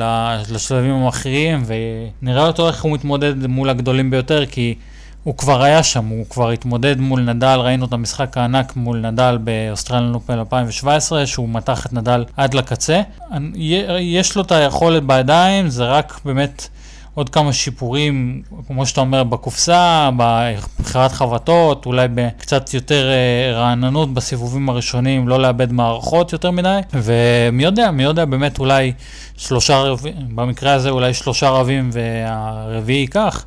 לשלבים 0.51 0.91
המכריעים, 0.91 1.63
ונראה 2.21 2.47
אותו 2.47 2.67
איך 2.67 2.83
הוא 2.83 2.91
מתמודד 2.91 3.47
מול 3.47 3.69
הגדולים 3.69 4.09
ביותר, 4.09 4.45
כי... 4.45 4.75
הוא 5.23 5.37
כבר 5.37 5.63
היה 5.63 5.83
שם, 5.83 6.05
הוא 6.05 6.25
כבר 6.29 6.49
התמודד 6.49 6.99
מול 6.99 7.21
נדל, 7.21 7.59
ראינו 7.59 7.85
את 7.85 7.93
המשחק 7.93 8.37
הענק 8.37 8.75
מול 8.75 8.97
נדל 8.97 9.37
באוסטרליאן 9.43 10.11
לופל 10.11 10.39
2017, 10.39 11.25
שהוא 11.25 11.49
מתח 11.49 11.85
את 11.85 11.93
נדל 11.93 12.25
עד 12.37 12.53
לקצה. 12.53 13.01
יש 13.99 14.35
לו 14.35 14.41
את 14.41 14.51
היכולת 14.51 15.03
בידיים, 15.03 15.69
זה 15.69 15.85
רק 15.85 16.19
באמת 16.25 16.67
עוד 17.15 17.29
כמה 17.29 17.53
שיפורים, 17.53 18.41
כמו 18.67 18.85
שאתה 18.85 19.01
אומר, 19.01 19.23
בקופסה, 19.23 20.09
בבחירת 20.17 21.11
חבטות, 21.11 21.85
אולי 21.85 22.07
בקצת 22.15 22.73
יותר 22.73 23.09
אה, 23.09 23.51
רעננות 23.53 24.13
בסיבובים 24.13 24.69
הראשונים, 24.69 25.27
לא 25.27 25.39
לאבד 25.39 25.71
מערכות 25.71 26.33
יותר 26.33 26.51
מדי, 26.51 26.79
ומי 26.93 27.63
יודע, 27.63 27.91
מי 27.91 28.03
יודע, 28.03 28.25
באמת 28.25 28.59
אולי 28.59 28.93
שלושה 29.37 29.77
רבים, 29.81 30.13
במקרה 30.35 30.73
הזה 30.73 30.89
אולי 30.89 31.13
שלושה 31.13 31.49
רבים 31.49 31.89
והרביעי 31.93 32.99
ייקח. 32.99 33.45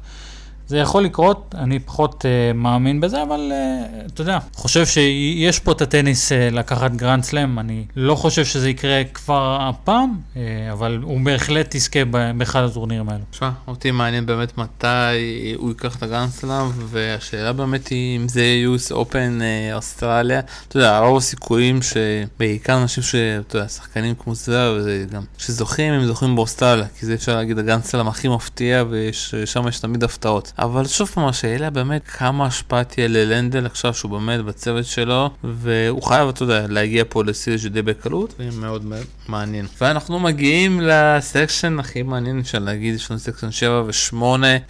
זה 0.68 0.78
יכול 0.78 1.04
לקרות, 1.04 1.54
אני 1.58 1.78
פחות 1.78 2.24
אה, 2.24 2.56
מאמין 2.56 3.00
בזה, 3.00 3.22
אבל 3.22 3.52
אה, 3.52 4.06
אתה 4.12 4.20
יודע, 4.20 4.38
חושב 4.54 4.86
שיש 4.86 5.58
פה 5.58 5.72
את 5.72 5.80
הטניס 5.82 6.32
אה, 6.32 6.34
לקחת 6.54 6.92
גרנד 6.92 7.24
סלאם, 7.24 7.58
אני 7.58 7.84
לא 7.96 8.14
חושב 8.14 8.44
שזה 8.44 8.70
יקרה 8.70 9.04
כבר 9.04 9.58
הפעם, 9.60 10.16
אה, 10.34 10.38
אבל 10.72 10.98
הוא 11.02 11.20
בהחלט 11.20 11.74
יזכה 11.74 12.04
באחד 12.36 12.62
הטורנירים 12.62 13.08
האלו. 13.08 13.22
תשמע, 13.30 13.50
אותי 13.68 13.90
מעניין 13.90 14.26
באמת 14.26 14.58
מתי 14.58 15.16
הוא 15.56 15.68
ייקח 15.68 15.96
את 15.96 16.02
הגרנד 16.02 16.30
סלאם, 16.30 16.66
והשאלה 16.84 17.52
באמת 17.52 17.88
היא 17.88 18.16
אם 18.16 18.28
זה 18.28 18.44
US 18.44 18.92
Open 18.92 19.38
אוסטרליה, 19.72 20.40
אתה 20.68 20.76
יודע, 20.76 20.98
רוב 20.98 21.16
הסיכויים 21.16 21.80
שבעיקר 21.82 22.76
אנשים 22.82 23.02
ש... 23.02 23.14
אתה 23.14 23.56
יודע, 23.56 23.68
שחקנים 23.68 24.14
כמו 24.14 24.34
זה, 24.34 24.72
וזה 24.76 25.04
גם, 25.12 25.22
שזוכים, 25.38 25.92
הם 25.92 26.06
זוכים 26.06 26.36
באוסטרליה, 26.36 26.86
כי 26.98 27.06
זה 27.06 27.14
אפשר 27.14 27.36
להגיד 27.36 27.58
הגרנד 27.58 27.84
סלאם 27.84 28.08
הכי 28.08 28.28
מפתיע, 28.28 28.84
ושם 28.90 29.68
יש 29.68 29.78
תמיד 29.78 30.04
הפתעות. 30.04 30.52
אבל 30.58 30.86
שוב 30.86 31.08
פעם 31.08 31.24
השאלה 31.24 31.70
באמת 31.70 32.02
כמה 32.06 32.46
השפעה 32.46 32.84
תהיה 32.84 33.08
ללנדל 33.08 33.66
עכשיו 33.66 33.94
שהוא 33.94 34.10
באמת 34.10 34.44
בצוות 34.44 34.84
שלו, 34.84 35.30
והוא 35.44 36.02
חייב, 36.02 36.28
אתה 36.28 36.42
יודע, 36.42 36.66
להגיע 36.68 37.04
פה 37.08 37.24
לסיריס 37.24 37.66
די 37.66 37.82
בקלות, 37.82 38.34
ויהיה 38.38 38.52
מאוד 38.60 38.92
מעניין. 39.28 39.66
ואנחנו 39.80 40.20
מגיעים 40.20 40.80
ל 40.82 40.94
section 40.94 41.78
הכי 41.78 42.02
מעניין 42.02 42.38
אפשר 42.38 42.58
להגיד, 42.58 42.94
יש 42.94 43.10
לנו 43.10 43.20
section 43.20 43.50
7 43.50 43.82
ו-8, 43.82 44.16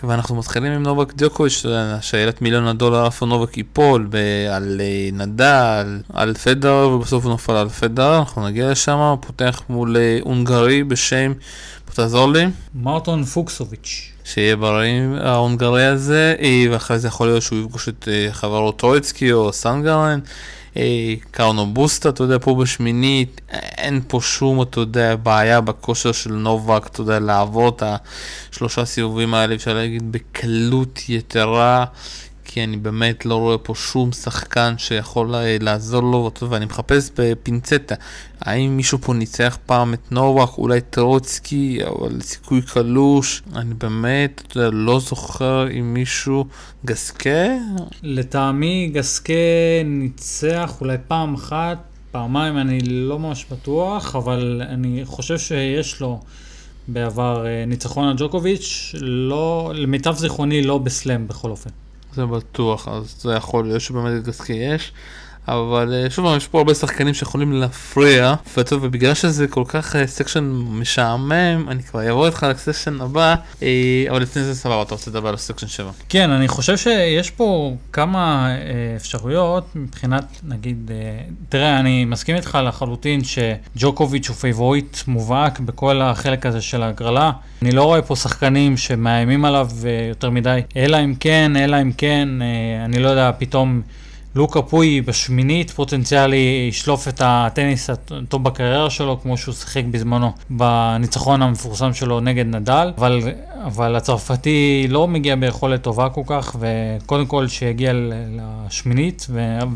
ואנחנו 0.03 0.37
מתחילים 0.37 0.73
עם 0.73 0.83
נובק 0.83 1.15
דיוקוביץ', 1.15 1.65
שאלת 2.01 2.43
מיליון 2.43 2.67
הדולר 2.67 3.07
איפה 3.07 3.27
נובק 3.27 3.57
ייפול, 3.57 4.09
על 4.51 4.81
אה, 4.81 5.09
נדל, 5.13 6.01
על 6.13 6.35
פדרר, 6.35 6.89
ובסוף 6.89 7.25
הוא 7.25 7.31
נופל 7.31 7.53
על 7.53 7.69
פדרר, 7.69 8.19
אנחנו 8.19 8.47
נגיע 8.49 8.71
לשם, 8.71 9.15
פותח 9.21 9.63
מול 9.69 9.97
אה, 9.97 10.19
הונגרי 10.23 10.85
בשם, 10.85 11.33
תעזור 11.99 12.33
לי. 12.33 12.47
מרטון 12.75 13.25
פוקסוביץ'. 13.25 14.13
שיהיה 14.25 14.57
בריא 14.57 15.03
ההונגרי 15.21 15.85
הזה, 15.85 16.35
אה, 16.41 16.65
ואחרי 16.71 16.99
זה 16.99 17.09
יכול 17.09 17.27
להיות 17.27 17.43
שהוא 17.43 17.59
יפגוש 17.59 17.89
את 17.89 18.09
חברו 18.33 18.73
טרויצקי 18.73 19.33
או 19.33 19.53
סנדגרן. 19.53 20.21
קרנו 21.31 21.67
בוסטה, 21.67 22.09
אתה 22.09 22.23
יודע, 22.23 22.37
פה 22.41 22.55
בשמינית, 22.55 23.41
אין 23.79 24.01
פה 24.09 24.21
שום, 24.21 24.63
אתה 24.63 24.81
יודע, 24.81 25.17
בעיה 25.17 25.61
בכושר 25.61 26.13
של 26.13 26.33
נובק, 26.33 26.87
אתה 26.87 27.01
יודע, 27.01 27.19
לעבור 27.19 27.69
את 27.69 27.83
השלושה 28.51 28.85
סיבובים 28.85 29.35
האלה, 29.35 29.55
אפשר 29.55 29.75
להגיד, 29.75 30.13
בקלות 30.13 31.01
יתרה. 31.09 31.85
כי 32.51 32.65
אני 32.65 32.77
באמת 32.77 33.27
לא 33.27 33.35
רואה 33.35 33.59
פה 33.59 33.75
שום 33.75 34.13
שחקן 34.13 34.75
שיכול 34.79 35.35
אה, 35.35 35.57
לעזור 35.61 36.03
לו, 36.03 36.31
ואני 36.49 36.65
מחפש 36.65 37.11
בפינצטה. 37.19 37.95
האם 38.41 38.77
מישהו 38.77 38.99
פה 38.99 39.15
ניצח 39.15 39.59
פעם 39.67 39.95
את 39.95 40.13
נובק, 40.13 40.59
אולי 40.59 40.81
טרוצקי, 40.81 41.79
אבל 41.87 42.21
סיכוי 42.21 42.63
קלוש. 42.63 43.43
אני 43.57 43.75
באמת 43.75 44.43
יודע, 44.57 44.71
לא 44.71 45.01
זוכר 45.01 45.67
אם 45.71 45.95
מישהו... 45.95 46.45
גסקה? 46.85 47.49
לטעמי 48.03 48.91
גסקה 48.93 49.33
ניצח 49.85 50.77
אולי 50.81 50.97
פעם 51.09 51.35
אחת, 51.35 51.79
פעמיים 52.11 52.59
אני 52.59 52.79
לא 52.81 53.19
ממש 53.19 53.47
בטוח, 53.51 54.17
אבל 54.17 54.63
אני 54.69 55.03
חושב 55.05 55.39
שיש 55.39 56.01
לו... 56.01 56.21
בעבר 56.89 57.47
אה, 57.47 57.65
ניצחון 57.67 58.09
על 58.09 58.15
ג'וקוביץ', 58.19 58.95
לא, 59.01 59.73
למיטב 59.75 60.15
זיכרוני 60.17 60.63
לא 60.63 60.79
בסלאם 60.79 61.29
בכל 61.29 61.51
אופן. 61.51 61.71
זה 62.19 62.27
בטוח, 62.27 62.89
אז 62.89 63.15
זה 63.23 63.33
יכול 63.33 63.65
להיות 63.65 63.81
שבאמת 63.81 64.21
את 64.21 64.27
גסקה 64.27 64.53
יש. 64.53 64.93
אבל 65.49 65.95
אה, 65.95 66.11
שוב, 66.11 66.37
יש 66.37 66.47
פה 66.47 66.59
הרבה 66.59 66.75
שחקנים 66.75 67.15
שיכולים 67.15 67.53
להפריע, 67.53 68.35
וטוב, 68.57 68.81
ובגלל 68.83 69.15
שזה 69.15 69.49
כל 69.49 69.65
כך 69.69 69.97
section 70.07 70.45
אה, 70.45 70.81
משעמם, 70.81 71.67
אני 71.69 71.83
כבר 71.83 72.07
אעבור 72.07 72.27
איתך 72.27 72.47
ל 72.51 72.57
section 72.57 73.01
הבא, 73.01 73.35
אה, 73.63 74.05
אבל 74.11 74.23
לפני 74.23 74.43
זה 74.43 74.55
סבבה, 74.55 74.83
אתה 74.83 74.95
רוצה 74.95 75.11
לדבר 75.11 75.29
על 75.29 75.37
section 75.37 75.67
7. 75.67 75.91
כן, 76.09 76.31
אני 76.31 76.49
חושב 76.49 76.77
שיש 76.77 77.31
פה 77.31 77.77
כמה 77.93 78.49
אפשרויות 78.97 79.65
מבחינת, 79.75 80.25
נגיד, 80.43 80.91
תראה, 81.49 81.81
אני 81.81 82.05
מסכים 82.05 82.37
איתך 82.37 82.59
לחלוטין 82.65 83.21
שג'וקוביץ' 83.25 84.29
הוא 84.29 84.37
פייבוריט 84.37 84.97
מובהק 85.07 85.61
בכל 85.61 86.03
החלק 86.03 86.47
הזה 86.47 86.61
של 86.61 86.83
ההגרלה. 86.83 87.31
אני 87.63 87.73
לא 87.73 87.85
רואה 87.85 88.03
פה 88.03 88.17
שחקנים 88.17 88.77
שמאיימים 88.77 89.45
עליו 89.45 89.69
יותר 90.09 90.31
מדי, 90.31 90.61
אלא 90.77 91.05
אם 91.05 91.15
כן, 91.21 91.57
אלא 91.57 91.83
אם 91.83 91.93
כן, 91.93 92.29
אני 92.85 92.99
לא 92.99 93.09
יודע, 93.09 93.31
פתאום... 93.39 93.83
לוקאס 94.39 94.63
פוי 94.63 95.01
בשמינית 95.01 95.71
פוטנציאלי 95.71 96.67
ישלוף 96.69 97.09
את 97.09 97.23
הטניס 97.25 97.91
הטוב 97.91 98.45
בקריירה 98.45 98.91
שלו, 98.91 99.21
כמו 99.23 99.37
שהוא 99.37 99.55
שיחק 99.55 99.85
בזמנו 99.91 100.33
בניצחון 100.51 101.43
המפורסם 101.43 101.95
שלו 101.95 102.21
נגד 102.21 102.47
נדל, 102.47 102.93
אבל, 102.99 103.21
אבל 103.65 103.97
הצרפתי 103.97 104.87
לא 104.89 105.09
מגיע 105.09 105.37
ביכולת 105.37 105.83
טובה 105.83 106.09
כל 106.09 106.23
כך, 106.27 106.57
וקודם 106.59 107.27
כל 107.27 107.49
שיגיע 107.49 107.93
לשמינית, 107.95 109.27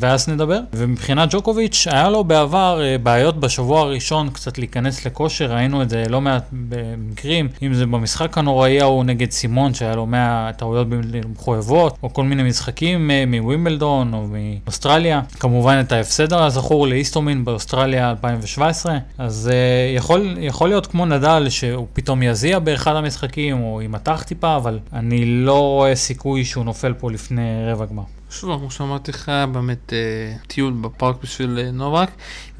ואז 0.01 0.29
נדבר. 0.29 0.61
ומבחינת 0.73 1.29
ג'וקוביץ', 1.33 1.87
היה 1.91 2.11
לו 2.11 2.25
בעבר 2.25 2.81
אה, 2.83 2.99
בעיות 2.99 3.41
בשבוע 3.41 3.81
הראשון 3.81 4.31
קצת 4.31 4.59
להיכנס 4.59 5.07
לכושר, 5.07 5.53
ראינו 5.53 5.83
את 5.83 5.91
זה 5.91 6.05
לא 6.09 6.21
מעט 6.21 6.45
במקרים, 6.53 7.49
אם 7.63 7.75
זה 7.75 7.87
במשחק 7.87 8.39
הנוראי 8.39 8.81
ההוא 8.81 9.05
נגד 9.05 9.31
סימון, 9.31 9.75
שהיה 9.75 9.97
לו 9.97 10.07
100 10.07 10.51
טעויות 10.57 10.87
מחויבות, 11.35 11.99
או 12.03 12.13
כל 12.13 12.25
מיני 12.25 12.43
משחקים 12.43 13.11
אה, 13.11 13.25
מווימבלדון, 13.27 14.15
או. 14.15 14.27
מאוסטרליה. 14.65 15.21
כמובן 15.41 15.81
את 15.81 15.93
ההפסד 15.93 16.33
הזכור 16.33 16.87
לאיסטומין 16.87 17.45
באוסטרליה 17.45 18.11
2017, 18.11 18.99
אז 19.19 19.51
uh, 19.53 19.97
יכול, 19.97 20.37
יכול 20.41 20.69
להיות 20.69 20.87
כמו 20.87 21.07
נדל 21.07 21.47
שהוא 21.49 21.87
פתאום 21.93 22.23
יזיע 22.23 22.59
באחד 22.59 22.97
המשחקים 22.97 23.63
או 23.73 23.83
יימתח 23.83 24.23
טיפה, 24.27 24.57
אבל 24.57 24.79
אני 24.93 25.25
לא 25.45 25.61
רואה 25.61 25.95
סיכוי 25.95 26.45
שהוא 26.45 26.65
נופל 26.65 26.93
פה 26.93 27.11
לפני 27.11 27.73
רבע 27.73 27.85
גמר. 27.87 28.03
שוב, 28.33 28.61
כמו 28.61 28.71
שאמרתי 28.71 29.11
לך, 29.11 29.33
באמת 29.53 29.93
אה, 29.93 30.37
טיול 30.47 30.73
בפארק 30.73 31.17
בשביל 31.23 31.59
אה, 31.59 31.71
נובק, 31.71 32.09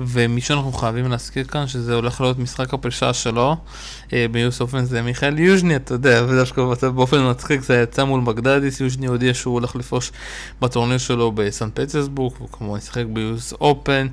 ומי 0.01 0.41
שאנחנו 0.41 0.73
חייבים 0.73 1.11
להזכיר 1.11 1.45
כאן, 1.45 1.67
שזה 1.67 1.95
הולך 1.95 2.21
להיות 2.21 2.39
משחק 2.39 2.75
הפרישה 2.75 3.15
שלו, 3.15 3.57
אה, 4.13 4.27
ביוס 4.31 4.61
אופן 4.61 4.85
זה 4.85 5.03
מיכאל 5.03 5.39
יוז'ני, 5.39 5.77
אתה 5.77 5.95
יודע, 5.95 6.25
ודווקא 6.29 6.63
באופן 6.89 7.31
מצחיק 7.31 7.61
זה 7.61 7.81
יצא 7.83 8.05
מול 8.05 8.21
בגדדיס, 8.25 8.81
יוז'ני 8.81 9.07
הודיע 9.07 9.35
שהוא 9.35 9.55
הולך 9.55 9.77
לפרוש 9.77 10.13
בטורניר 10.61 10.99
שלו 10.99 11.33
בסן 11.33 11.69
פטרסבורג, 11.75 12.33
הוא 12.39 12.49
כמובן 12.53 12.79
ישחק 12.79 13.05
ביוס 13.13 13.53
אופן. 13.53 14.07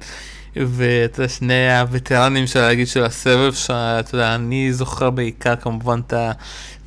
יודע, 0.55 1.27
שני 1.27 1.79
הווטרנים 1.79 2.47
של 2.47 2.61
להגיד 2.61 2.87
של 2.87 3.03
הסבב, 3.03 3.53
שאתה 3.53 4.15
יודע, 4.15 4.35
אני 4.35 4.73
זוכר 4.73 5.09
בעיקר 5.09 5.55
כמובן 5.55 6.01
את 6.07 6.13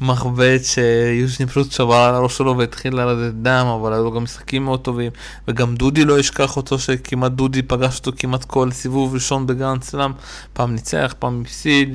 המחבט 0.01 0.65
שיוז'ני 0.65 1.47
פשוט 1.47 1.73
שבר 1.73 1.95
על 1.95 2.15
הראש 2.15 2.39
שלו 2.39 2.59
והתחיל 2.59 2.97
לרדת 2.97 3.35
דם, 3.35 3.67
אבל 3.67 3.93
היו 3.93 4.05
לו 4.05 4.13
גם 4.13 4.23
משחקים 4.23 4.65
מאוד 4.65 4.81
טובים, 4.81 5.11
וגם 5.49 5.75
דודי 5.75 6.05
לא 6.05 6.19
ישכח 6.19 6.57
אותו, 6.57 6.79
שכמעט 6.79 7.33
דודי 7.33 7.63
פגש 7.63 7.99
אותו 7.99 8.13
כמעט 8.17 8.45
כל 8.45 8.71
סיבוב 8.71 9.15
ראשון 9.15 9.47
בגרנד 9.47 9.83
סלאם, 9.83 10.13
פעם 10.53 10.75
ניצח, 10.75 11.15
פעם 11.19 11.43
הפסיד. 11.45 11.95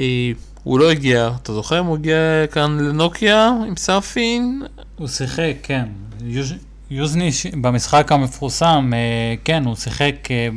אה, 0.00 0.32
הוא 0.64 0.78
לא 0.78 0.90
הגיע, 0.90 1.30
אתה 1.42 1.52
זוכר? 1.52 1.78
הוא 1.78 1.96
הגיע 1.96 2.46
כאן 2.50 2.78
לנוקיה 2.78 3.50
עם 3.66 3.76
סאפין? 3.76 4.62
הוא 4.96 5.08
שיחק, 5.08 5.54
כן. 5.62 5.84
יוז'ני 6.90 7.30
במשחק 7.60 8.12
המפורסם, 8.12 8.90
אה, 8.94 9.34
כן, 9.44 9.64
הוא 9.64 9.76
שיחק 9.76 10.14
אה, 10.30 10.48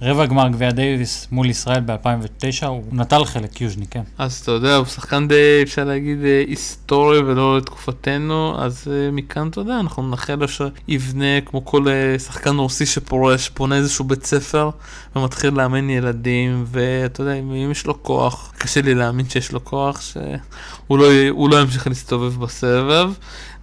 ברבע 0.00 0.26
גמר 0.26 0.48
גביע 0.48 0.70
דייוויס 0.70 1.28
מול 1.30 1.50
ישראל 1.50 1.80
ב-2009, 1.80 2.66
הוא 2.66 2.82
נטל 2.92 3.24
חלק, 3.24 3.60
יוז'ני, 3.60 3.86
כן. 3.86 4.02
אז 4.18 4.36
אתה 4.36 4.50
יודע, 4.50 4.76
הוא 4.76 4.86
שחקן 4.86 5.28
די, 5.28 5.60
אפשר 5.62 5.84
להגיד, 5.84 6.18
אה, 6.24 6.44
היסטורי 6.46 7.18
ולא 7.18 7.56
לתקופתנו, 7.56 8.54
אז 8.58 8.88
מכאן, 9.12 9.48
אתה 9.48 9.60
יודע, 9.60 9.80
אנחנו 9.80 10.10
נאחל 10.10 10.34
לו 10.34 10.46
שיבנה 10.48 11.40
כמו 11.46 11.64
כל 11.64 11.86
שחקן 12.18 12.56
רוסי 12.56 12.86
שפורש, 12.86 13.48
פונה 13.48 13.76
איזשהו 13.76 14.04
בית 14.04 14.26
ספר 14.26 14.70
ומתחיל 15.16 15.54
לאמן 15.54 15.90
ילדים, 15.90 16.64
ואתה 16.66 17.20
יודע, 17.20 17.34
אם 17.34 17.70
יש 17.70 17.86
לו 17.86 18.02
כוח, 18.02 18.52
קשה 18.58 18.80
לי 18.80 18.94
להאמין 18.94 19.28
שיש 19.28 19.52
לו 19.52 19.64
כוח, 19.64 20.00
שהוא 20.00 20.98
לא, 20.98 21.08
לא 21.50 21.60
ימשיך 21.60 21.86
להסתובב 21.86 22.40
בסבב. 22.40 23.10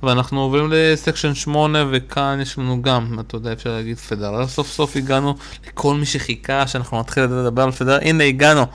ואנחנו 0.04 0.42
עוברים 0.42 0.68
לסקשן 0.72 1.34
8 1.34 1.86
וכאן 1.92 2.40
יש 2.42 2.58
לנו 2.58 2.82
גם, 2.82 3.20
אתה 3.20 3.36
יודע, 3.36 3.54
אפשר 3.54 3.70
להגיד 3.70 3.98
פדרר, 3.98 4.48
סוף 4.48 4.72
סוף 4.72 4.96
הגענו 4.96 5.36
לכל 5.68 5.96
מי 5.96 6.06
שחיכה 6.06 6.68
שאנחנו 6.68 7.00
נתחיל 7.00 7.24
לדבר 7.24 7.64
על 7.64 7.72
פדרר, 7.72 8.00
הנה 8.02 8.24
הגענו, 8.24 8.66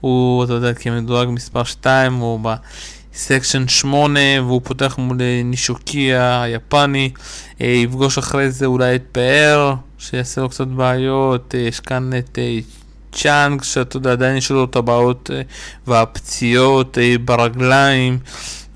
הוא, 0.00 0.44
אתה 0.44 0.52
יודע, 0.52 0.74
כמדורג 0.74 1.28
מספר 1.28 1.64
2, 1.64 2.14
הוא 2.14 2.40
בסקשן 3.12 3.68
8 3.68 4.20
והוא 4.42 4.60
פותח 4.64 4.98
מול 4.98 5.16
נישוקיה 5.44 6.42
היפני, 6.42 7.10
אה, 7.60 7.66
יפגוש 7.66 8.18
אחרי 8.18 8.50
זה 8.50 8.66
אולי 8.66 8.94
את 8.94 9.02
פאר, 9.12 9.74
שיעשה 9.98 10.40
לו 10.40 10.48
קצת 10.48 10.66
בעיות, 10.66 11.54
אה, 11.54 11.60
יש 11.60 11.80
כאן 11.80 12.10
את... 12.18 12.38
אה, 12.38 12.58
צ'אנג, 13.12 13.62
שאתה 13.62 13.96
יודע, 13.96 14.12
עדיין 14.12 14.36
יש 14.36 14.50
לו 14.50 14.64
את 14.64 14.76
הבעיות 14.76 15.30
והפציעות 15.86 16.98
ברגליים. 17.24 18.18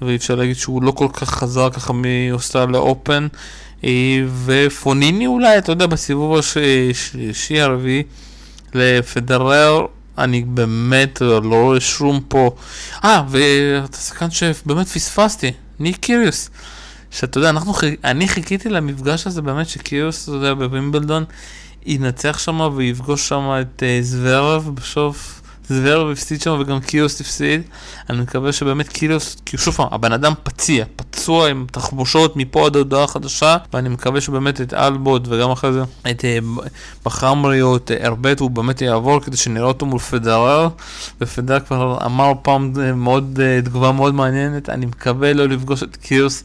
ואי 0.03 0.17
אפשר 0.17 0.35
להגיד 0.35 0.57
שהוא 0.57 0.83
לא 0.83 0.91
כל 0.91 1.09
כך 1.13 1.31
חזר 1.31 1.71
ככה 1.71 1.93
מאוסטרליה 1.93 2.81
אופן. 2.81 3.27
אה, 3.85 4.25
ופוניני 4.45 5.27
אולי, 5.27 5.59
אתה 5.59 5.73
יודע, 5.73 5.87
בסיבוב 5.87 6.39
השלישי 6.39 7.61
הרביעי 7.61 8.03
לפדרר, 8.75 9.87
אני 10.19 10.43
באמת 10.43 11.21
לא 11.21 11.63
רואה 11.63 11.81
שום 11.81 12.21
פה. 12.29 12.51
אה, 13.05 13.23
ואתה 13.29 13.97
שחקן 13.97 14.31
שבאמת 14.31 14.89
פספסתי, 14.89 15.53
ניק 15.81 15.97
קיריוס. 15.97 16.51
שאתה 17.11 17.39
יודע, 17.39 17.51
אנחנו, 17.51 17.75
אני 18.05 18.29
חיכיתי 18.29 18.69
למפגש 18.69 19.27
הזה 19.27 19.43
באמת 19.43 19.69
שקיריוס, 19.69 20.29
אתה 20.29 20.33
יודע, 20.33 20.55
בווימבלדון, 20.55 21.25
ינצח 21.87 22.39
שם 22.39 22.61
ויפגוש 22.77 23.29
שם 23.29 23.51
את 23.61 23.83
uh, 23.83 24.05
זוורב 24.05 24.71
בסוף. 24.75 25.41
זוורב 25.69 26.11
הפסיד 26.11 26.41
שם 26.41 26.57
וגם 26.61 26.81
קיוס 26.81 27.21
הפסיד. 27.21 27.63
אני 28.11 28.21
מקווה 28.21 28.53
שבאמת 28.53 28.89
קיוס, 28.89 29.37
כי 29.47 29.59
שוב 29.59 29.75
פעם, 29.75 29.87
הבן 29.91 30.13
אדם 30.13 30.33
פציע, 30.43 30.85
פצוע 30.97 31.49
עם 31.49 31.67
תחבושות 31.73 32.37
מפה 32.37 32.67
עד 32.67 32.77
הודעה 32.77 33.07
חדשה, 33.07 33.57
ואני 33.73 33.89
מקווה 33.89 34.21
שבאמת 34.21 34.61
את 34.61 34.75
אלבוט 34.75 35.23
וגם 35.29 35.51
אחרי 35.51 35.73
זה 35.73 35.83
את 36.11 36.25
אה, 36.25 36.39
בחמרי 37.05 37.77
את 37.77 37.91
הרבט 38.01 38.41
הוא 38.41 38.51
באמת 38.51 38.83
יעבור 38.83 39.21
כדי 39.21 39.37
שנראה 39.37 39.67
אותו 39.67 39.87
מול 39.87 39.99
פדרר, 39.99 40.69
ופדרר 41.21 41.61
כבר 41.61 41.99
אמר 42.07 42.33
פעם 42.43 42.73
אה, 42.81 42.93
מאוד, 42.93 43.41
אה, 43.43 43.63
תגובה 43.63 43.93
מאוד 43.93 44.15
מעניינת, 44.15 44.69
אני 44.69 44.87
מקווה 44.87 45.33
לא 45.33 45.49
לפגוש 45.49 45.83
את 45.83 45.97
קיוס 45.97 46.45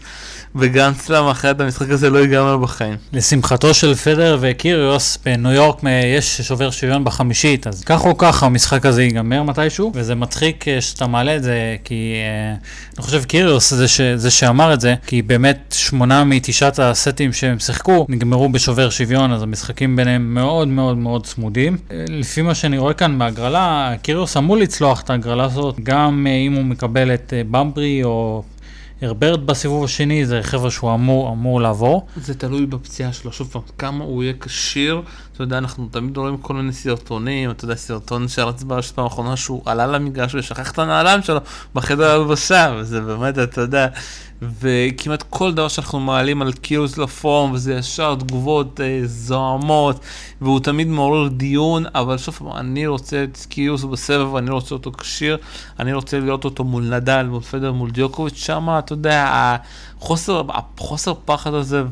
בגנצלם, 0.55 1.27
אחרת 1.27 1.61
המשחק 1.61 1.89
הזה 1.89 2.09
לא 2.09 2.17
ייגמר 2.17 2.57
בחיים. 2.57 2.95
לשמחתו 3.13 3.73
של 3.73 3.95
פדר 3.95 4.37
וקיריוס, 4.41 5.17
בניו 5.25 5.51
יורק 5.51 5.81
יש 6.15 6.41
שובר 6.41 6.71
שוויון 6.71 7.03
בחמישית, 7.03 7.67
אז 7.67 7.83
כך 7.83 8.05
או 8.05 8.17
כך 8.17 8.43
המשחק 8.43 8.85
הזה 8.85 9.08
ייגמר 9.09 9.43
מתישהו, 9.43 9.91
וזה 9.95 10.15
מצחיק 10.15 10.65
שאתה 10.79 11.07
מעלה 11.07 11.35
את 11.35 11.43
זה, 11.43 11.75
כי 11.83 12.13
uh, 12.15 12.95
אני 12.97 13.05
חושב 13.05 13.23
קיריוס 13.23 13.73
זה, 13.73 13.87
ש, 13.87 14.01
זה 14.01 14.31
שאמר 14.31 14.73
את 14.73 14.81
זה, 14.81 14.95
כי 15.07 15.21
באמת 15.21 15.75
שמונה 15.77 16.23
מתשעת 16.23 16.79
הסטים 16.79 17.33
שהם 17.33 17.59
שיחקו 17.59 18.05
נגמרו 18.09 18.49
בשובר 18.49 18.89
שוויון, 18.89 19.31
אז 19.31 19.43
המשחקים 19.43 19.95
ביניהם 19.95 20.33
מאוד 20.33 20.67
מאוד 20.67 20.97
מאוד 20.97 21.25
צמודים. 21.25 21.77
לפי 21.91 22.41
מה 22.41 22.55
שאני 22.55 22.77
רואה 22.77 22.93
כאן 22.93 23.19
בהגרלה, 23.19 23.93
קיריוס 24.01 24.37
אמור 24.37 24.57
לצלוח 24.57 25.01
את 25.01 25.09
ההגרלה 25.09 25.43
הזאת, 25.43 25.79
גם 25.83 26.27
אם 26.47 26.53
הוא 26.53 26.63
מקבל 26.63 27.13
את 27.13 27.33
במברי 27.51 28.03
או 28.03 28.43
הרברט 29.01 29.39
בסיבוב 29.39 29.83
השני 29.83 30.25
זה 30.25 30.39
חבר'ה 30.43 30.71
שהוא 30.71 30.93
אמור, 30.93 31.31
אמור 31.31 31.61
לעבור. 31.61 32.07
זה 32.21 32.33
תלוי 32.33 32.65
בפציעה 32.65 33.13
שלו, 33.13 33.31
שוב 33.31 33.49
פעם, 33.51 33.61
כמה 33.77 34.03
הוא 34.03 34.23
יהיה 34.23 34.33
כשיר. 34.41 35.01
אתה 35.33 35.43
יודע, 35.43 35.57
אנחנו 35.57 35.87
תמיד 35.91 36.17
רואים 36.17 36.37
כל 36.37 36.53
מיני 36.53 36.73
סרטונים, 36.73 37.51
אתה 37.51 37.65
יודע, 37.65 37.75
סרטון 37.75 38.27
שרץ 38.27 38.63
ברשת 38.63 38.95
פעם 38.95 39.03
האחרונה 39.03 39.37
שהוא 39.37 39.61
עלה 39.65 39.87
למגרש 39.87 40.35
ושכח 40.35 40.71
את 40.71 40.79
הנעליים 40.79 41.21
שלו 41.21 41.39
בחדר 41.75 42.11
הלבשה, 42.11 42.73
וזה 42.77 43.01
באמת, 43.01 43.39
אתה 43.39 43.61
יודע, 43.61 43.87
וכמעט 44.41 45.23
כל 45.29 45.53
דבר 45.53 45.67
שאנחנו 45.67 45.99
מעלים 45.99 46.41
על 46.41 46.51
קיוס 46.51 46.97
לפורום, 46.97 47.51
וזה 47.51 47.73
ישר 47.73 48.15
תגובות 48.15 48.81
אה, 48.81 49.01
זוהמות, 49.03 49.99
והוא 50.41 50.59
תמיד 50.59 50.87
מעורר 50.87 51.27
דיון, 51.27 51.85
אבל 51.95 52.17
שוב, 52.17 52.53
אני 52.55 52.87
רוצה 52.87 53.23
את 53.23 53.37
קיוס 53.49 53.83
בסבב, 53.83 54.35
אני 54.35 54.51
רוצה 54.51 54.75
אותו 54.75 54.91
כשיר, 54.91 55.37
אני 55.79 55.93
רוצה 55.93 56.19
לראות 56.19 56.45
אותו 56.45 56.63
מול 56.63 56.83
נדל, 56.83 57.25
מול 57.29 57.41
פדר, 57.41 57.71
מול 57.71 57.91
ג'וקוביץ', 57.91 58.37
שם, 58.37 58.67
אתה 58.79 58.93
יודע, 58.93 59.25
החוסר, 59.97 60.41
החוסר 60.49 61.13
פחד 61.25 61.53
הזה, 61.53 61.83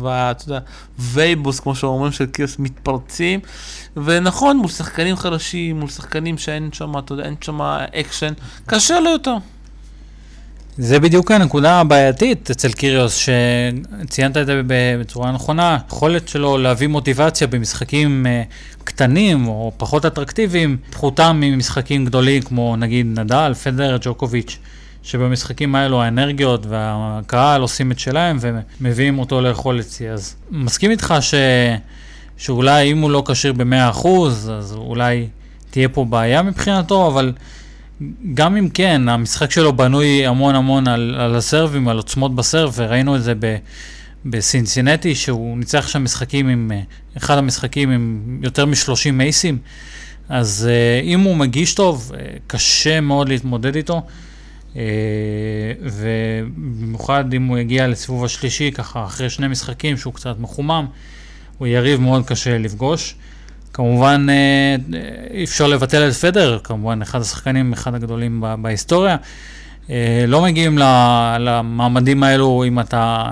ואתה 0.00 0.44
יודע, 0.44 0.60
vibes, 0.98 1.60
כמו 1.60 1.74
שאומרים, 1.74 2.12
של 2.12 2.26
כאוס 2.26 2.58
מתפרצים, 2.58 3.40
ונכון, 3.96 4.56
מול 4.56 4.68
שחקנים 4.68 5.16
חדשים, 5.16 5.80
מול 5.80 5.88
שחקנים 5.88 6.38
שאין 6.38 6.70
שם, 6.72 6.98
אתה 6.98 7.12
יודע, 7.12 7.24
אין 7.24 7.34
שם 7.40 7.60
אקשן, 7.94 8.32
קשה 8.66 9.00
לו 9.00 9.10
יותר. 9.10 9.34
זה 10.76 11.00
בדיוק 11.00 11.30
הנקודה 11.30 11.80
הבעייתית 11.80 12.50
אצל 12.50 12.72
קיריוס, 12.72 13.16
שציינת 13.16 14.36
את 14.36 14.46
זה 14.46 14.60
בצורה 14.66 15.32
נכונה, 15.32 15.78
יכולת 15.88 16.28
שלו 16.28 16.58
להביא 16.58 16.88
מוטיבציה 16.88 17.46
במשחקים 17.46 18.26
אה, 18.26 18.42
קטנים 18.84 19.48
או 19.48 19.72
פחות 19.76 20.06
אטרקטיביים, 20.06 20.76
פחותה 20.90 21.32
ממשחקים 21.32 22.04
גדולים 22.04 22.42
כמו 22.42 22.76
נגיד 22.76 23.18
נדל, 23.18 23.54
פדר, 23.54 23.96
ג'וקוביץ', 24.00 24.58
שבמשחקים 25.02 25.74
האלו 25.74 26.02
האנרגיות 26.02 26.66
והקהל 26.68 27.60
עושים 27.60 27.92
את 27.92 27.98
שלהם 27.98 28.38
ומביאים 28.40 29.18
אותו 29.18 29.40
לאכול 29.40 29.80
אצלי. 29.80 30.10
אז 30.10 30.34
מסכים 30.50 30.90
איתך 30.90 31.14
ש... 31.20 31.34
שאולי 32.36 32.92
אם 32.92 32.98
הוא 32.98 33.10
לא 33.10 33.22
כשיר 33.26 33.52
ב-100%, 33.52 34.08
אז 34.26 34.74
אולי 34.76 35.26
תהיה 35.70 35.88
פה 35.88 36.04
בעיה 36.04 36.42
מבחינתו, 36.42 37.06
אבל... 37.06 37.32
גם 38.34 38.56
אם 38.56 38.68
כן, 38.68 39.08
המשחק 39.08 39.50
שלו 39.50 39.72
בנוי 39.72 40.26
המון 40.26 40.54
המון 40.54 40.88
על, 40.88 41.14
על 41.18 41.36
הסרבים, 41.36 41.88
על 41.88 41.96
עוצמות 41.96 42.34
בסרב, 42.34 42.74
וראינו 42.76 43.16
את 43.16 43.22
זה 43.22 43.34
ב, 43.38 43.56
בסינסינטי, 44.24 45.14
שהוא 45.14 45.58
ניצח 45.58 45.88
שם 45.88 46.04
משחקים 46.04 46.48
עם, 46.48 46.70
אחד 47.16 47.38
המשחקים 47.38 47.90
עם 47.90 48.38
יותר 48.42 48.66
מ-30 48.66 49.12
מייסים, 49.12 49.58
אז 50.28 50.68
uh, 50.68 51.04
אם 51.04 51.20
הוא 51.20 51.36
מגיש 51.36 51.74
טוב, 51.74 52.12
uh, 52.14 52.16
קשה 52.46 53.00
מאוד 53.00 53.28
להתמודד 53.28 53.76
איתו, 53.76 54.02
ובמיוחד 55.82 57.34
אם 57.34 57.46
הוא 57.46 57.58
יגיע 57.58 57.88
לסיבוב 57.88 58.24
השלישי, 58.24 58.70
ככה 58.70 59.04
אחרי 59.04 59.30
שני 59.30 59.48
משחקים 59.48 59.96
שהוא 59.96 60.14
קצת 60.14 60.36
מחומם, 60.38 60.86
הוא 61.58 61.68
יריב 61.68 62.00
מאוד 62.00 62.26
קשה 62.26 62.58
לפגוש. 62.58 63.14
כמובן 63.72 64.26
אה, 64.30 64.76
אי 65.30 65.44
אפשר 65.44 65.66
לבטל 65.66 66.08
את 66.08 66.12
פדר, 66.12 66.58
כמובן 66.64 67.02
אחד 67.02 67.20
השחקנים, 67.20 67.72
אחד 67.72 67.94
הגדולים 67.94 68.44
בהיסטוריה. 68.58 69.16
אה, 69.90 70.24
לא 70.28 70.42
מגיעים 70.42 70.78
למעמדים 71.38 72.22
האלו 72.22 72.64
אם 72.68 72.80
אתה 72.80 73.30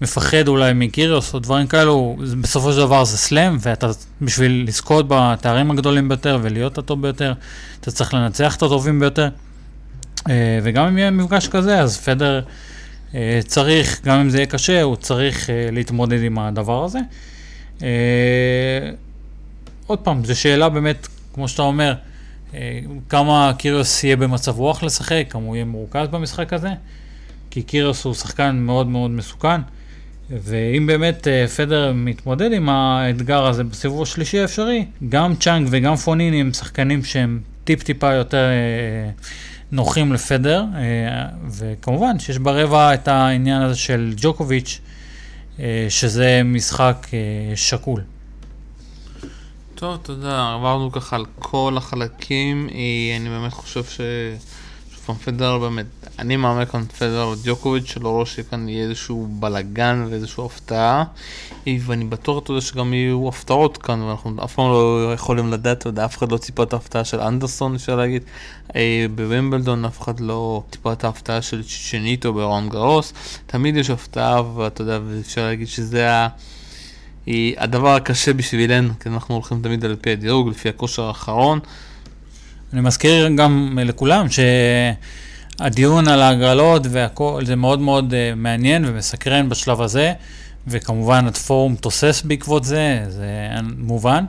מפחד 0.00 0.48
אולי 0.48 0.72
מקיריוס 0.74 1.34
או 1.34 1.38
דברים 1.38 1.66
כאלו, 1.66 2.16
בסופו 2.40 2.72
של 2.72 2.78
דבר 2.78 3.04
זה 3.04 3.18
סלאם, 3.18 3.56
ואתה 3.60 3.86
בשביל 4.22 4.64
לזכות 4.68 5.06
בתארים 5.08 5.70
הגדולים 5.70 6.08
ביותר 6.08 6.38
ולהיות 6.42 6.78
הטוב 6.78 7.02
ביותר, 7.02 7.32
אתה 7.80 7.90
צריך 7.90 8.14
לנצח 8.14 8.56
את 8.56 8.62
הטובים 8.62 9.00
ביותר. 9.00 9.28
אה, 10.30 10.58
וגם 10.62 10.86
אם 10.86 10.98
יהיה 10.98 11.10
מפגש 11.10 11.48
כזה, 11.48 11.80
אז 11.80 11.98
פדר 11.98 12.40
צריך, 13.46 14.00
גם 14.04 14.18
אם 14.18 14.30
זה 14.30 14.38
יהיה 14.38 14.46
קשה, 14.46 14.82
הוא 14.82 14.96
צריך 14.96 15.50
להתמודד 15.72 16.22
עם 16.22 16.38
הדבר 16.38 16.84
הזה. 16.84 16.98
עוד 19.92 19.98
פעם, 19.98 20.24
זו 20.24 20.40
שאלה 20.40 20.68
באמת, 20.68 21.08
כמו 21.34 21.48
שאתה 21.48 21.62
אומר, 21.62 21.94
אה, 22.54 22.80
כמה 23.08 23.52
קיריוס 23.58 24.04
יהיה 24.04 24.16
במצב 24.16 24.58
רוח 24.58 24.82
לשחק, 24.82 25.24
כמה 25.30 25.42
הוא 25.42 25.56
יהיה 25.56 25.64
מורכז 25.64 26.08
במשחק 26.08 26.52
הזה, 26.52 26.68
כי 27.50 27.62
קיריוס 27.62 28.04
הוא 28.04 28.14
שחקן 28.14 28.56
מאוד 28.56 28.86
מאוד 28.86 29.10
מסוכן, 29.10 29.60
ואם 30.30 30.86
באמת 30.86 31.28
אה, 31.28 31.48
פדר 31.48 31.92
מתמודד 31.94 32.52
עם 32.52 32.68
האתגר 32.68 33.46
הזה 33.46 33.64
בסיבוב 33.64 34.02
השלישי 34.02 34.40
האפשרי, 34.40 34.84
גם 35.08 35.36
צ'אנג 35.36 35.68
וגם 35.70 35.96
פוניני 35.96 36.40
הם 36.40 36.52
שחקנים 36.52 37.04
שהם 37.04 37.40
טיפ-טיפה 37.64 38.12
יותר 38.12 38.44
אה, 38.44 39.10
נוחים 39.72 40.12
לפדר, 40.12 40.64
וכמובן 41.50 42.18
שיש 42.18 42.38
ברבע 42.38 42.94
את 42.94 43.08
העניין 43.08 43.62
הזה 43.62 43.76
של 43.76 44.14
ג'וקוביץ', 44.16 44.80
שזה 45.88 46.42
משחק 46.44 47.06
שקול. 47.54 48.00
טוב, 49.82 49.96
תודה, 50.02 50.54
עברנו 50.54 50.92
ככה 50.92 51.16
על 51.16 51.24
כל 51.38 51.74
החלקים, 51.76 52.68
אה, 52.68 53.16
אני 53.16 53.28
באמת 53.28 53.52
חושב 53.52 53.84
ש... 53.84 54.00
פדר 55.24 55.58
באמת, 55.58 55.86
אני 56.18 56.36
מאמין 56.36 56.66
כאן 56.66 56.84
פדר 56.84 57.28
ודיוקוביץ', 57.28 57.86
שלא 57.86 58.08
רואה 58.08 58.26
שכאן 58.26 58.68
יהיה 58.68 58.88
איזשהו 58.88 59.28
בלאגן 59.40 60.06
ואיזושהי 60.10 60.44
הפתעה, 60.44 61.04
אה, 61.66 61.76
ואני 61.80 62.04
בטוח, 62.04 62.42
אתה 62.42 62.50
יודע, 62.50 62.60
שגם 62.60 62.94
יהיו 62.94 63.28
הפתעות 63.28 63.78
כאן, 63.78 64.02
ואנחנו 64.02 64.44
אף 64.44 64.54
פעם 64.54 64.70
לא 64.70 65.10
יכולים 65.14 65.52
לדעת, 65.52 65.78
אתה 65.78 65.88
יודע, 65.88 66.04
אף 66.04 66.18
אחד 66.18 66.32
לא 66.32 66.36
ציפה 66.36 66.62
את 66.62 66.72
ההפתעה 66.72 67.04
של 67.04 67.20
אנדרסון, 67.20 67.74
אפשר 67.74 67.96
להגיד, 67.96 68.22
אה, 68.76 69.06
בווימבלדון 69.14 69.84
אף 69.84 70.00
אחד 70.00 70.20
לא 70.20 70.62
ציפה 70.70 70.92
את 70.92 71.04
ההפתעה 71.04 71.42
של 71.42 71.62
צ'ניטו 71.90 72.32
ברון 72.32 72.68
גרוס, 72.68 73.12
תמיד 73.46 73.76
יש 73.76 73.90
הפתעה, 73.90 74.56
ואתה 74.56 74.82
יודע, 74.82 74.98
ואפשר 75.06 75.44
להגיד 75.44 75.68
שזה 75.68 76.12
ה... 76.12 76.28
היא 77.26 77.54
הדבר 77.58 77.94
הקשה 77.94 78.32
בשבילנו, 78.32 78.92
כי 79.00 79.08
אנחנו 79.08 79.34
הולכים 79.34 79.62
תמיד 79.62 79.84
על 79.84 79.96
פי 80.00 80.10
הדירוג, 80.10 80.48
לפי 80.48 80.68
הכושר 80.68 81.02
האחרון. 81.02 81.58
אני 82.72 82.80
מזכיר 82.80 83.28
גם 83.36 83.78
לכולם 83.82 84.26
שהדיון 85.58 86.08
על 86.08 86.22
ההגרלות 86.22 86.86
והכל 86.90 87.42
זה 87.46 87.56
מאוד 87.56 87.80
מאוד 87.80 88.12
uh, 88.12 88.36
מעניין 88.36 88.84
ומסקרן 88.86 89.48
בשלב 89.48 89.80
הזה, 89.80 90.12
וכמובן 90.66 91.26
הפורום 91.26 91.76
תוסס 91.76 92.22
בעקבות 92.24 92.64
זה, 92.64 93.04
זה 93.08 93.48
מובן. 93.78 94.24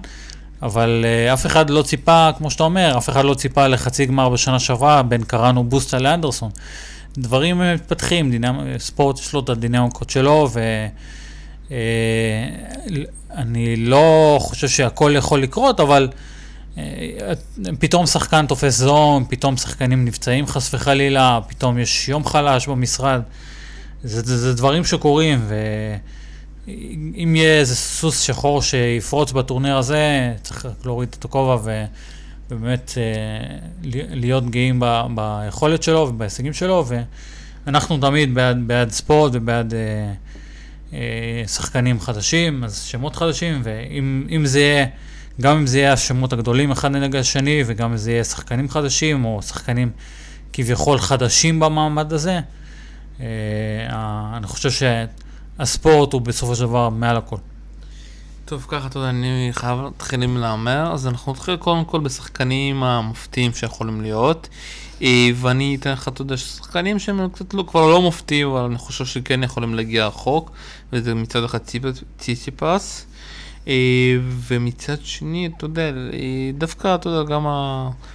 אבל 0.62 1.06
uh, 1.30 1.34
אף 1.34 1.46
אחד 1.46 1.70
לא 1.70 1.82
ציפה, 1.82 2.30
כמו 2.38 2.52
שאתה 2.52 2.64
אומר, 2.64 2.98
אף 2.98 3.10
אחד 3.10 3.26
לא 3.26 3.34
ציפה 3.34 3.68
לחצי 3.68 4.06
גמר 4.06 4.30
בשנה 4.30 4.60
שעברה 4.60 5.04
בין 5.04 5.24
קראנו 5.24 5.64
בוסטה 5.64 6.00
לאנדרסון. 6.00 6.52
דברים 7.18 7.62
מתפתחים, 7.74 8.32
דינמ... 8.32 8.60
ספורט 8.78 9.20
יש 9.20 9.34
לו 9.34 9.39
את 9.39 9.50
הדינמיקות 9.50 10.10
שלו, 10.10 10.50
ו... 10.54 10.60
אה, 11.74 11.78
אני 13.32 13.76
לא 13.76 14.38
חושב 14.41 14.67
שהכל 14.67 15.13
יכול 15.15 15.41
לקרות, 15.41 15.80
אבל 15.80 16.09
אה, 16.78 17.34
פתאום 17.80 18.05
שחקן 18.05 18.45
תופס 18.47 18.78
זום, 18.78 19.26
פתאום 19.30 19.57
שחקנים 19.57 20.05
נפצעים 20.05 20.47
חס 20.47 20.74
וחלילה, 20.74 21.39
פתאום 21.47 21.80
יש 21.80 22.09
יום 22.09 22.26
חלש 22.26 22.67
במשרד. 22.67 23.21
זה, 24.03 24.21
זה, 24.21 24.38
זה 24.38 24.53
דברים 24.53 24.86
שקורים, 24.86 25.47
ואם 26.67 27.36
יהיה 27.36 27.59
איזה 27.59 27.76
סוס 27.76 28.21
שחור 28.21 28.61
שיפרוץ 28.61 29.32
בטורניר 29.32 29.78
הזה, 29.78 30.34
צריך 30.41 30.65
רק 30.65 30.86
להוריד 30.86 31.15
את 31.19 31.26
הכובע 31.26 31.57
ו... 31.63 31.86
ובאמת 32.51 32.93
אה, 32.97 33.57
להיות 34.13 34.49
גאים 34.49 34.80
ב, 34.80 35.01
ביכולת 35.15 35.84
שלו 35.84 35.99
ובהישגים 35.99 36.53
שלו, 36.53 36.86
ואנחנו 37.65 37.97
תמיד 37.97 38.34
בעד, 38.34 38.57
בעד 38.67 38.91
ספורט 38.91 39.32
ובעד... 39.36 39.74
אה, 39.74 40.13
שחקנים 41.48 42.00
חדשים, 42.00 42.64
אז 42.64 42.82
שמות 42.82 43.16
חדשים, 43.16 43.62
ואם 43.64 44.46
זה 44.46 44.60
יהיה 44.60 44.86
גם 45.41 45.58
אם 45.58 45.68
זה 45.68 45.80
יהיה 45.80 45.94
השמות 45.94 46.34
הגדולים 46.34 46.72
אחד 46.72 46.91
נגד 46.91 47.20
השני, 47.20 47.64
וגם 47.66 47.91
אם 47.91 47.98
זה 47.98 48.12
יהיה 48.12 48.24
שחקנים 48.24 48.70
חדשים, 48.70 49.26
או 49.26 49.41
שחקנים 49.41 49.91
כביכול 50.54 50.98
חדשים 50.98 51.60
במעמד 51.60 52.14
הזה, 52.14 52.39
אה, 53.20 53.26
אני 54.38 54.48
חושב 54.48 54.70
שהספורט 55.60 56.14
הוא 56.14 56.22
בסופו 56.22 56.56
של 56.56 56.64
דבר 56.64 56.89
מעל 56.89 57.18
הכל. 57.18 57.38
טוב, 58.46 58.66
ככה, 58.68 58.88
אתה 58.88 59.00
יודע, 59.00 59.10
אני 59.10 59.50
חייב 59.52 59.80
להתחיל 59.82 60.24
עם 60.24 60.38
להמר, 60.38 60.94
אז 60.94 61.08
אנחנו 61.08 61.32
נתחיל 61.32 61.56
קודם 61.56 61.86
כל 61.86 62.00
בשחקנים 62.00 62.84
המופתיים 62.84 63.54
שיכולים 63.54 64.02
להיות. 64.02 64.50
אה, 65.02 65.30
ואני 65.36 65.76
אתן 65.80 65.91
לך, 65.91 66.08
אתה 66.08 66.22
יודע, 66.22 66.38
שחקנים 66.38 67.00
שהם 67.00 67.30
קצת 67.30 67.54
לא, 67.54 67.64
כבר 67.68 67.88
לא 67.88 68.02
מופתים, 68.02 68.48
אבל 68.48 68.62
אני 68.62 68.78
חושב 68.78 69.06
שכן 69.06 69.44
יכולים 69.44 69.76
להגיע 69.76 70.08
רחוק, 70.08 70.52
וזה 70.94 71.16
מצד 71.16 71.44
אחד 71.44 71.60
ציציפס. 72.18 73.06
אה, 73.68 74.18
ומצד 74.48 74.96
שני, 75.04 75.50
אתה 75.58 75.66
יודע, 75.66 75.82
אה, 75.82 76.52
דווקא, 76.58 76.96
אתה 76.96 77.10
יודע, 77.10 77.30
גם. 77.30 77.46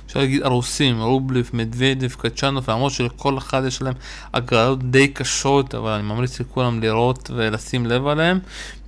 אפשר 0.07 0.20
להגיד 0.20 0.43
הרוסים, 0.43 1.01
רובליף, 1.01 1.55
מדוודף, 1.55 2.16
קצ'אנוב, 2.16 2.70
למרות 2.70 2.93
שלכל 2.93 3.39
אחד 3.39 3.62
יש 3.66 3.83
להם 3.83 3.95
הגרלות 4.35 4.91
די 4.91 5.09
קשות, 5.09 5.74
אבל 5.74 5.91
אני 5.91 6.03
ממליץ 6.03 6.41
לכולם 6.41 6.81
לראות 6.81 7.31
ולשים 7.35 7.87
לב 7.87 8.07
עליהם. 8.07 8.39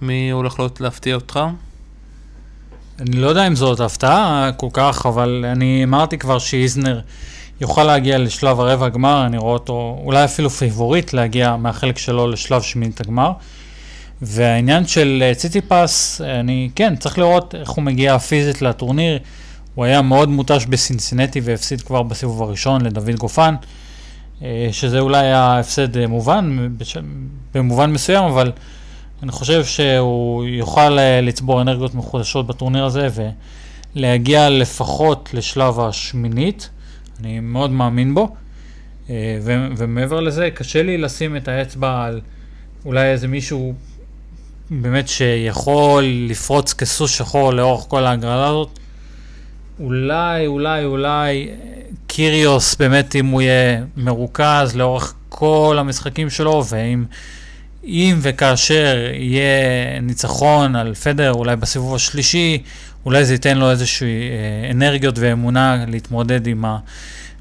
מי 0.02 0.30
הולך 0.30 0.62
להפתיע 0.80 1.14
אותך? 1.14 1.40
אני 3.00 3.16
לא 3.16 3.26
יודע 3.26 3.46
אם 3.46 3.56
זאת 3.56 3.80
הפתעה 3.80 4.50
כל 4.56 4.68
כך, 4.72 5.06
אבל 5.06 5.44
אני 5.52 5.84
אמרתי 5.84 6.18
כבר 6.18 6.38
שאיזנר 6.38 7.00
יוכל 7.60 7.84
להגיע 7.84 8.18
לשלב 8.18 8.60
הרבע 8.60 8.86
הגמר, 8.86 9.26
אני 9.26 9.38
רואה 9.38 9.52
אותו 9.52 9.98
אולי 10.04 10.24
אפילו 10.24 10.50
פייבוריט 10.50 11.12
להגיע 11.12 11.56
מהחלק 11.56 11.98
שלו 11.98 12.28
לשלב 12.28 12.62
שמינית 12.62 13.00
הגמר. 13.00 13.32
והעניין 14.22 14.86
של 14.86 15.22
אה, 15.26 15.34
ציציפס, 15.34 16.20
אני, 16.20 16.70
כן, 16.74 16.96
צריך 16.96 17.18
לראות 17.18 17.54
איך 17.54 17.70
הוא 17.70 17.84
מגיע 17.84 18.18
פיזית 18.18 18.62
לטורניר. 18.62 19.18
הוא 19.74 19.84
היה 19.84 20.02
מאוד 20.02 20.28
מותש 20.28 20.66
בסינסינטי 20.68 21.40
והפסיד 21.40 21.80
כבר 21.80 22.02
בסיבוב 22.02 22.42
הראשון 22.42 22.80
לדוד 22.80 23.16
גופן, 23.16 23.54
אה, 24.42 24.68
שזה 24.72 25.00
אולי 25.00 25.18
היה 25.18 25.58
הפסד 25.58 25.96
אה, 25.96 26.06
מובן, 26.06 26.68
במובן 27.54 27.92
מסוים, 27.92 28.24
אבל 28.24 28.52
אני 29.22 29.32
חושב 29.32 29.64
שהוא 29.64 30.44
יוכל 30.44 30.98
לצבור 31.22 31.60
אנרגיות 31.60 31.94
מחודשות 31.94 32.46
בטורניר 32.46 32.84
הזה 32.84 33.08
ולהגיע 33.96 34.50
לפחות 34.50 35.28
לשלב 35.32 35.80
השמינית. 35.80 36.70
אני 37.20 37.40
מאוד 37.40 37.70
מאמין 37.70 38.14
בו. 38.14 38.36
ומעבר 39.76 40.20
לזה, 40.20 40.48
קשה 40.54 40.82
לי 40.82 40.98
לשים 40.98 41.36
את 41.36 41.48
האצבע 41.48 42.04
על 42.04 42.20
אולי 42.84 43.06
איזה 43.06 43.28
מישהו 43.28 43.74
באמת 44.70 45.08
שיכול 45.08 46.04
לפרוץ 46.04 46.72
כסוס 46.72 47.10
שחור 47.10 47.52
לאורך 47.52 47.84
כל 47.88 48.06
ההגרלה 48.06 48.48
הזאת. 48.48 48.78
אולי, 49.80 50.46
אולי, 50.46 50.84
אולי 50.84 51.48
קיריוס 52.06 52.74
באמת 52.74 53.16
אם 53.16 53.26
הוא 53.26 53.42
יהיה 53.42 53.82
מרוכז 53.96 54.76
לאורך 54.76 55.14
כל 55.28 55.76
המשחקים 55.80 56.30
שלו, 56.30 56.64
ואם 56.68 57.04
אם 57.84 58.16
וכאשר 58.22 58.96
יהיה 59.12 60.00
ניצחון 60.00 60.76
על 60.76 60.94
פדר, 60.94 61.32
אולי 61.32 61.56
בסיבוב 61.56 61.94
השלישי, 61.94 62.62
אולי 63.06 63.24
זה 63.24 63.32
ייתן 63.32 63.58
לו 63.58 63.70
איזושהי 63.70 64.06
אה, 64.06 64.70
אנרגיות 64.70 65.14
ואמונה 65.18 65.84
להתמודד 65.88 66.46
עם 66.46 66.64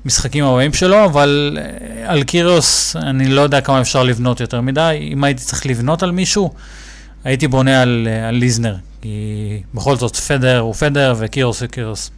המשחקים 0.05 0.45
הבאים 0.45 0.73
שלו, 0.73 1.05
אבל 1.05 1.57
אה, 1.61 2.11
על 2.11 2.23
קיריוס 2.23 2.95
אני 2.95 3.27
לא 3.27 3.41
יודע 3.41 3.61
כמה 3.61 3.81
אפשר 3.81 4.03
לבנות 4.03 4.39
יותר 4.39 4.61
מדי. 4.61 5.09
אם 5.13 5.23
הייתי 5.23 5.41
צריך 5.41 5.65
לבנות 5.65 6.03
על 6.03 6.11
מישהו, 6.11 6.53
הייתי 7.23 7.47
בונה 7.47 7.81
על, 7.81 8.07
אה, 8.11 8.27
על 8.27 8.35
ליזנר, 8.35 8.75
כי 9.01 9.61
בכל 9.73 9.95
זאת 9.95 10.15
פדר 10.15 10.59
הוא 10.59 10.73
פדר 10.73 11.15
וקירוס 11.19 11.61
הוא 11.61 11.69
קירוס. 11.69 12.11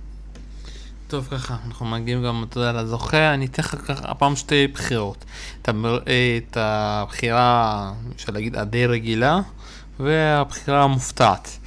טוב 1.08 1.28
ככה, 1.32 1.56
אנחנו 1.68 1.86
מגיעים 1.86 2.24
גם, 2.24 2.46
אתה 2.50 2.60
יודע, 2.60 2.72
לזוכה, 2.72 3.34
אני 3.34 3.46
אתן 3.46 3.62
לך 3.62 3.76
ככה 3.88 4.12
הפעם 4.12 4.36
שתי 4.36 4.68
בחירות. 4.68 5.26
את, 5.62 5.70
אה, 5.70 6.38
את 6.38 6.58
הבחירה, 6.60 7.92
אפשר 8.16 8.32
להגיד, 8.32 8.56
הדי 8.56 8.86
רגילה, 8.86 9.40
והבחירה 10.00 10.84
המופתעת. 10.84 11.58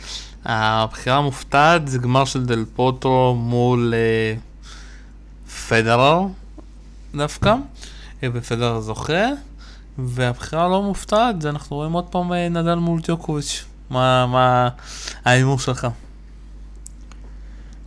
הבחירה 0.45 1.17
המופתעת 1.17 1.89
זה 1.89 1.99
גמר 1.99 2.25
של 2.25 2.47
דל 2.47 2.65
פוטרו 2.75 3.35
מול 3.35 3.95
אה, 3.97 4.35
פדרר 5.69 6.23
דווקא, 7.15 7.55
ופדרר 8.23 8.81
זוכה. 8.81 9.27
והבחירה 9.99 10.69
לא 10.69 10.83
מופתעת, 10.83 11.43
זה 11.43 11.49
אנחנו 11.49 11.77
רואים 11.77 11.93
עוד 11.93 12.05
פעם 12.05 12.33
אה, 12.33 12.49
נדל 12.49 12.75
מול 12.75 13.01
ג'וקוביץ'. 13.03 13.65
מה, 13.91 14.27
מה 14.27 14.69
ההימור 15.25 15.59
שלך? 15.59 15.87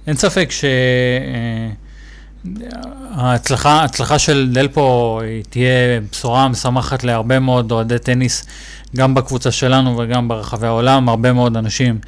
אין 0.08 0.16
ספק 0.16 0.50
שההצלחה 3.16 3.70
אה, 3.70 3.82
ההצלחה 3.82 4.20
של 4.20 4.50
דלפו 4.54 5.22
תהיה 5.50 6.02
בשורה 6.12 6.48
משמחת 6.48 7.04
להרבה 7.04 7.40
מאוד 7.40 7.72
אוהדי 7.72 8.00
טניס, 8.00 8.46
גם 8.96 9.16
בקבוצה 9.16 9.52
שלנו 9.52 9.98
וגם 9.98 10.28
ברחבי 10.28 10.68
העולם, 10.68 11.10
הרבה 11.10 11.34
מאוד 11.34 11.58
אנשים 11.58 12.00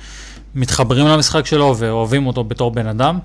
מתחברים 0.59 1.07
למשחק 1.07 1.45
שלו 1.45 1.75
ואוהבים 1.77 2.27
אותו 2.27 2.43
בתור 2.43 2.71
בן 2.71 2.87
אדם. 2.87 3.19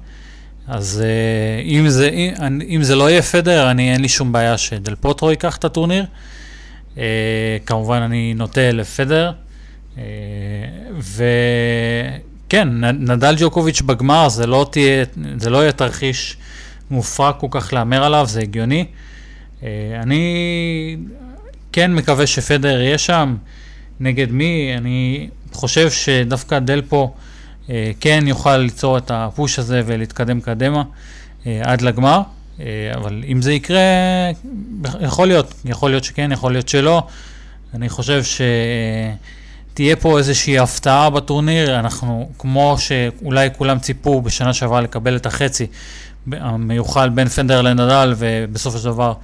אז 0.69 1.03
אה, 1.05 1.63
אם 1.63 1.89
זה, 1.89 2.09
אם, 2.09 2.61
אם 2.69 2.83
זה 2.83 2.95
לא 2.95 3.11
יהיה 3.11 3.23
פדר, 3.23 3.71
אני 3.71 3.93
אין 3.93 4.01
לי 4.01 4.09
שום 4.09 4.33
בעיה 4.33 4.59
שדל 4.59 4.95
פוטרו 4.95 5.31
ייקח 5.31 5.57
את 5.57 5.65
הטורניר. 5.65 6.05
אה, 6.99 7.57
כמובן 7.67 8.03
אני 8.03 8.35
נוטה 8.35 8.71
לפדר. 8.73 9.33
אה, 9.99 10.03
וכן, 10.99 12.69
נדל 12.85 13.35
ג'וקוביץ' 13.39 13.83
בגמר 13.83 14.29
זה 14.29 14.47
לא, 14.47 14.67
תהיה, 14.71 15.05
זה 15.37 15.51
לא 15.51 15.59
יהיה 15.59 15.73
תרחיש 15.73 16.37
מופרע 16.91 17.33
כל 17.33 17.47
כך 17.51 17.73
להמר 17.73 18.05
עליו, 18.05 18.27
זה 18.29 18.41
הגיוני. 18.41 18.85
אה, 19.63 19.69
אני 20.03 20.97
כן 21.73 21.95
מקווה 21.95 22.27
שפדר 22.27 22.81
יהיה 22.81 22.99
שם. 22.99 23.37
נגד 24.01 24.31
מי? 24.31 24.75
אני 24.77 25.29
חושב 25.53 25.91
שדווקא 25.91 26.59
דלפו 26.59 27.15
כן 28.01 28.25
יוכל 28.27 28.57
ליצור 28.57 28.99
את 28.99 29.11
הפוש 29.15 29.59
הזה 29.59 29.83
ולהתקדם 29.87 30.41
קדימה 30.41 30.83
עד 31.45 31.81
לגמר. 31.81 32.23
אה, 32.61 32.93
אבל 32.95 33.25
אם 33.29 33.43
זה 33.43 33.53
יקרה, 33.53 33.81
יכול 35.01 35.29
להיות, 35.29 35.55
יכול 35.65 35.91
להיות 35.91 36.05
שכן, 36.05 36.33
יכול 36.33 36.53
להיות 36.53 36.69
שלא. 36.69 37.03
אני 37.75 37.89
חושב 37.89 38.23
שתהיה 38.25 39.97
פה 39.97 40.19
איזושהי 40.19 40.59
הפתעה 40.59 41.11
בטורניר, 41.11 41.79
אנחנו, 41.79 42.31
כמו 42.39 42.77
שאולי 42.79 43.49
כולם 43.59 43.79
ציפו 43.79 44.23
בשנה 44.23 44.55
שעברה 44.55 44.81
לקבל 44.81 45.17
את 45.17 45.27
החצי 45.27 45.67
המיוחל 46.33 47.09
בין 47.09 47.29
פנדר 47.29 47.63
לנדל, 47.63 48.15
ובסופו 48.19 48.79
של 48.79 48.85
דבר 48.85 49.15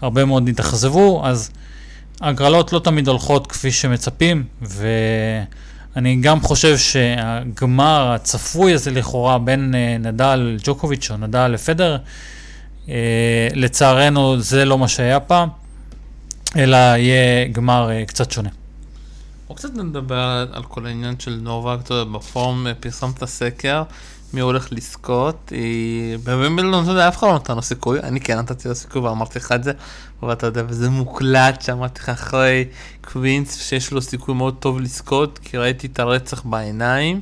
הרבה 0.00 0.24
מאוד 0.24 0.48
התאכזבו, 0.48 1.26
אז 1.26 1.50
הגרלות 2.20 2.72
לא 2.72 2.78
תמיד 2.78 3.08
הולכות 3.08 3.46
כפי 3.46 3.72
שמצפים, 3.72 4.44
ואני 5.98 6.16
גם 6.16 6.40
חושב 6.40 6.78
שהגמר 6.78 8.12
הצפוי 8.14 8.74
הזה 8.74 8.90
לכאורה 8.90 9.38
בין 9.38 9.74
אה, 9.74 9.96
נדל 9.98 10.36
לג'וקוביץ' 10.36 11.10
או 11.10 11.16
נדל 11.16 11.48
לפדר, 11.48 11.96
אה, 12.88 13.48
לצערנו 13.54 14.40
זה 14.40 14.64
לא 14.64 14.78
מה 14.78 14.88
שהיה 14.88 15.20
פעם, 15.20 15.48
אלא 16.56 16.76
יהיה 16.76 17.48
גמר 17.52 17.90
אה, 17.90 18.04
קצת 18.06 18.30
שונה. 18.30 18.48
בוא 19.48 19.56
קצת 19.56 19.74
נדבר 19.74 20.46
על 20.52 20.62
כל 20.62 20.86
העניין 20.86 21.14
של 21.18 21.38
נובק, 21.42 21.78
אתה 21.82 21.94
יודע, 21.94 22.18
בפורום 22.18 22.66
אה, 22.66 22.74
פרסמת 22.74 23.24
סקר, 23.24 23.82
מי 24.32 24.40
הולך 24.40 24.68
לזכות, 24.72 25.52
בווימבלדון, 26.24 26.82
אתה 26.82 26.92
יודע, 26.92 27.08
אף 27.08 27.18
אחד 27.18 27.26
לא 27.26 27.34
נתן 27.34 27.54
לו 27.54 27.62
סיכוי, 27.62 28.00
אני 28.00 28.20
כן 28.20 28.38
נתתי 28.38 28.68
לו 28.68 28.74
סיכוי 28.74 29.02
ואמרתי 29.02 29.38
לך 29.38 29.52
את 29.52 29.64
זה, 29.64 29.72
ואתה 30.22 30.46
יודע, 30.46 30.62
וזה 30.68 30.90
מוקלט, 30.90 31.62
שאמרתי 31.62 32.00
לך 32.00 32.08
אחרי 32.08 32.64
קווינס, 33.12 33.56
שיש 33.56 33.92
לו 33.92 34.02
סיכוי 34.02 34.34
מאוד 34.34 34.56
טוב 34.58 34.80
לזכות, 34.80 35.38
כי 35.42 35.56
ראיתי 35.56 35.86
את 35.86 35.98
הרצח 35.98 36.42
בעיניים. 36.42 37.20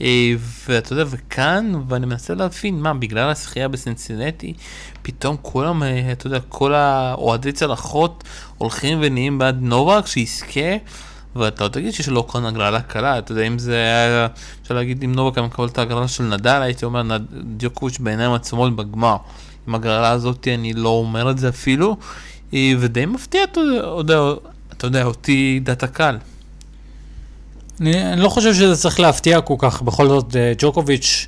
אה, 0.00 0.32
ואתה 0.68 0.92
יודע, 0.92 1.04
וכאן, 1.06 1.72
ואני 1.88 2.06
מנסה 2.06 2.34
להבין, 2.34 2.80
מה, 2.80 2.94
בגלל 2.94 3.30
השחייה 3.30 3.68
בסנסינטי, 3.68 4.54
פתאום 5.02 5.36
כולם, 5.42 5.82
אה, 5.82 6.12
אתה 6.12 6.26
יודע, 6.26 6.40
כל 6.48 6.74
האוהדי 6.74 7.52
צלחות 7.52 8.24
הולכים 8.58 8.98
ונהיים 9.02 9.38
בעד 9.38 9.62
נובק 9.62 10.06
שיזכה, 10.06 10.76
ואתה 11.36 11.64
לא 11.64 11.68
תגיד 11.68 11.92
שיש 11.92 12.08
לו 12.08 12.28
כאן 12.28 12.44
הגרלה 12.44 12.80
קלה, 12.80 13.18
אתה 13.18 13.32
יודע, 13.32 13.42
אם 13.42 13.58
זה 13.58 13.74
היה, 13.74 14.26
אפשר 14.62 14.74
להגיד, 14.74 15.02
אם 15.02 15.12
נובק 15.12 15.38
היה 15.38 15.46
מקבל 15.46 15.66
את 15.66 15.78
ההגרלה 15.78 16.08
של 16.08 16.24
נדל, 16.24 16.62
הייתי 16.62 16.84
אומר, 16.84 17.02
נד... 17.02 17.22
דיוקוביץ' 17.56 17.98
בעיניים 17.98 18.32
עצמות 18.32 18.76
בגמר. 18.76 19.16
עם 19.68 19.74
הגרלה 19.74 20.10
הזאת 20.10 20.48
אני 20.54 20.72
לא 20.72 20.88
אומר 20.88 21.30
את 21.30 21.38
זה 21.38 21.48
אפילו, 21.48 21.96
אה, 22.54 22.72
ודי 22.78 23.06
מפתיע, 23.06 23.44
אתה 23.44 23.60
יודע, 23.60 24.18
אתה 24.72 24.86
יודע 24.86 25.04
אותי 25.04 25.60
דעת 25.62 25.82
הקל. 25.82 26.18
אני, 27.80 28.12
אני 28.12 28.20
לא 28.20 28.28
חושב 28.28 28.54
שזה 28.54 28.76
צריך 28.76 29.00
להפתיע 29.00 29.40
כל 29.40 29.54
כך, 29.58 29.82
בכל 29.82 30.08
זאת 30.08 30.36
אה, 30.36 30.52
ג'וקוביץ' 30.58 31.26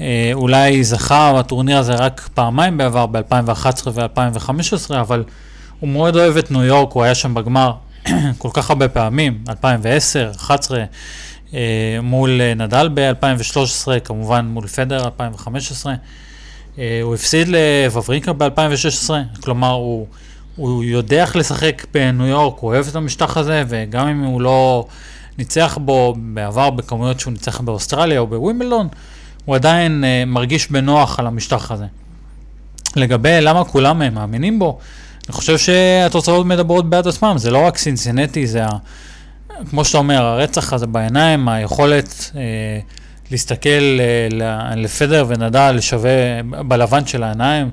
אה, 0.00 0.30
אולי 0.32 0.84
זכה 0.84 1.32
בטורניר 1.38 1.78
הזה 1.78 1.94
רק 1.94 2.28
פעמיים 2.34 2.78
בעבר, 2.78 3.06
ב-2011 3.06 3.88
ו-2015, 3.94 4.94
אבל 5.00 5.24
הוא 5.80 5.88
מאוד 5.90 6.16
אוהב 6.16 6.36
את 6.36 6.50
ניו 6.50 6.62
יורק, 6.62 6.92
הוא 6.92 7.02
היה 7.02 7.14
שם 7.14 7.34
בגמר 7.34 7.72
כל 8.38 8.48
כך 8.52 8.70
הרבה 8.70 8.88
פעמים, 8.88 9.38
2010, 9.48 10.28
2011, 10.28 10.84
אה, 11.54 11.98
מול 12.02 12.40
נדל 12.56 12.88
ב-2013, 12.94 14.00
כמובן 14.04 14.46
מול 14.46 14.66
פדר 14.66 15.04
2015. 15.04 15.94
אה, 16.78 17.00
הוא 17.02 17.14
הפסיד 17.14 17.48
לוורינקה 17.48 18.32
ב-2016, 18.32 19.10
כלומר 19.42 19.70
הוא, 19.70 20.06
הוא 20.56 20.84
יודע 20.84 21.22
איך 21.22 21.36
לשחק 21.36 21.86
בניו 21.94 22.26
יורק, 22.26 22.58
הוא 22.58 22.70
אוהב 22.70 22.86
את 22.88 22.96
המשטח 22.96 23.36
הזה, 23.36 23.64
וגם 23.68 24.08
אם 24.08 24.20
הוא 24.20 24.40
לא 24.40 24.86
ניצח 25.38 25.78
בו 25.80 26.14
בעבר 26.18 26.70
בכמויות 26.70 27.20
שהוא 27.20 27.32
ניצח 27.32 27.60
באוסטרליה 27.60 28.20
או 28.20 28.26
בווימבלדון, 28.26 28.88
הוא 29.44 29.54
עדיין 29.54 30.04
uh, 30.04 30.28
מרגיש 30.28 30.70
בנוח 30.70 31.18
על 31.18 31.26
המשטח 31.26 31.70
הזה. 31.70 31.86
לגבי 32.96 33.40
למה 33.40 33.64
כולם 33.64 34.02
הם 34.02 34.14
מאמינים 34.14 34.58
בו, 34.58 34.78
אני 35.26 35.32
חושב 35.32 35.58
שהתוצאות 35.58 36.46
מדברות 36.46 36.90
בעד 36.90 37.08
עצמם, 37.08 37.34
זה 37.38 37.50
לא 37.50 37.58
רק 37.58 37.78
סינסינטי, 37.78 38.46
זה 38.46 38.64
ה... 38.64 38.68
כמו 39.70 39.84
שאתה 39.84 39.98
אומר, 39.98 40.22
הרצח 40.22 40.72
הזה 40.72 40.86
בעיניים, 40.86 41.48
היכולת 41.48 42.30
אה, 42.36 42.40
להסתכל 43.34 43.98
אה, 44.00 44.74
לפדר 44.76 45.24
ונדל 45.28 45.76
שווה 45.80 46.42
בלבן 46.68 47.06
של 47.06 47.22
העיניים, 47.22 47.70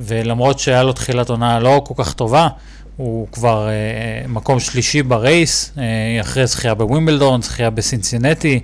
ולמרות 0.00 0.58
שהיה 0.58 0.82
לו 0.82 0.92
תחילת 0.92 1.30
עונה 1.30 1.60
לא 1.60 1.82
כל 1.84 1.94
כך 1.96 2.12
טובה, 2.12 2.48
הוא 2.96 3.26
כבר 3.32 3.68
אה, 3.68 4.28
מקום 4.28 4.60
שלישי 4.60 5.02
ב 5.02 5.14
race, 5.14 5.72
אה, 5.78 6.20
אחרי 6.20 6.46
זכייה 6.46 6.74
בווימבלדון, 6.74 7.42
זכייה 7.42 7.70
בסינסינטי. 7.70 8.60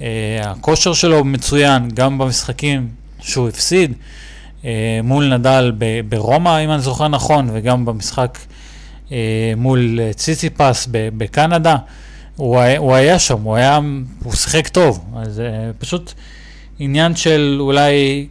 אה, 0.00 0.06
הכושר 0.42 0.92
שלו 0.92 1.24
מצוין, 1.24 1.88
גם 1.94 2.18
במשחקים 2.18 2.88
שהוא 3.20 3.48
הפסיד, 3.48 3.92
אה, 4.64 5.00
מול 5.04 5.34
נדל 5.34 5.72
ברומא, 6.08 6.64
אם 6.64 6.70
אני 6.70 6.80
זוכר 6.80 7.08
נכון, 7.08 7.50
וגם 7.52 7.84
במשחק 7.84 8.38
אה, 9.12 9.52
מול 9.56 9.98
ציציפס 10.16 10.88
בקנדה. 10.90 11.76
הוא, 12.36 12.58
הוא 12.78 12.94
היה 12.94 13.18
שם, 13.18 13.42
הוא 13.42 13.56
היה, 13.56 13.80
הוא 14.22 14.32
שיחק 14.32 14.68
טוב, 14.68 15.04
אז 15.16 15.42
פשוט 15.78 16.12
עניין 16.78 17.16
של 17.16 17.56
אולי 17.60 18.26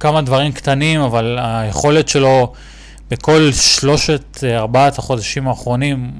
כמה 0.00 0.22
דברים 0.22 0.52
קטנים, 0.52 1.00
אבל 1.00 1.38
היכולת 1.40 2.08
שלו 2.08 2.52
בכל 3.10 3.50
שלושת, 3.52 4.44
ארבעת 4.44 4.98
החודשים 4.98 5.48
האחרונים 5.48 6.10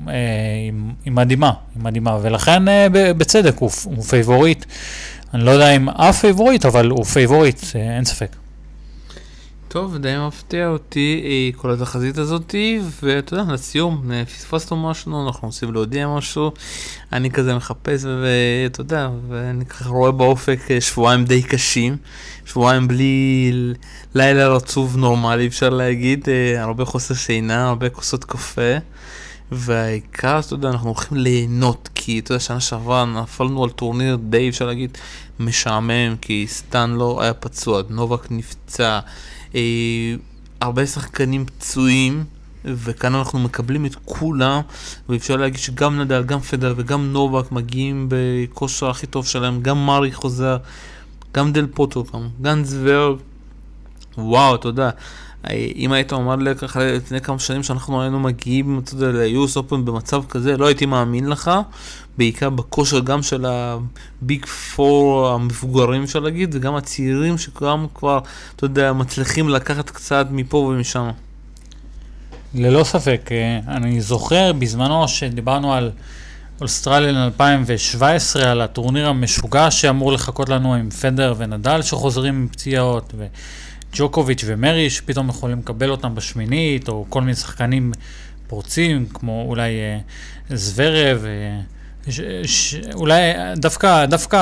היא 1.04 1.12
מדהימה, 1.12 1.52
היא 1.74 1.82
מדהימה, 1.82 2.18
ולכן 2.22 2.62
בצדק 2.92 3.58
הוא, 3.58 3.70
הוא 3.84 4.04
פייבוריט. 4.04 4.64
אני 5.34 5.44
לא 5.44 5.50
יודע 5.50 5.76
אם 5.76 5.88
אף 5.88 6.20
פייבוריט, 6.20 6.64
אבל 6.64 6.90
הוא 6.90 7.04
פייבוריט, 7.04 7.60
אין 7.74 8.04
ספק. 8.04 8.36
טוב, 9.72 9.96
די 9.96 10.14
מפתיע 10.26 10.68
אותי 10.68 11.22
אה, 11.24 11.60
כל 11.60 11.72
התחזית 11.72 12.18
הזאתי, 12.18 12.80
ואתה 13.02 13.34
יודע, 13.34 13.52
לסיום, 13.52 14.12
אה, 14.12 14.24
פספסנו 14.24 14.90
משהו, 14.90 15.26
אנחנו 15.26 15.48
רוצים 15.48 15.72
להודיע 15.72 16.08
משהו, 16.08 16.52
אני 17.12 17.30
כזה 17.30 17.54
מחפש, 17.54 18.04
ואתה 18.04 18.80
יודע, 18.80 19.08
ואני 19.28 19.66
ככה 19.66 19.88
רואה 19.88 20.12
באופק 20.12 20.70
אה, 20.70 20.80
שבועיים 20.80 21.24
די 21.24 21.42
קשים, 21.42 21.96
שבועיים 22.44 22.88
בלי 22.88 23.52
לילה 24.14 24.48
רצוף 24.48 24.96
נורמלי, 24.96 25.46
אפשר 25.46 25.70
להגיד, 25.70 26.28
הרבה 26.56 26.84
חוסר 26.84 27.14
שינה, 27.14 27.68
הרבה 27.68 27.88
כוסות 27.88 28.24
קפה. 28.24 28.76
והעיקר, 29.54 30.40
אתה 30.46 30.54
יודע, 30.54 30.68
אנחנו 30.68 30.88
הולכים 30.88 31.18
ליהנות, 31.18 31.88
כי 31.94 32.18
אתה 32.18 32.32
יודע, 32.32 32.40
שנה 32.40 32.60
שעברה 32.60 33.04
נפלנו 33.04 33.64
על 33.64 33.70
טורניר 33.70 34.18
די, 34.30 34.48
אפשר 34.48 34.66
להגיד, 34.66 34.98
משעמם, 35.40 36.16
כי 36.20 36.46
סטן 36.48 36.90
לא 36.90 37.22
היה 37.22 37.34
פצוע, 37.34 37.82
נובק 37.88 38.30
נפצע, 38.30 39.00
הרבה 40.60 40.86
שחקנים 40.86 41.46
פצועים, 41.46 42.24
וכאן 42.64 43.14
אנחנו 43.14 43.38
מקבלים 43.38 43.86
את 43.86 43.96
כולם, 44.04 44.60
ואפשר 45.08 45.36
להגיד 45.36 45.58
שגם 45.60 46.00
נדל, 46.00 46.22
גם 46.22 46.40
פדר 46.40 46.74
וגם 46.76 47.12
נובק 47.12 47.52
מגיעים 47.52 48.08
בכושר 48.08 48.90
הכי 48.90 49.06
טוב 49.06 49.26
שלהם, 49.26 49.62
גם 49.62 49.86
מארי 49.86 50.12
חוזר, 50.12 50.56
גם 51.34 51.52
דל 51.52 51.66
פוטו, 51.74 52.04
גם 52.42 52.64
זוור, 52.64 53.16
וואו, 54.18 54.54
אתה 54.54 54.68
יודע. 54.68 54.90
אם 55.50 55.92
היית 55.92 56.12
אומר 56.12 56.36
לי 56.36 56.54
ככה 56.54 56.84
לפני 56.84 57.20
כמה 57.20 57.38
שנים 57.38 57.62
שאנחנו 57.62 58.02
היינו 58.02 58.20
מגיעים, 58.20 58.80
ל-US 58.98 59.56
Open 59.56 59.76
במצב 59.84 60.22
כזה, 60.28 60.56
לא 60.56 60.66
הייתי 60.66 60.86
מאמין 60.86 61.28
לך, 61.28 61.50
בעיקר 62.18 62.50
בכושר 62.50 63.00
גם 63.00 63.22
של 63.22 63.44
הביג 63.46 64.46
פור 64.46 65.28
המבוגרים 65.28 66.02
אפשר 66.02 66.18
להגיד, 66.18 66.54
וגם 66.54 66.74
הצעירים 66.74 67.38
שכולם 67.38 67.86
כבר, 67.94 68.18
אתה 68.56 68.64
יודע, 68.64 68.92
מצליחים 68.92 69.48
לקחת 69.48 69.90
קצת 69.90 70.26
מפה 70.30 70.56
ומשם. 70.56 71.10
ללא 72.54 72.84
ספק, 72.84 73.28
אה, 73.32 73.76
אני 73.76 74.00
זוכר 74.00 74.52
בזמנו 74.52 75.08
שדיברנו 75.08 75.72
על 75.72 75.90
אוסטרליאן 76.60 77.16
2017, 77.16 78.50
על 78.50 78.60
הטורניר 78.60 79.08
המשוגע 79.08 79.70
שאמור 79.70 80.12
לחכות 80.12 80.48
לנו 80.48 80.74
עם 80.74 80.90
פדר 80.90 81.34
ונדל 81.38 81.82
שחוזרים 81.82 82.34
עם 82.34 82.48
פציעות, 82.48 83.12
ו... 83.16 83.26
ג'וקוביץ' 83.92 84.44
ומרי 84.46 84.90
שפתאום 84.90 85.28
יכולים 85.28 85.58
לקבל 85.58 85.90
אותם 85.90 86.14
בשמינית, 86.14 86.88
או 86.88 87.06
כל 87.08 87.20
מיני 87.20 87.34
שחקנים 87.34 87.92
פורצים, 88.46 89.06
כמו 89.14 89.44
אולי 89.48 89.70
אה, 89.70 89.98
זוורב, 90.56 91.24
אה, 91.24 91.60
ש, 92.10 92.20
ש, 92.44 92.74
אולי 92.94 93.20
דווקא, 93.56 94.06
דווקא 94.06 94.36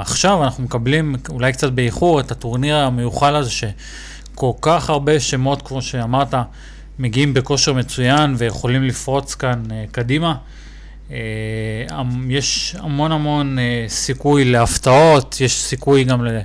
עכשיו 0.00 0.44
אנחנו 0.44 0.64
מקבלים, 0.64 1.16
אולי 1.28 1.52
קצת 1.52 1.72
באיחור, 1.72 2.20
את 2.20 2.30
הטורניר 2.30 2.76
המיוחל 2.76 3.36
הזה, 3.36 3.50
שכל 3.50 4.52
כך 4.60 4.90
הרבה 4.90 5.20
שמות, 5.20 5.62
כמו 5.62 5.82
שאמרת, 5.82 6.34
מגיעים 6.98 7.34
בכושר 7.34 7.72
מצוין 7.72 8.34
ויכולים 8.38 8.82
לפרוץ 8.84 9.34
כאן 9.34 9.62
אה, 9.70 9.84
קדימה. 9.92 10.34
אה, 11.10 11.16
יש 12.28 12.76
המון 12.78 13.12
המון 13.12 13.58
אה, 13.58 13.84
סיכוי 13.88 14.44
להפתעות, 14.44 15.40
יש 15.40 15.62
סיכוי 15.62 16.04
גם 16.04 16.24
ל... 16.24 16.38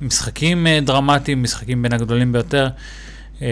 משחקים 0.00 0.66
אה, 0.66 0.78
דרמטיים, 0.82 1.42
משחקים 1.42 1.82
בין 1.82 1.92
הגדולים 1.92 2.32
ביותר. 2.32 2.68
אה, 3.42 3.48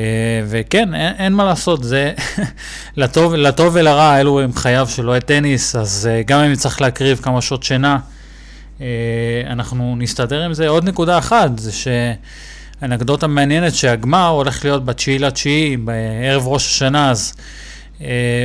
וכן, 0.48 0.94
אין, 0.94 1.12
אין 1.18 1.32
מה 1.32 1.44
לעשות, 1.44 1.84
זה 1.84 2.12
לטוב, 2.96 3.34
לטוב 3.34 3.72
ולרע, 3.74 4.20
אלו 4.20 4.40
הם 4.40 4.52
חייו 4.54 4.88
של 4.90 5.08
אוהד 5.08 5.22
טניס, 5.22 5.76
אז 5.76 6.08
אה, 6.12 6.22
גם 6.26 6.40
אם 6.40 6.54
צריך 6.54 6.80
להקריב 6.80 7.20
כמה 7.22 7.42
שעות 7.42 7.62
שינה, 7.62 7.98
אנחנו 9.46 9.96
נסתדר 9.98 10.42
עם 10.42 10.54
זה. 10.54 10.68
עוד 10.68 10.88
נקודה 10.88 11.18
אחת, 11.18 11.58
זה 11.58 11.70
שאנקדוטה 11.72 13.26
מעניינת 13.26 13.74
שהגמר 13.74 14.28
הולך 14.28 14.64
להיות 14.64 14.84
בתשיעי 14.84 15.18
לתשיעי, 15.18 15.76
בערב 15.76 16.46
ראש 16.46 16.66
השנה, 16.66 17.10
אז 17.10 17.34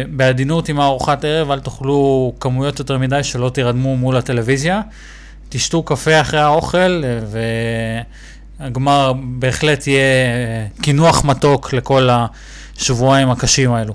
בעדינות 0.10 0.70
עם 0.70 0.80
הארוחת 0.80 1.26
ערב, 1.26 1.52
אל 1.52 1.60
תאכלו 1.60 2.34
כמויות 2.40 2.80
יותר 2.80 2.98
מדי 2.98 3.24
שלא 3.24 3.50
תירדמו 3.50 3.98
מול 3.98 4.18
הטלוויזיה. 4.18 4.82
תשתו 5.50 5.84
קפה 5.84 6.22
אחרי 6.22 6.40
האוכל, 6.40 7.04
והגמר 8.60 9.14
בהחלט 9.24 9.88
יהיה 9.88 10.04
קינוח 10.82 11.26
מתוק 11.26 11.74
לכל 11.74 12.10
השבועיים 12.78 13.30
הקשים 13.30 13.72
האלו. 13.72 13.94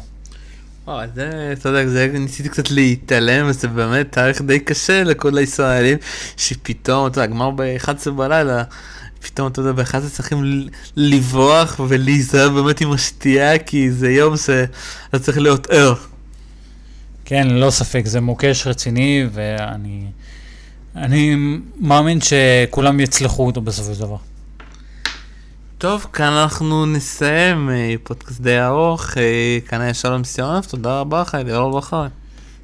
וואי, 0.86 1.06
זה, 1.14 1.50
אתה 1.52 1.68
יודע, 1.68 1.86
זה 1.86 2.10
ניסיתי 2.12 2.48
קצת 2.48 2.70
להתעלם, 2.70 3.46
וזה 3.48 3.68
באמת 3.68 4.12
תאריך 4.12 4.42
די 4.42 4.60
קשה 4.60 5.04
לכל 5.04 5.38
הישראלים, 5.38 5.98
שפתאום, 6.36 7.06
אתה 7.06 7.20
יודע, 7.20 7.32
גמר 7.32 7.50
ב-11 7.50 8.10
בלילה, 8.10 8.62
פתאום, 9.22 9.48
אתה 9.48 9.60
יודע, 9.60 9.72
ב-11 9.72 10.10
צריכים 10.12 10.68
לברוח 10.96 11.80
ולהיזהר 11.88 12.48
באמת 12.48 12.80
עם 12.80 12.92
השתייה, 12.92 13.58
כי 13.58 13.90
זה 13.90 14.10
יום 14.10 14.36
שאתה 14.36 15.18
צריך 15.18 15.38
להיות 15.38 15.70
ער. 15.70 15.94
כן, 17.24 17.48
ללא 17.48 17.70
ספק, 17.70 18.02
זה 18.06 18.20
מוקש 18.20 18.66
רציני, 18.66 19.26
ואני... 19.32 20.04
אני 20.96 21.36
מאמין 21.80 22.18
שכולם 22.20 23.00
יצלחו 23.00 23.46
אותו 23.46 23.60
בסופו 23.60 23.94
של 23.94 24.00
דבר. 24.00 24.16
טוב, 25.78 26.06
כאן 26.12 26.32
אנחנו 26.32 26.86
נסיים, 26.86 27.70
אה, 27.70 27.94
פודקאסט 28.02 28.40
די 28.40 28.60
ארוך, 28.60 29.18
אה, 29.18 29.58
כאן 29.68 29.80
היה 29.80 29.94
שלום 29.94 30.24
סיונף, 30.24 30.66
תודה 30.66 31.00
רבה 31.00 31.20
לך, 31.20 31.36
ליאור 31.44 31.78
בחר. 31.78 32.06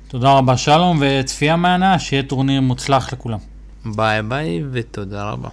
תודה 0.08 0.32
רבה 0.32 0.56
שלום, 0.56 1.02
וצפייה 1.02 1.56
מהנה, 1.56 1.98
שיהיה 1.98 2.22
טורניר 2.22 2.60
מוצלח 2.60 3.12
לכולם. 3.12 3.38
ביי 3.84 4.22
ביי 4.22 4.62
ותודה 4.72 5.30
רבה. 5.30 5.48